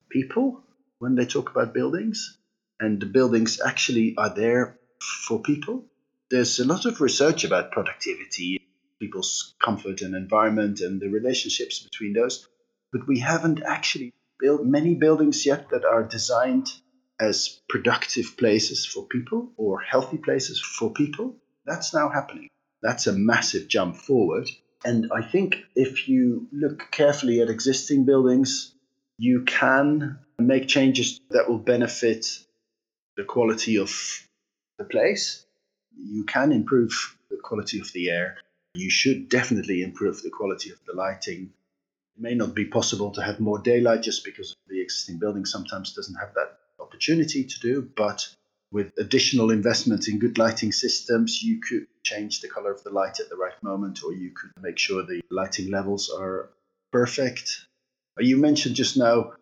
people 0.09 0.61
when 0.99 1.15
they 1.15 1.25
talk 1.25 1.49
about 1.49 1.73
buildings, 1.73 2.37
and 2.79 2.99
the 2.99 3.05
buildings 3.05 3.59
actually 3.65 4.15
are 4.17 4.33
there 4.33 4.77
for 5.01 5.41
people. 5.41 5.85
There's 6.29 6.59
a 6.59 6.65
lot 6.65 6.85
of 6.85 7.01
research 7.01 7.43
about 7.43 7.71
productivity, 7.71 8.61
people's 8.99 9.55
comfort 9.63 10.01
and 10.01 10.13
environment, 10.13 10.81
and 10.81 11.01
the 11.01 11.09
relationships 11.09 11.79
between 11.79 12.13
those, 12.13 12.47
but 12.91 13.07
we 13.07 13.19
haven't 13.19 13.63
actually 13.65 14.13
built 14.39 14.63
many 14.63 14.95
buildings 14.95 15.45
yet 15.45 15.69
that 15.69 15.85
are 15.85 16.03
designed 16.03 16.67
as 17.19 17.59
productive 17.67 18.37
places 18.37 18.85
for 18.85 19.05
people 19.05 19.51
or 19.57 19.81
healthy 19.81 20.17
places 20.17 20.61
for 20.61 20.91
people. 20.93 21.35
That's 21.65 21.93
now 21.93 22.09
happening. 22.09 22.47
That's 22.81 23.07
a 23.07 23.13
massive 23.13 23.67
jump 23.67 23.97
forward. 23.97 24.49
And 24.85 25.11
I 25.13 25.21
think 25.21 25.57
if 25.75 26.07
you 26.07 26.47
look 26.53 26.89
carefully 26.91 27.41
at 27.41 27.49
existing 27.49 28.05
buildings, 28.05 28.73
you 29.17 29.43
can 29.43 30.19
make 30.39 30.67
changes 30.67 31.19
that 31.29 31.49
will 31.49 31.57
benefit 31.57 32.25
the 33.17 33.23
quality 33.23 33.77
of 33.77 33.91
the 34.77 34.85
place. 34.85 35.45
You 35.97 36.23
can 36.23 36.51
improve 36.51 37.17
the 37.29 37.37
quality 37.37 37.79
of 37.79 37.91
the 37.93 38.09
air. 38.09 38.37
You 38.73 38.89
should 38.89 39.29
definitely 39.29 39.81
improve 39.81 40.21
the 40.21 40.29
quality 40.29 40.69
of 40.71 40.79
the 40.85 40.93
lighting. 40.93 41.51
It 42.15 42.21
may 42.21 42.35
not 42.35 42.55
be 42.55 42.65
possible 42.65 43.11
to 43.11 43.21
have 43.21 43.39
more 43.39 43.59
daylight 43.59 44.03
just 44.03 44.23
because 44.23 44.55
the 44.67 44.81
existing 44.81 45.19
building 45.19 45.45
sometimes 45.45 45.93
doesn't 45.93 46.15
have 46.15 46.33
that 46.35 46.59
opportunity 46.79 47.43
to 47.43 47.59
do, 47.59 47.89
but 47.95 48.27
with 48.71 48.93
additional 48.97 49.49
investment 49.51 50.07
in 50.07 50.19
good 50.19 50.37
lighting 50.37 50.71
systems, 50.71 51.41
you 51.41 51.59
could 51.59 51.87
change 52.03 52.41
the 52.41 52.47
color 52.47 52.71
of 52.71 52.83
the 52.83 52.91
light 52.91 53.19
at 53.19 53.29
the 53.29 53.35
right 53.35 53.61
moment, 53.63 54.03
or 54.03 54.13
you 54.13 54.31
could 54.31 54.51
make 54.61 54.77
sure 54.77 55.03
the 55.03 55.21
lighting 55.31 55.71
levels 55.71 56.09
are 56.09 56.49
perfect. 56.91 57.65
You 58.19 58.37
mentioned 58.37 58.75
just 58.75 58.97
now 58.97 59.33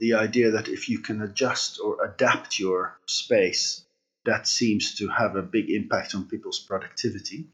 the 0.00 0.14
idea 0.14 0.50
that 0.52 0.68
if 0.68 0.88
you 0.88 0.98
can 0.98 1.22
adjust 1.22 1.78
or 1.78 2.04
adapt 2.04 2.58
your 2.58 2.98
space, 3.06 3.84
that 4.24 4.48
seems 4.48 4.96
to 4.96 5.08
have 5.08 5.36
a 5.36 5.42
big 5.42 5.70
impact 5.70 6.14
on 6.14 6.28
people's 6.28 6.58
productivity. 6.58 7.46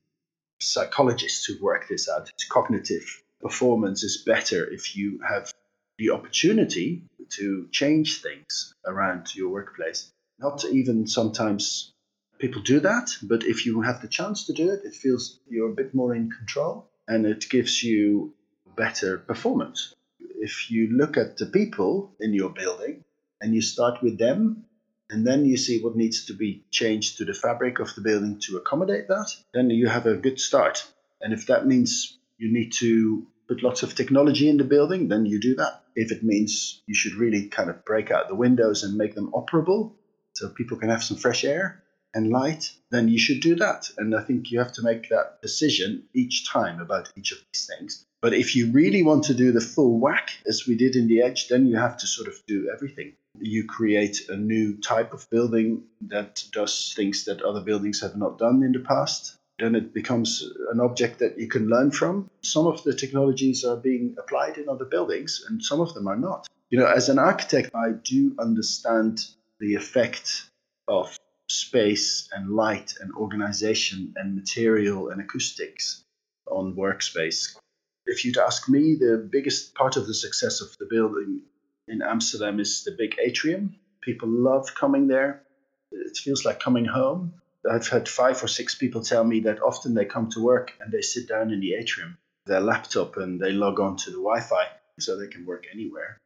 Psychologists 0.60 1.44
who 1.44 1.62
work 1.62 1.86
this 1.88 2.08
out, 2.08 2.30
cognitive 2.48 3.22
performance 3.40 4.02
is 4.02 4.22
better 4.24 4.64
if 4.64 4.96
you 4.96 5.20
have 5.28 5.52
the 5.98 6.10
opportunity 6.10 7.02
to 7.30 7.68
change 7.72 8.22
things 8.22 8.74
around 8.86 9.34
your 9.34 9.48
workplace. 9.48 10.10
Not 10.38 10.64
even 10.64 11.06
sometimes 11.06 11.92
people 12.38 12.62
do 12.62 12.80
that, 12.80 13.10
but 13.22 13.44
if 13.44 13.66
you 13.66 13.80
have 13.82 14.02
the 14.02 14.08
chance 14.08 14.46
to 14.46 14.52
do 14.52 14.70
it, 14.70 14.84
it 14.84 14.94
feels 14.94 15.40
you're 15.48 15.70
a 15.70 15.74
bit 15.74 15.94
more 15.94 16.14
in 16.14 16.30
control 16.30 16.88
and 17.08 17.26
it 17.26 17.48
gives 17.48 17.82
you 17.82 18.34
better 18.76 19.18
performance. 19.18 19.95
If 20.38 20.70
you 20.70 20.88
look 20.96 21.16
at 21.16 21.36
the 21.36 21.46
people 21.46 22.14
in 22.20 22.34
your 22.34 22.50
building 22.50 23.04
and 23.40 23.54
you 23.54 23.62
start 23.62 24.02
with 24.02 24.18
them, 24.18 24.64
and 25.08 25.26
then 25.26 25.44
you 25.44 25.56
see 25.56 25.80
what 25.82 25.96
needs 25.96 26.26
to 26.26 26.34
be 26.34 26.64
changed 26.70 27.18
to 27.18 27.24
the 27.24 27.34
fabric 27.34 27.78
of 27.78 27.94
the 27.94 28.00
building 28.00 28.40
to 28.40 28.56
accommodate 28.56 29.08
that, 29.08 29.34
then 29.54 29.70
you 29.70 29.86
have 29.88 30.06
a 30.06 30.16
good 30.16 30.40
start. 30.40 30.84
And 31.20 31.32
if 31.32 31.46
that 31.46 31.66
means 31.66 32.18
you 32.38 32.52
need 32.52 32.72
to 32.74 33.26
put 33.48 33.62
lots 33.62 33.82
of 33.82 33.94
technology 33.94 34.48
in 34.48 34.56
the 34.56 34.64
building, 34.64 35.08
then 35.08 35.24
you 35.24 35.40
do 35.40 35.54
that. 35.56 35.82
If 35.94 36.10
it 36.10 36.24
means 36.24 36.82
you 36.86 36.94
should 36.94 37.14
really 37.14 37.48
kind 37.48 37.70
of 37.70 37.84
break 37.84 38.10
out 38.10 38.28
the 38.28 38.34
windows 38.34 38.82
and 38.82 38.96
make 38.96 39.14
them 39.14 39.30
operable 39.32 39.92
so 40.34 40.48
people 40.48 40.76
can 40.76 40.90
have 40.90 41.04
some 41.04 41.16
fresh 41.16 41.44
air 41.44 41.82
and 42.16 42.30
light, 42.30 42.72
then 42.90 43.08
you 43.08 43.18
should 43.18 43.40
do 43.40 43.54
that. 43.56 43.90
And 43.98 44.16
I 44.16 44.22
think 44.22 44.50
you 44.50 44.58
have 44.58 44.72
to 44.72 44.82
make 44.82 45.10
that 45.10 45.42
decision 45.42 46.04
each 46.14 46.48
time 46.48 46.80
about 46.80 47.12
each 47.16 47.30
of 47.32 47.38
these 47.52 47.70
things. 47.70 48.04
But 48.22 48.32
if 48.32 48.56
you 48.56 48.72
really 48.72 49.02
want 49.02 49.24
to 49.24 49.34
do 49.34 49.52
the 49.52 49.60
full 49.60 50.00
whack, 50.00 50.30
as 50.46 50.66
we 50.66 50.76
did 50.76 50.96
in 50.96 51.06
the 51.06 51.20
Edge, 51.20 51.48
then 51.48 51.66
you 51.66 51.76
have 51.76 51.98
to 51.98 52.06
sort 52.06 52.28
of 52.28 52.34
do 52.46 52.70
everything. 52.74 53.12
You 53.38 53.66
create 53.66 54.28
a 54.30 54.36
new 54.36 54.78
type 54.78 55.12
of 55.12 55.28
building 55.30 55.84
that 56.08 56.42
does 56.52 56.94
things 56.96 57.26
that 57.26 57.42
other 57.42 57.60
buildings 57.60 58.00
have 58.00 58.16
not 58.16 58.38
done 58.38 58.62
in 58.62 58.72
the 58.72 58.80
past 58.80 59.36
then 59.58 59.74
it 59.74 59.94
becomes 59.94 60.44
an 60.70 60.80
object 60.80 61.18
that 61.20 61.38
you 61.38 61.48
can 61.48 61.68
learn 61.68 61.90
from. 61.90 62.28
Some 62.42 62.66
of 62.66 62.82
the 62.84 62.94
technologies 62.94 63.64
are 63.64 63.76
being 63.76 64.14
applied 64.18 64.58
in 64.58 64.68
other 64.68 64.84
buildings, 64.84 65.44
and 65.48 65.62
some 65.62 65.80
of 65.80 65.94
them 65.94 66.06
are 66.06 66.16
not. 66.16 66.46
You 66.68 66.78
know, 66.78 66.86
as 66.86 67.08
an 67.08 67.18
architect, 67.18 67.70
I 67.74 67.92
do 67.92 68.34
understand 68.38 69.24
the 69.60 69.74
effect 69.74 70.50
of 70.88 71.15
space 71.56 72.28
and 72.32 72.50
light 72.50 72.94
and 73.00 73.12
organization 73.14 74.14
and 74.16 74.34
material 74.34 75.10
and 75.10 75.20
acoustics 75.20 76.04
on 76.46 76.74
workspace. 76.74 77.56
If 78.06 78.24
you'd 78.24 78.38
ask 78.38 78.68
me, 78.68 78.94
the 78.94 79.28
biggest 79.30 79.74
part 79.74 79.96
of 79.96 80.06
the 80.06 80.14
success 80.14 80.60
of 80.60 80.76
the 80.78 80.86
building 80.86 81.42
in 81.88 82.02
Amsterdam 82.02 82.60
is 82.60 82.84
the 82.84 82.94
big 82.96 83.16
atrium. 83.18 83.76
People 84.00 84.28
love 84.28 84.74
coming 84.74 85.08
there. 85.08 85.42
It 85.90 86.16
feels 86.16 86.44
like 86.44 86.60
coming 86.60 86.84
home 86.84 87.34
I've 87.68 87.88
had 87.88 88.08
five 88.08 88.42
or 88.42 88.48
six 88.48 88.74
people 88.74 89.02
tell 89.02 89.24
me 89.24 89.40
that 89.40 89.62
often 89.62 89.94
they 89.94 90.04
come 90.04 90.30
to 90.30 90.42
work 90.42 90.74
and 90.80 90.92
they 90.92 91.02
sit 91.02 91.28
down 91.28 91.50
in 91.50 91.60
the 91.60 91.74
atrium, 91.74 92.18
their 92.46 92.60
laptop, 92.60 93.16
and 93.16 93.40
they 93.40 93.52
log 93.52 93.80
on 93.80 93.96
to 93.98 94.10
the 94.10 94.16
Wi 94.16 94.40
Fi 94.40 94.68
so 94.98 95.18
they 95.18 95.28
can 95.28 95.44
work 95.44 95.66
anywhere. 95.72 96.18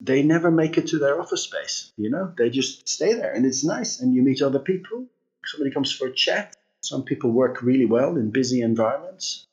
They 0.00 0.22
never 0.22 0.50
make 0.50 0.78
it 0.78 0.88
to 0.88 0.98
their 0.98 1.20
office 1.20 1.42
space, 1.42 1.92
you 1.96 2.10
know, 2.10 2.32
they 2.38 2.50
just 2.50 2.88
stay 2.88 3.14
there 3.14 3.32
and 3.32 3.44
it's 3.44 3.64
nice 3.64 4.00
and 4.00 4.14
you 4.14 4.22
meet 4.22 4.42
other 4.42 4.60
people. 4.60 5.06
Somebody 5.44 5.72
comes 5.72 5.92
for 5.92 6.06
a 6.06 6.14
chat. 6.14 6.54
Some 6.82 7.02
people 7.02 7.30
work 7.30 7.62
really 7.62 7.86
well 7.86 8.16
in 8.16 8.30
busy 8.30 8.60
environments. 8.60 9.44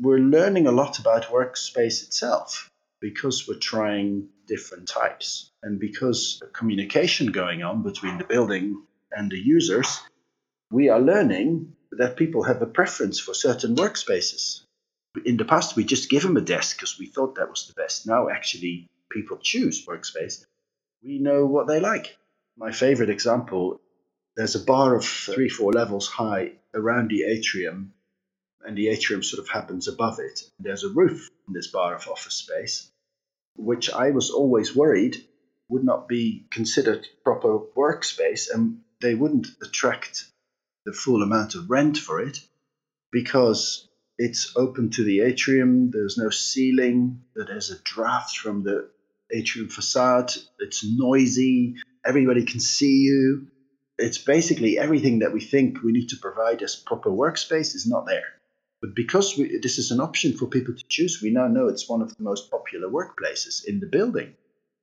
We're 0.00 0.18
learning 0.18 0.66
a 0.66 0.72
lot 0.72 0.98
about 0.98 1.24
workspace 1.24 2.02
itself 2.04 2.70
because 3.00 3.46
we're 3.46 3.58
trying 3.58 4.28
different 4.46 4.88
types 4.88 5.50
and 5.62 5.78
because 5.78 6.42
communication 6.52 7.32
going 7.32 7.62
on 7.62 7.82
between 7.82 8.16
the 8.16 8.24
building 8.24 8.82
and 9.12 9.30
the 9.30 9.38
users 9.38 10.00
we 10.70 10.88
are 10.88 11.00
learning 11.00 11.74
that 11.92 12.16
people 12.16 12.42
have 12.42 12.60
a 12.62 12.66
preference 12.66 13.20
for 13.20 13.34
certain 13.34 13.76
workspaces. 13.76 14.62
In 15.24 15.36
the 15.36 15.44
past, 15.44 15.76
we 15.76 15.84
just 15.84 16.10
give 16.10 16.22
them 16.22 16.36
a 16.36 16.40
desk 16.40 16.76
because 16.76 16.98
we 16.98 17.06
thought 17.06 17.36
that 17.36 17.48
was 17.48 17.66
the 17.66 17.74
best. 17.74 18.06
Now, 18.06 18.28
actually, 18.28 18.86
people 19.16 19.38
choose 19.38 19.86
workspace. 19.86 20.44
We 21.02 21.18
know 21.18 21.46
what 21.46 21.66
they 21.66 21.80
like. 21.80 22.16
My 22.56 22.72
favorite 22.72 23.10
example 23.10 23.80
there's 24.36 24.54
a 24.54 24.64
bar 24.64 24.94
of 24.94 25.04
three, 25.04 25.48
four 25.48 25.72
levels 25.72 26.08
high 26.08 26.52
around 26.74 27.08
the 27.08 27.22
atrium, 27.24 27.94
and 28.62 28.76
the 28.76 28.88
atrium 28.88 29.22
sort 29.22 29.42
of 29.42 29.48
happens 29.48 29.88
above 29.88 30.18
it. 30.18 30.42
There's 30.58 30.84
a 30.84 30.90
roof 30.90 31.30
in 31.48 31.54
this 31.54 31.68
bar 31.68 31.94
of 31.94 32.06
office 32.06 32.34
space, 32.34 32.90
which 33.56 33.90
I 33.90 34.10
was 34.10 34.30
always 34.30 34.76
worried 34.76 35.16
would 35.70 35.84
not 35.84 36.06
be 36.06 36.46
considered 36.50 37.06
proper 37.24 37.58
workspace 37.74 38.50
and 38.52 38.82
they 39.00 39.14
wouldn't 39.14 39.48
attract 39.62 40.26
the 40.84 40.92
full 40.92 41.22
amount 41.22 41.54
of 41.54 41.70
rent 41.70 41.96
for 41.96 42.20
it 42.20 42.38
because 43.10 43.88
it's 44.18 44.52
open 44.56 44.90
to 44.90 45.04
the 45.04 45.20
atrium. 45.20 45.90
There's 45.90 46.18
no 46.18 46.30
ceiling. 46.30 47.22
There's 47.34 47.70
a 47.70 47.82
draft 47.82 48.36
from 48.36 48.62
the 48.62 48.90
atrium 49.32 49.68
facade. 49.68 50.32
It's 50.58 50.84
noisy. 50.84 51.76
Everybody 52.04 52.44
can 52.44 52.60
see 52.60 52.98
you. 52.98 53.48
It's 53.98 54.18
basically 54.18 54.78
everything 54.78 55.20
that 55.20 55.32
we 55.32 55.40
think 55.40 55.82
we 55.82 55.92
need 55.92 56.10
to 56.10 56.16
provide 56.16 56.62
as 56.62 56.76
proper 56.76 57.10
workspace 57.10 57.74
is 57.74 57.86
not 57.86 58.06
there. 58.06 58.26
But 58.82 58.94
because 58.94 59.36
we, 59.38 59.58
this 59.58 59.78
is 59.78 59.90
an 59.90 60.00
option 60.00 60.36
for 60.36 60.46
people 60.46 60.74
to 60.74 60.84
choose, 60.88 61.20
we 61.22 61.30
now 61.30 61.48
know 61.48 61.68
it's 61.68 61.88
one 61.88 62.02
of 62.02 62.14
the 62.14 62.22
most 62.22 62.50
popular 62.50 62.88
workplaces 62.88 63.64
in 63.66 63.80
the 63.80 63.86
building. 63.86 64.34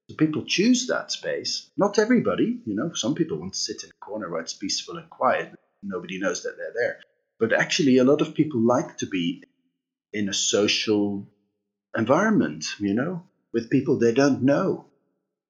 So 0.09 0.15
people 0.15 0.43
choose 0.45 0.87
that 0.87 1.11
space. 1.11 1.69
Not 1.77 1.99
everybody, 1.99 2.59
you 2.65 2.75
know, 2.75 2.91
some 2.93 3.13
people 3.13 3.37
want 3.37 3.53
to 3.53 3.59
sit 3.59 3.83
in 3.83 3.91
a 3.91 4.05
corner 4.05 4.29
where 4.29 4.41
it's 4.41 4.53
peaceful 4.53 4.97
and 4.97 5.09
quiet 5.09 5.53
nobody 5.83 6.19
knows 6.19 6.43
that 6.43 6.55
they're 6.57 6.73
there. 6.73 6.99
But 7.39 7.53
actually, 7.53 7.97
a 7.97 8.03
lot 8.03 8.21
of 8.21 8.35
people 8.35 8.61
like 8.61 8.97
to 8.97 9.05
be 9.05 9.43
in 10.11 10.29
a 10.29 10.33
social 10.33 11.27
environment, 11.95 12.65
you 12.79 12.93
know, 12.93 13.23
with 13.53 13.69
people 13.69 13.97
they 13.97 14.11
don't 14.11 14.41
know. 14.41 14.85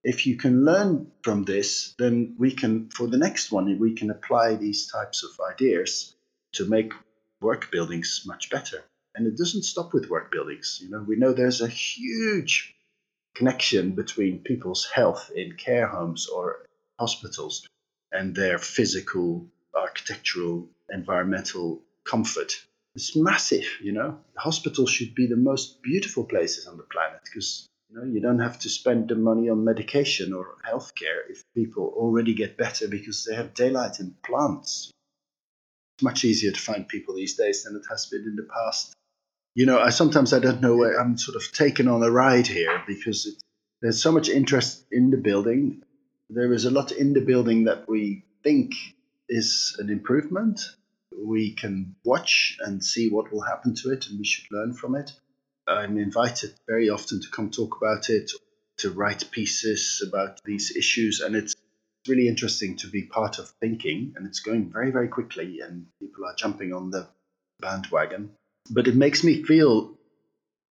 If 0.04 0.28
you 0.28 0.36
can 0.36 0.66
learn 0.66 1.12
from 1.22 1.44
this, 1.46 1.96
then 1.98 2.36
we 2.38 2.52
can, 2.52 2.90
for 2.90 3.08
the 3.08 3.18
next 3.18 3.52
one, 3.52 3.80
we 3.80 3.94
can 3.94 4.12
apply 4.12 4.56
these 4.56 4.92
types 4.92 5.24
of 5.24 5.32
ideas 5.50 6.14
to 6.54 6.66
make 6.66 6.92
work 7.42 7.72
buildings 7.72 8.24
much 8.26 8.50
better. 8.50 8.84
And 9.16 9.28
it 9.28 9.38
doesn't 9.38 9.64
stop 9.64 9.94
with 9.94 10.10
work 10.10 10.32
buildings. 10.32 10.80
You 10.82 10.90
know, 10.90 11.04
we 11.08 11.16
know 11.16 11.32
there's 11.32 11.62
a 11.62 11.68
huge 11.68 12.76
connection 13.36 13.92
between 13.92 14.40
people's 14.40 14.86
health 14.86 15.32
in 15.34 15.56
care 15.56 15.88
homes 15.88 16.28
or 16.28 16.66
hospitals 17.00 17.66
and 18.12 18.36
their 18.36 18.58
physical 18.58 19.48
architectural, 19.76 20.68
environmental 20.90 21.82
comfort. 22.04 22.54
It's 22.96 23.16
massive, 23.16 23.66
you 23.82 23.92
know. 23.92 24.20
Hospitals 24.38 24.92
should 24.92 25.16
be 25.16 25.28
the 25.28 25.36
most 25.36 25.82
beautiful 25.82 26.26
places 26.26 26.68
on 26.68 26.78
the 26.78 26.84
planet 26.84 27.22
because 27.24 27.68
you 27.94 28.00
know 28.00 28.06
you 28.06 28.22
don't 28.22 28.40
have 28.40 28.60
to 28.60 28.70
spend 28.70 29.10
the 29.10 29.16
money 29.16 29.50
on 29.50 29.64
medication 29.64 30.34
or 30.34 30.56
healthcare 30.68 31.30
if 31.30 31.44
people 31.54 31.94
already 31.96 32.34
get 32.34 32.58
better 32.58 32.88
because 32.88 33.26
they 33.26 33.36
have 33.36 33.54
daylight 33.54 34.00
and 34.00 34.22
plants. 34.24 34.92
It's 35.96 36.04
much 36.04 36.24
easier 36.24 36.52
to 36.52 36.60
find 36.60 36.88
people 36.88 37.16
these 37.16 37.36
days 37.36 37.64
than 37.64 37.76
it 37.76 37.84
has 37.90 38.08
been 38.08 38.24
in 38.24 38.36
the 38.36 38.48
past. 38.52 38.94
You 39.54 39.68
know, 39.68 39.80
I 39.80 39.92
sometimes 39.92 40.34
I 40.34 40.40
don't 40.40 40.62
know 40.62 40.76
where 40.76 41.00
I'm 41.00 41.18
sort 41.18 41.36
of 41.36 41.52
taken 41.52 41.88
on 41.88 42.02
a 42.02 42.10
ride 42.10 42.48
here 42.48 42.82
because 42.88 43.28
it, 43.28 43.36
there's 43.82 44.02
so 44.02 44.12
much 44.12 44.30
interest 44.30 44.86
in 44.92 45.12
the 45.12 45.18
building. 45.18 45.84
There 46.30 46.52
is 46.52 46.66
a 46.66 46.72
lot 46.72 46.92
in 46.92 47.14
the 47.14 47.22
building 47.22 47.66
that 47.66 47.88
we 47.88 48.24
think 48.42 48.74
is 49.30 49.76
an 49.78 49.92
improvement. 49.92 50.62
We 51.16 51.54
can 51.54 51.96
watch 52.04 52.58
and 52.60 52.84
see 52.84 53.10
what 53.12 53.32
will 53.32 53.44
happen 53.44 53.76
to 53.84 53.92
it, 53.92 54.08
and 54.08 54.18
we 54.18 54.26
should 54.26 54.52
learn 54.52 54.74
from 54.74 54.96
it. 54.96 55.12
I'm 55.68 55.98
invited 55.98 56.54
very 56.68 56.90
often 56.90 57.22
to 57.22 57.30
come 57.30 57.50
talk 57.50 57.78
about 57.78 58.10
it, 58.10 58.32
to 58.78 58.92
write 58.92 59.32
pieces 59.32 60.04
about 60.06 60.42
these 60.44 60.76
issues, 60.76 61.22
and 61.22 61.36
it's 61.36 61.56
really 62.08 62.28
interesting 62.28 62.76
to 62.78 62.88
be 62.88 63.04
part 63.04 63.40
of 63.40 63.50
thinking. 63.62 64.14
And 64.16 64.28
it's 64.28 64.42
going 64.42 64.72
very, 64.72 64.92
very 64.92 65.08
quickly, 65.08 65.62
and 65.62 65.86
people 66.00 66.26
are 66.26 66.36
jumping 66.36 66.74
on 66.74 66.92
the 66.92 67.08
bandwagon. 67.60 68.32
But 68.70 68.88
it 68.88 68.96
makes 68.96 69.24
me 69.24 69.44
feel, 69.44 69.98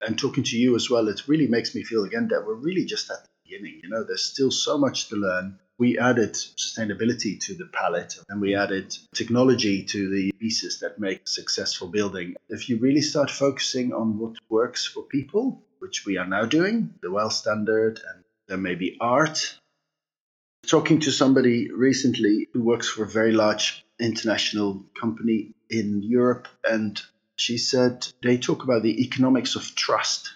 and 0.01 0.19
talking 0.19 0.45
to 0.45 0.59
you 0.59 0.77
as 0.77 0.91
well, 0.91 1.09
it 1.09 1.29
really 1.29 1.47
makes 1.47 1.75
me 1.75 1.85
feel 1.85 2.05
again 2.05 2.29
that 2.29 2.47
we're 2.47 2.55
really 2.55 2.85
just 2.85 3.11
at 3.11 3.23
the 3.23 3.29
beginning. 3.45 3.81
You 3.83 3.89
know, 3.89 4.05
there's 4.05 4.25
still 4.25 4.51
so 4.51 4.77
much 4.79 5.09
to 5.09 5.17
learn. 5.17 5.59
We 5.83 5.99
added 5.99 6.35
sustainability 6.35 7.41
to 7.41 7.55
the 7.55 7.67
palette 7.67 8.15
and 8.29 8.41
we 8.41 8.55
added 8.55 8.97
technology 9.17 9.83
to 9.87 10.09
the 10.11 10.31
pieces 10.39 10.79
that 10.79 11.01
make 11.01 11.27
successful 11.27 11.89
building. 11.89 12.37
If 12.49 12.69
you 12.69 12.79
really 12.79 13.01
start 13.01 13.33
focusing 13.33 13.93
on 13.93 14.17
what 14.17 14.37
works 14.49 14.87
for 14.87 15.03
people, 15.03 15.61
which 15.81 16.07
we 16.07 16.19
are 16.19 16.25
now 16.25 16.45
doing, 16.45 16.95
the 17.03 17.11
well 17.11 17.31
standard, 17.31 17.99
and 17.99 18.23
there 18.47 18.59
may 18.59 18.77
be 18.77 18.97
art. 19.01 19.59
Talking 20.69 21.01
to 21.01 21.11
somebody 21.11 21.73
recently 21.73 22.47
who 22.53 22.63
works 22.63 22.89
for 22.89 23.03
a 23.03 23.09
very 23.09 23.33
large 23.33 23.85
international 23.99 24.85
company 24.95 25.51
in 25.69 26.01
Europe, 26.05 26.47
and 26.63 27.03
she 27.35 27.59
said 27.59 28.07
they 28.23 28.39
talk 28.39 28.63
about 28.63 28.85
the 28.85 29.03
economics 29.03 29.57
of 29.57 29.75
trust. 29.75 30.31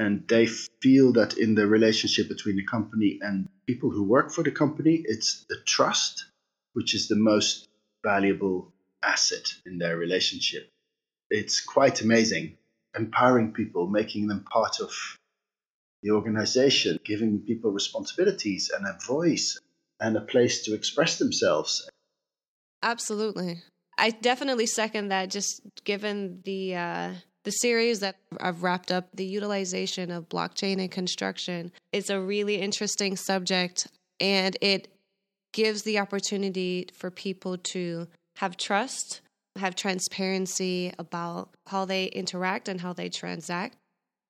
And 0.00 0.26
they 0.28 0.46
feel 0.46 1.12
that 1.12 1.36
in 1.36 1.54
the 1.54 1.66
relationship 1.66 2.26
between 2.28 2.56
the 2.56 2.64
company 2.64 3.18
and 3.20 3.50
people 3.66 3.90
who 3.90 4.02
work 4.02 4.32
for 4.32 4.42
the 4.42 4.50
company, 4.50 5.02
it's 5.04 5.44
the 5.50 5.58
trust 5.66 6.24
which 6.72 6.94
is 6.94 7.06
the 7.06 7.16
most 7.16 7.68
valuable 8.02 8.72
asset 9.02 9.46
in 9.66 9.76
their 9.76 9.98
relationship. 9.98 10.70
It's 11.28 11.60
quite 11.60 12.00
amazing. 12.00 12.56
Empowering 12.96 13.52
people, 13.52 13.88
making 13.88 14.28
them 14.28 14.46
part 14.50 14.80
of 14.80 14.90
the 16.02 16.12
organization, 16.12 16.98
giving 17.04 17.40
people 17.40 17.70
responsibilities 17.70 18.70
and 18.74 18.86
a 18.86 18.98
voice 19.06 19.60
and 20.00 20.16
a 20.16 20.22
place 20.22 20.64
to 20.64 20.72
express 20.72 21.18
themselves. 21.18 21.86
Absolutely. 22.82 23.62
I 23.98 24.12
definitely 24.12 24.66
second 24.66 25.08
that 25.08 25.28
just 25.28 25.60
given 25.84 26.40
the 26.46 26.74
uh 26.76 27.12
the 27.44 27.50
series 27.50 28.00
that 28.00 28.16
I've 28.40 28.62
wrapped 28.62 28.92
up, 28.92 29.08
the 29.14 29.24
utilization 29.24 30.10
of 30.10 30.28
blockchain 30.28 30.78
in 30.78 30.88
construction, 30.88 31.72
is 31.92 32.10
a 32.10 32.20
really 32.20 32.56
interesting 32.56 33.16
subject 33.16 33.86
and 34.20 34.56
it 34.60 34.88
gives 35.52 35.82
the 35.82 35.98
opportunity 35.98 36.86
for 36.94 37.10
people 37.10 37.56
to 37.56 38.06
have 38.36 38.56
trust, 38.56 39.20
have 39.56 39.74
transparency 39.74 40.92
about 40.98 41.50
how 41.66 41.84
they 41.84 42.06
interact 42.06 42.68
and 42.68 42.80
how 42.80 42.92
they 42.92 43.08
transact. 43.08 43.76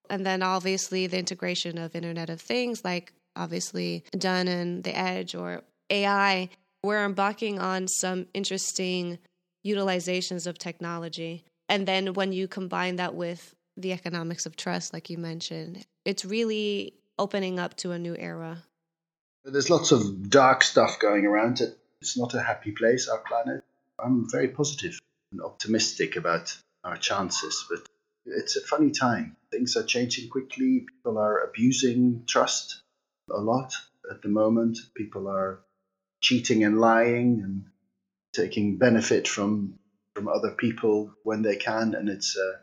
And 0.09 0.25
then 0.25 0.43
obviously 0.43 1.07
the 1.07 1.19
integration 1.19 1.79
of 1.79 1.95
Internet 1.95 2.31
of 2.31 2.41
Things, 2.41 2.85
like 2.85 3.13
obviously 3.37 4.05
done 4.17 4.49
in 4.49 4.83
the 4.83 4.97
edge 4.97 5.35
or 5.35 5.63
AI, 5.91 6.49
we're 6.83 7.05
embarking 7.05 7.59
on 7.59 7.87
some 7.87 8.27
interesting 8.33 9.19
utilizations 9.67 10.47
of 10.47 10.59
technology. 10.59 11.45
And 11.71 11.87
then 11.87 12.14
when 12.14 12.33
you 12.33 12.49
combine 12.49 12.97
that 12.97 13.14
with 13.14 13.55
the 13.77 13.93
economics 13.93 14.45
of 14.45 14.57
trust, 14.57 14.93
like 14.93 15.09
you 15.09 15.18
mentioned, 15.18 15.87
it's 16.05 16.25
really 16.25 16.95
opening 17.16 17.61
up 17.61 17.77
to 17.77 17.93
a 17.93 17.99
new 17.99 18.16
era. 18.18 18.64
There's 19.45 19.71
lots 19.71 19.93
of 19.93 20.29
dark 20.29 20.64
stuff 20.64 20.99
going 20.99 21.27
around. 21.27 21.62
It's 22.01 22.18
not 22.18 22.35
a 22.35 22.43
happy 22.43 22.73
place, 22.73 23.09
our 23.09 23.18
planet. 23.18 23.62
I'm 24.01 24.29
very 24.29 24.49
positive 24.49 24.99
and 25.31 25.41
optimistic 25.41 26.16
about 26.16 26.57
our 26.83 26.97
chances, 26.97 27.64
but 27.71 27.89
it's 28.27 28.57
a 28.57 28.62
funny 28.62 28.91
time. 28.91 29.37
Things 29.53 29.77
are 29.77 29.85
changing 29.85 30.29
quickly. 30.29 30.81
People 30.81 31.18
are 31.18 31.45
abusing 31.45 32.25
trust 32.27 32.83
a 33.31 33.39
lot 33.39 33.75
at 34.11 34.23
the 34.23 34.29
moment. 34.29 34.79
People 34.97 35.29
are 35.29 35.61
cheating 36.21 36.64
and 36.64 36.81
lying 36.81 37.43
and 37.45 37.66
taking 38.35 38.77
benefit 38.77 39.29
from 39.29 39.79
from 40.21 40.29
other 40.29 40.51
people 40.51 41.14
when 41.23 41.41
they 41.41 41.57
can, 41.57 41.95
and 41.95 42.09
it's 42.11 42.37
uh, 42.37 42.59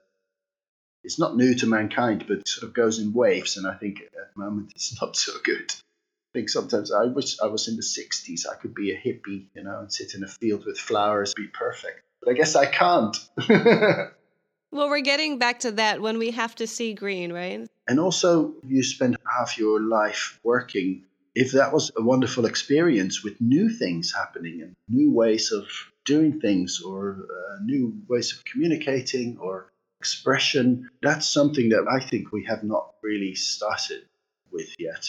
it's 1.04 1.18
not 1.18 1.36
new 1.36 1.56
to 1.56 1.66
mankind, 1.66 2.26
but 2.28 2.40
it 2.40 2.48
sort 2.48 2.68
of 2.68 2.76
goes 2.76 3.00
in 3.00 3.14
waves. 3.14 3.58
And 3.58 3.66
I 3.66 3.74
think 3.74 4.02
at 4.02 4.12
the 4.12 4.40
moment 4.40 4.74
it's 4.76 5.02
not 5.02 5.16
so 5.16 5.34
good. 5.44 5.72
I 5.72 6.32
think 6.34 6.50
sometimes 6.50 6.92
I 6.92 7.06
wish 7.06 7.40
I 7.40 7.48
was 7.48 7.68
in 7.68 7.78
the 7.78 7.82
60s. 7.82 8.42
I 8.48 8.56
could 8.56 8.76
be 8.76 8.92
a 8.92 8.98
hippie, 8.98 9.48
you 9.56 9.64
know, 9.64 9.80
and 9.80 9.92
sit 9.92 10.14
in 10.14 10.24
a 10.24 10.28
field 10.28 10.66
with 10.66 10.78
flowers, 10.78 11.34
be 11.34 11.48
perfect. 11.48 12.02
But 12.22 12.32
I 12.32 12.34
guess 12.34 12.56
I 12.56 12.68
can't. 12.68 13.18
well, 13.50 14.90
we're 14.90 15.00
getting 15.00 15.40
back 15.40 15.62
to 15.62 15.72
that 15.72 16.00
when 16.00 16.20
we 16.20 16.32
have 16.32 16.54
to 16.56 16.68
see 16.68 16.94
green, 16.94 17.34
right? 17.34 17.68
And 17.88 18.00
also, 18.00 18.54
you 18.64 18.84
spend 18.84 19.18
half 19.26 19.58
your 19.58 19.82
life 19.82 20.40
working 20.44 21.06
if 21.34 21.52
that 21.52 21.72
was 21.72 21.92
a 21.96 22.02
wonderful 22.02 22.46
experience 22.46 23.24
with 23.24 23.40
new 23.40 23.70
things 23.70 24.12
happening 24.12 24.62
and 24.64 24.76
new 24.90 25.12
ways 25.12 25.52
of 25.52 25.68
doing 26.08 26.40
things 26.40 26.82
or 26.82 27.28
uh, 27.30 27.64
new 27.64 27.94
ways 28.08 28.34
of 28.34 28.44
communicating 28.46 29.38
or 29.40 29.72
expression, 30.00 30.90
that's 31.02 31.28
something 31.28 31.70
that 31.70 31.86
I 31.88 32.00
think 32.04 32.32
we 32.32 32.46
have 32.46 32.64
not 32.64 32.94
really 33.04 33.36
started 33.36 34.04
with 34.52 34.70
yet. 34.80 35.06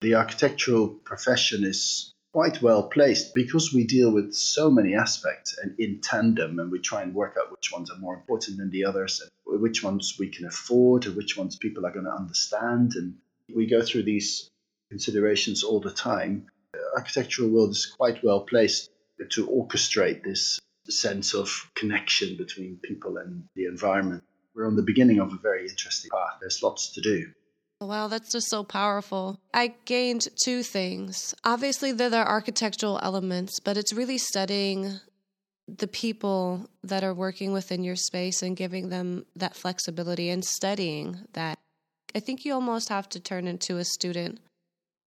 The 0.00 0.14
architectural 0.14 0.88
profession 0.88 1.64
is 1.64 2.12
quite 2.32 2.62
well 2.62 2.88
placed 2.88 3.34
because 3.34 3.74
we 3.74 3.84
deal 3.84 4.10
with 4.10 4.32
so 4.34 4.70
many 4.70 4.94
aspects 4.94 5.58
and 5.58 5.78
in 5.78 6.00
tandem 6.00 6.58
and 6.58 6.70
we 6.70 6.78
try 6.78 7.02
and 7.02 7.14
work 7.14 7.36
out 7.38 7.50
which 7.50 7.72
ones 7.72 7.90
are 7.90 7.98
more 7.98 8.14
important 8.14 8.58
than 8.58 8.70
the 8.70 8.84
others 8.84 9.20
and 9.20 9.60
which 9.60 9.82
ones 9.82 10.16
we 10.18 10.28
can 10.28 10.46
afford 10.46 11.06
and 11.06 11.16
which 11.16 11.36
ones 11.36 11.56
people 11.56 11.84
are 11.84 11.92
going 11.92 12.04
to 12.04 12.10
understand 12.12 12.92
and 12.94 13.14
we 13.54 13.66
go 13.66 13.82
through 13.82 14.04
these 14.04 14.50
considerations 14.90 15.62
all 15.62 15.80
the 15.80 15.90
time, 15.90 16.46
the 16.72 16.80
architectural 16.94 17.48
world 17.48 17.70
is 17.70 17.86
quite 17.86 18.22
well 18.22 18.42
placed 18.42 18.90
to 19.30 19.46
orchestrate 19.46 20.22
this 20.22 20.58
sense 20.88 21.34
of 21.34 21.70
connection 21.74 22.36
between 22.36 22.78
people 22.82 23.18
and 23.18 23.44
the 23.54 23.66
environment. 23.66 24.24
We're 24.54 24.66
on 24.66 24.76
the 24.76 24.82
beginning 24.82 25.20
of 25.20 25.32
a 25.32 25.38
very 25.38 25.68
interesting 25.68 26.10
path. 26.10 26.38
There's 26.40 26.62
lots 26.62 26.92
to 26.94 27.00
do. 27.00 27.26
Wow, 27.80 28.08
that's 28.08 28.32
just 28.32 28.48
so 28.48 28.64
powerful. 28.64 29.38
I 29.54 29.74
gained 29.84 30.26
two 30.42 30.64
things. 30.64 31.34
Obviously, 31.44 31.92
there 31.92 32.12
are 32.12 32.28
architectural 32.28 32.98
elements, 33.02 33.60
but 33.60 33.76
it's 33.76 33.92
really 33.92 34.18
studying 34.18 34.98
the 35.68 35.86
people 35.86 36.68
that 36.82 37.04
are 37.04 37.14
working 37.14 37.52
within 37.52 37.84
your 37.84 37.94
space 37.94 38.42
and 38.42 38.56
giving 38.56 38.88
them 38.88 39.26
that 39.36 39.54
flexibility 39.54 40.30
and 40.30 40.44
studying 40.44 41.18
that. 41.34 41.58
I 42.14 42.20
think 42.20 42.44
you 42.44 42.54
almost 42.54 42.88
have 42.88 43.08
to 43.10 43.20
turn 43.20 43.46
into 43.46 43.76
a 43.76 43.84
student 43.84 44.40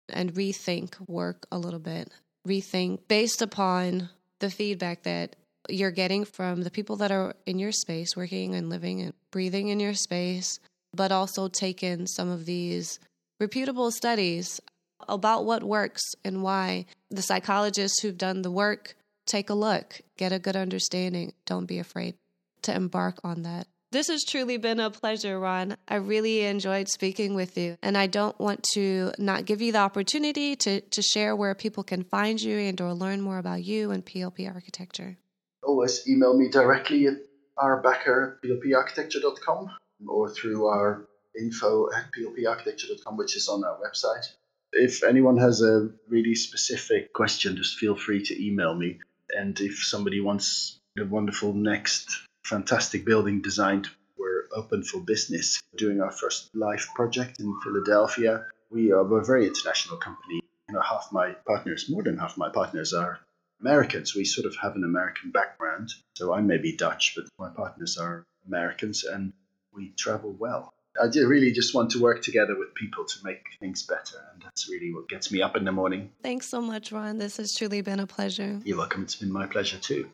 and 0.09 0.33
rethink 0.33 0.95
work 1.07 1.45
a 1.51 1.57
little 1.57 1.79
bit. 1.79 2.11
Rethink 2.47 3.01
based 3.07 3.41
upon 3.41 4.09
the 4.39 4.49
feedback 4.49 5.03
that 5.03 5.35
you're 5.69 5.91
getting 5.91 6.23
from 6.23 6.61
the 6.61 6.71
people 6.71 6.95
that 6.97 7.11
are 7.11 7.35
in 7.45 7.59
your 7.59 7.71
space, 7.71 8.15
working 8.15 8.55
and 8.55 8.69
living 8.69 9.01
and 9.01 9.13
breathing 9.31 9.67
in 9.67 9.79
your 9.79 9.93
space, 9.93 10.59
but 10.93 11.11
also 11.11 11.47
take 11.47 11.83
in 11.83 12.07
some 12.07 12.29
of 12.29 12.45
these 12.45 12.99
reputable 13.39 13.91
studies 13.91 14.61
about 15.07 15.45
what 15.45 15.63
works 15.63 16.03
and 16.23 16.41
why. 16.41 16.85
The 17.09 17.21
psychologists 17.21 18.01
who've 18.01 18.17
done 18.17 18.41
the 18.41 18.51
work, 18.51 18.95
take 19.25 19.49
a 19.49 19.53
look, 19.53 20.01
get 20.17 20.31
a 20.31 20.39
good 20.39 20.55
understanding. 20.55 21.33
Don't 21.45 21.65
be 21.65 21.79
afraid 21.79 22.15
to 22.63 22.73
embark 22.73 23.19
on 23.23 23.43
that. 23.43 23.67
This 23.89 24.09
has 24.09 24.25
truly 24.25 24.57
been 24.57 24.81
a 24.81 24.91
pleasure, 24.91 25.39
Ron. 25.39 25.77
I 25.87 25.95
really 25.95 26.41
enjoyed 26.43 26.89
speaking 26.89 27.35
with 27.35 27.57
you. 27.57 27.77
And 27.81 27.97
I 27.97 28.07
don't 28.07 28.37
want 28.37 28.63
to 28.73 29.13
not 29.17 29.45
give 29.45 29.61
you 29.61 29.71
the 29.71 29.77
opportunity 29.77 30.57
to, 30.57 30.81
to 30.81 31.01
share 31.01 31.37
where 31.37 31.55
people 31.55 31.83
can 31.83 32.03
find 32.03 32.41
you 32.41 32.57
and 32.57 32.79
or 32.81 32.93
learn 32.93 33.21
more 33.21 33.37
about 33.37 33.63
you 33.63 33.91
and 33.91 34.05
PLP 34.05 34.53
architecture. 34.53 35.17
Always 35.63 36.07
email 36.07 36.37
me 36.37 36.49
directly 36.49 37.07
at 37.07 37.13
rbakker 37.57 38.35
at 38.43 38.49
plparchitecture.com 38.49 39.69
or 40.05 40.29
through 40.31 40.65
our 40.67 41.07
info 41.39 41.87
at 41.95 42.07
plparchitecture.com, 42.11 43.15
which 43.15 43.37
is 43.37 43.47
on 43.47 43.63
our 43.63 43.77
website. 43.77 44.27
If 44.73 45.01
anyone 45.05 45.37
has 45.37 45.61
a 45.61 45.89
really 46.09 46.35
specific 46.35 47.13
question, 47.13 47.55
just 47.55 47.77
feel 47.77 47.95
free 47.95 48.21
to 48.25 48.45
email 48.45 48.75
me. 48.75 48.99
And 49.29 49.57
if 49.61 49.83
somebody 49.85 50.19
wants 50.19 50.79
the 50.95 51.05
wonderful 51.05 51.53
next 51.53 52.26
fantastic 52.47 53.05
building 53.05 53.41
designed. 53.41 53.89
We're 54.17 54.45
open 54.55 54.83
for 54.83 55.01
business. 55.01 55.61
Doing 55.75 56.01
our 56.01 56.11
first 56.11 56.49
live 56.55 56.87
project 56.95 57.39
in 57.39 57.59
Philadelphia. 57.63 58.45
We 58.71 58.91
are 58.91 59.01
a 59.01 59.25
very 59.25 59.47
international 59.47 59.97
company. 59.97 60.41
You 60.69 60.75
know, 60.75 60.81
half 60.81 61.09
my 61.11 61.33
partners, 61.45 61.87
more 61.89 62.03
than 62.03 62.17
half 62.17 62.37
my 62.37 62.49
partners, 62.49 62.93
are 62.93 63.19
Americans. 63.61 64.15
We 64.15 64.25
sort 64.25 64.47
of 64.47 64.55
have 64.57 64.75
an 64.75 64.83
American 64.83 65.31
background. 65.31 65.89
So 66.15 66.33
I 66.33 66.41
may 66.41 66.57
be 66.57 66.75
Dutch, 66.75 67.13
but 67.15 67.25
my 67.37 67.49
partners 67.53 67.97
are 67.97 68.25
Americans, 68.45 69.03
and 69.03 69.33
we 69.73 69.93
travel 69.97 70.35
well. 70.37 70.73
I 70.99 71.05
really 71.05 71.51
just 71.51 71.75
want 71.75 71.91
to 71.91 72.01
work 72.01 72.23
together 72.23 72.57
with 72.57 72.73
people 72.73 73.05
to 73.05 73.15
make 73.23 73.43
things 73.59 73.83
better. 73.83 74.17
And 74.33 74.41
that's 74.41 74.67
really 74.69 74.93
what 74.93 75.07
gets 75.07 75.31
me 75.31 75.41
up 75.41 75.55
in 75.55 75.63
the 75.63 75.71
morning. 75.71 76.11
Thanks 76.23 76.47
so 76.47 76.59
much, 76.59 76.91
Ron. 76.91 77.19
This 77.19 77.37
has 77.37 77.55
truly 77.55 77.81
been 77.81 77.99
a 77.99 78.07
pleasure. 78.07 78.59
You're 78.63 78.77
welcome. 78.77 79.03
It's 79.03 79.15
been 79.15 79.31
my 79.31 79.45
pleasure 79.45 79.77
too. 79.77 80.09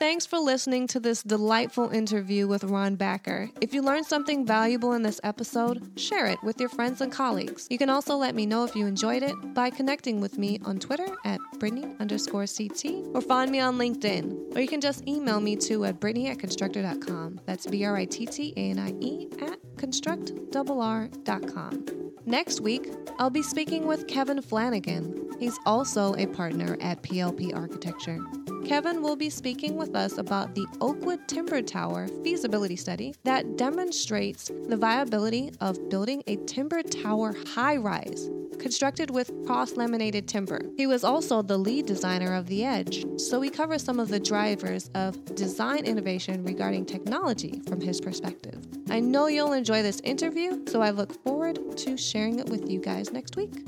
Thanks 0.00 0.24
for 0.24 0.38
listening 0.38 0.86
to 0.88 0.98
this 0.98 1.22
delightful 1.22 1.90
interview 1.90 2.48
with 2.48 2.64
Ron 2.64 2.96
Bakker. 2.96 3.52
If 3.60 3.74
you 3.74 3.82
learned 3.82 4.06
something 4.06 4.46
valuable 4.46 4.94
in 4.94 5.02
this 5.02 5.20
episode, 5.24 6.00
share 6.00 6.24
it 6.24 6.42
with 6.42 6.58
your 6.58 6.70
friends 6.70 7.02
and 7.02 7.12
colleagues. 7.12 7.66
You 7.68 7.76
can 7.76 7.90
also 7.90 8.16
let 8.16 8.34
me 8.34 8.46
know 8.46 8.64
if 8.64 8.74
you 8.74 8.86
enjoyed 8.86 9.22
it 9.22 9.34
by 9.52 9.68
connecting 9.68 10.18
with 10.18 10.38
me 10.38 10.58
on 10.64 10.78
Twitter 10.78 11.06
at 11.26 11.38
Brittanie 11.56 12.00
underscore 12.00 12.46
CT 12.46 13.14
or 13.14 13.20
find 13.20 13.50
me 13.50 13.60
on 13.60 13.76
LinkedIn. 13.76 14.56
Or 14.56 14.62
you 14.62 14.68
can 14.68 14.80
just 14.80 15.06
email 15.06 15.38
me 15.38 15.54
too 15.54 15.84
at 15.84 16.00
Brittanie 16.00 16.30
at 16.30 16.38
constructrr.com. 16.38 17.40
That's 17.44 17.66
B 17.66 17.84
R 17.84 17.98
I 17.98 18.06
T 18.06 18.24
T 18.24 18.54
A 18.56 18.70
N 18.70 18.78
I 18.78 18.94
E 19.00 19.28
at 19.42 19.58
constructrr.com. 19.76 21.84
Next 22.24 22.62
week, 22.62 22.90
I'll 23.18 23.28
be 23.28 23.42
speaking 23.42 23.86
with 23.86 24.08
Kevin 24.08 24.40
Flanagan. 24.40 25.28
He's 25.38 25.58
also 25.66 26.14
a 26.14 26.26
partner 26.26 26.78
at 26.80 27.02
PLP 27.02 27.54
Architecture. 27.54 28.18
Kevin 28.66 29.02
will 29.02 29.16
be 29.16 29.30
speaking 29.30 29.76
with 29.76 29.89
us 29.94 30.18
about 30.18 30.54
the 30.54 30.66
Oakwood 30.80 31.26
Timber 31.28 31.62
Tower 31.62 32.08
feasibility 32.24 32.76
study 32.76 33.14
that 33.24 33.56
demonstrates 33.56 34.50
the 34.68 34.76
viability 34.76 35.52
of 35.60 35.88
building 35.88 36.22
a 36.26 36.36
timber 36.46 36.82
tower 36.82 37.34
high 37.54 37.76
rise 37.76 38.30
constructed 38.60 39.10
with 39.10 39.32
cross 39.46 39.72
laminated 39.72 40.28
timber. 40.28 40.60
He 40.76 40.86
was 40.86 41.02
also 41.02 41.42
the 41.42 41.56
lead 41.56 41.86
designer 41.86 42.34
of 42.34 42.46
The 42.46 42.64
Edge, 42.64 43.04
so 43.18 43.40
we 43.40 43.48
cover 43.48 43.78
some 43.78 43.98
of 43.98 44.08
the 44.08 44.20
drivers 44.20 44.90
of 44.94 45.34
design 45.34 45.84
innovation 45.86 46.44
regarding 46.44 46.84
technology 46.84 47.62
from 47.66 47.80
his 47.80 48.00
perspective. 48.00 48.58
I 48.90 49.00
know 49.00 49.28
you'll 49.28 49.52
enjoy 49.52 49.82
this 49.82 50.00
interview, 50.00 50.62
so 50.68 50.82
I 50.82 50.90
look 50.90 51.12
forward 51.24 51.76
to 51.78 51.96
sharing 51.96 52.38
it 52.38 52.48
with 52.48 52.70
you 52.70 52.80
guys 52.80 53.12
next 53.12 53.36
week. 53.36 53.64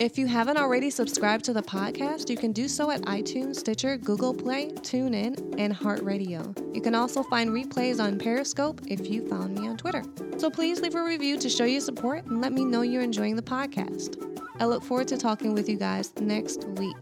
If 0.00 0.16
you 0.16 0.26
haven't 0.26 0.56
already 0.56 0.88
subscribed 0.88 1.44
to 1.44 1.52
the 1.52 1.62
podcast, 1.62 2.30
you 2.30 2.36
can 2.36 2.52
do 2.52 2.68
so 2.68 2.90
at 2.90 3.02
iTunes, 3.02 3.56
Stitcher, 3.56 3.98
Google 3.98 4.32
Play, 4.32 4.70
TuneIn, 4.70 5.49
and 5.58 5.72
Heart 5.72 6.02
Radio. 6.02 6.54
You 6.72 6.80
can 6.80 6.94
also 6.94 7.22
find 7.24 7.50
replays 7.50 8.02
on 8.02 8.18
Periscope 8.18 8.80
if 8.86 9.08
you 9.08 9.26
found 9.28 9.58
me 9.58 9.68
on 9.68 9.76
Twitter. 9.76 10.02
So 10.38 10.50
please 10.50 10.80
leave 10.80 10.94
a 10.94 11.02
review 11.02 11.38
to 11.38 11.48
show 11.48 11.64
your 11.64 11.80
support 11.80 12.24
and 12.26 12.40
let 12.40 12.52
me 12.52 12.64
know 12.64 12.82
you're 12.82 13.02
enjoying 13.02 13.36
the 13.36 13.42
podcast. 13.42 14.16
I 14.58 14.66
look 14.66 14.82
forward 14.82 15.08
to 15.08 15.16
talking 15.16 15.54
with 15.54 15.68
you 15.68 15.76
guys 15.76 16.12
next 16.20 16.64
week. 16.64 16.96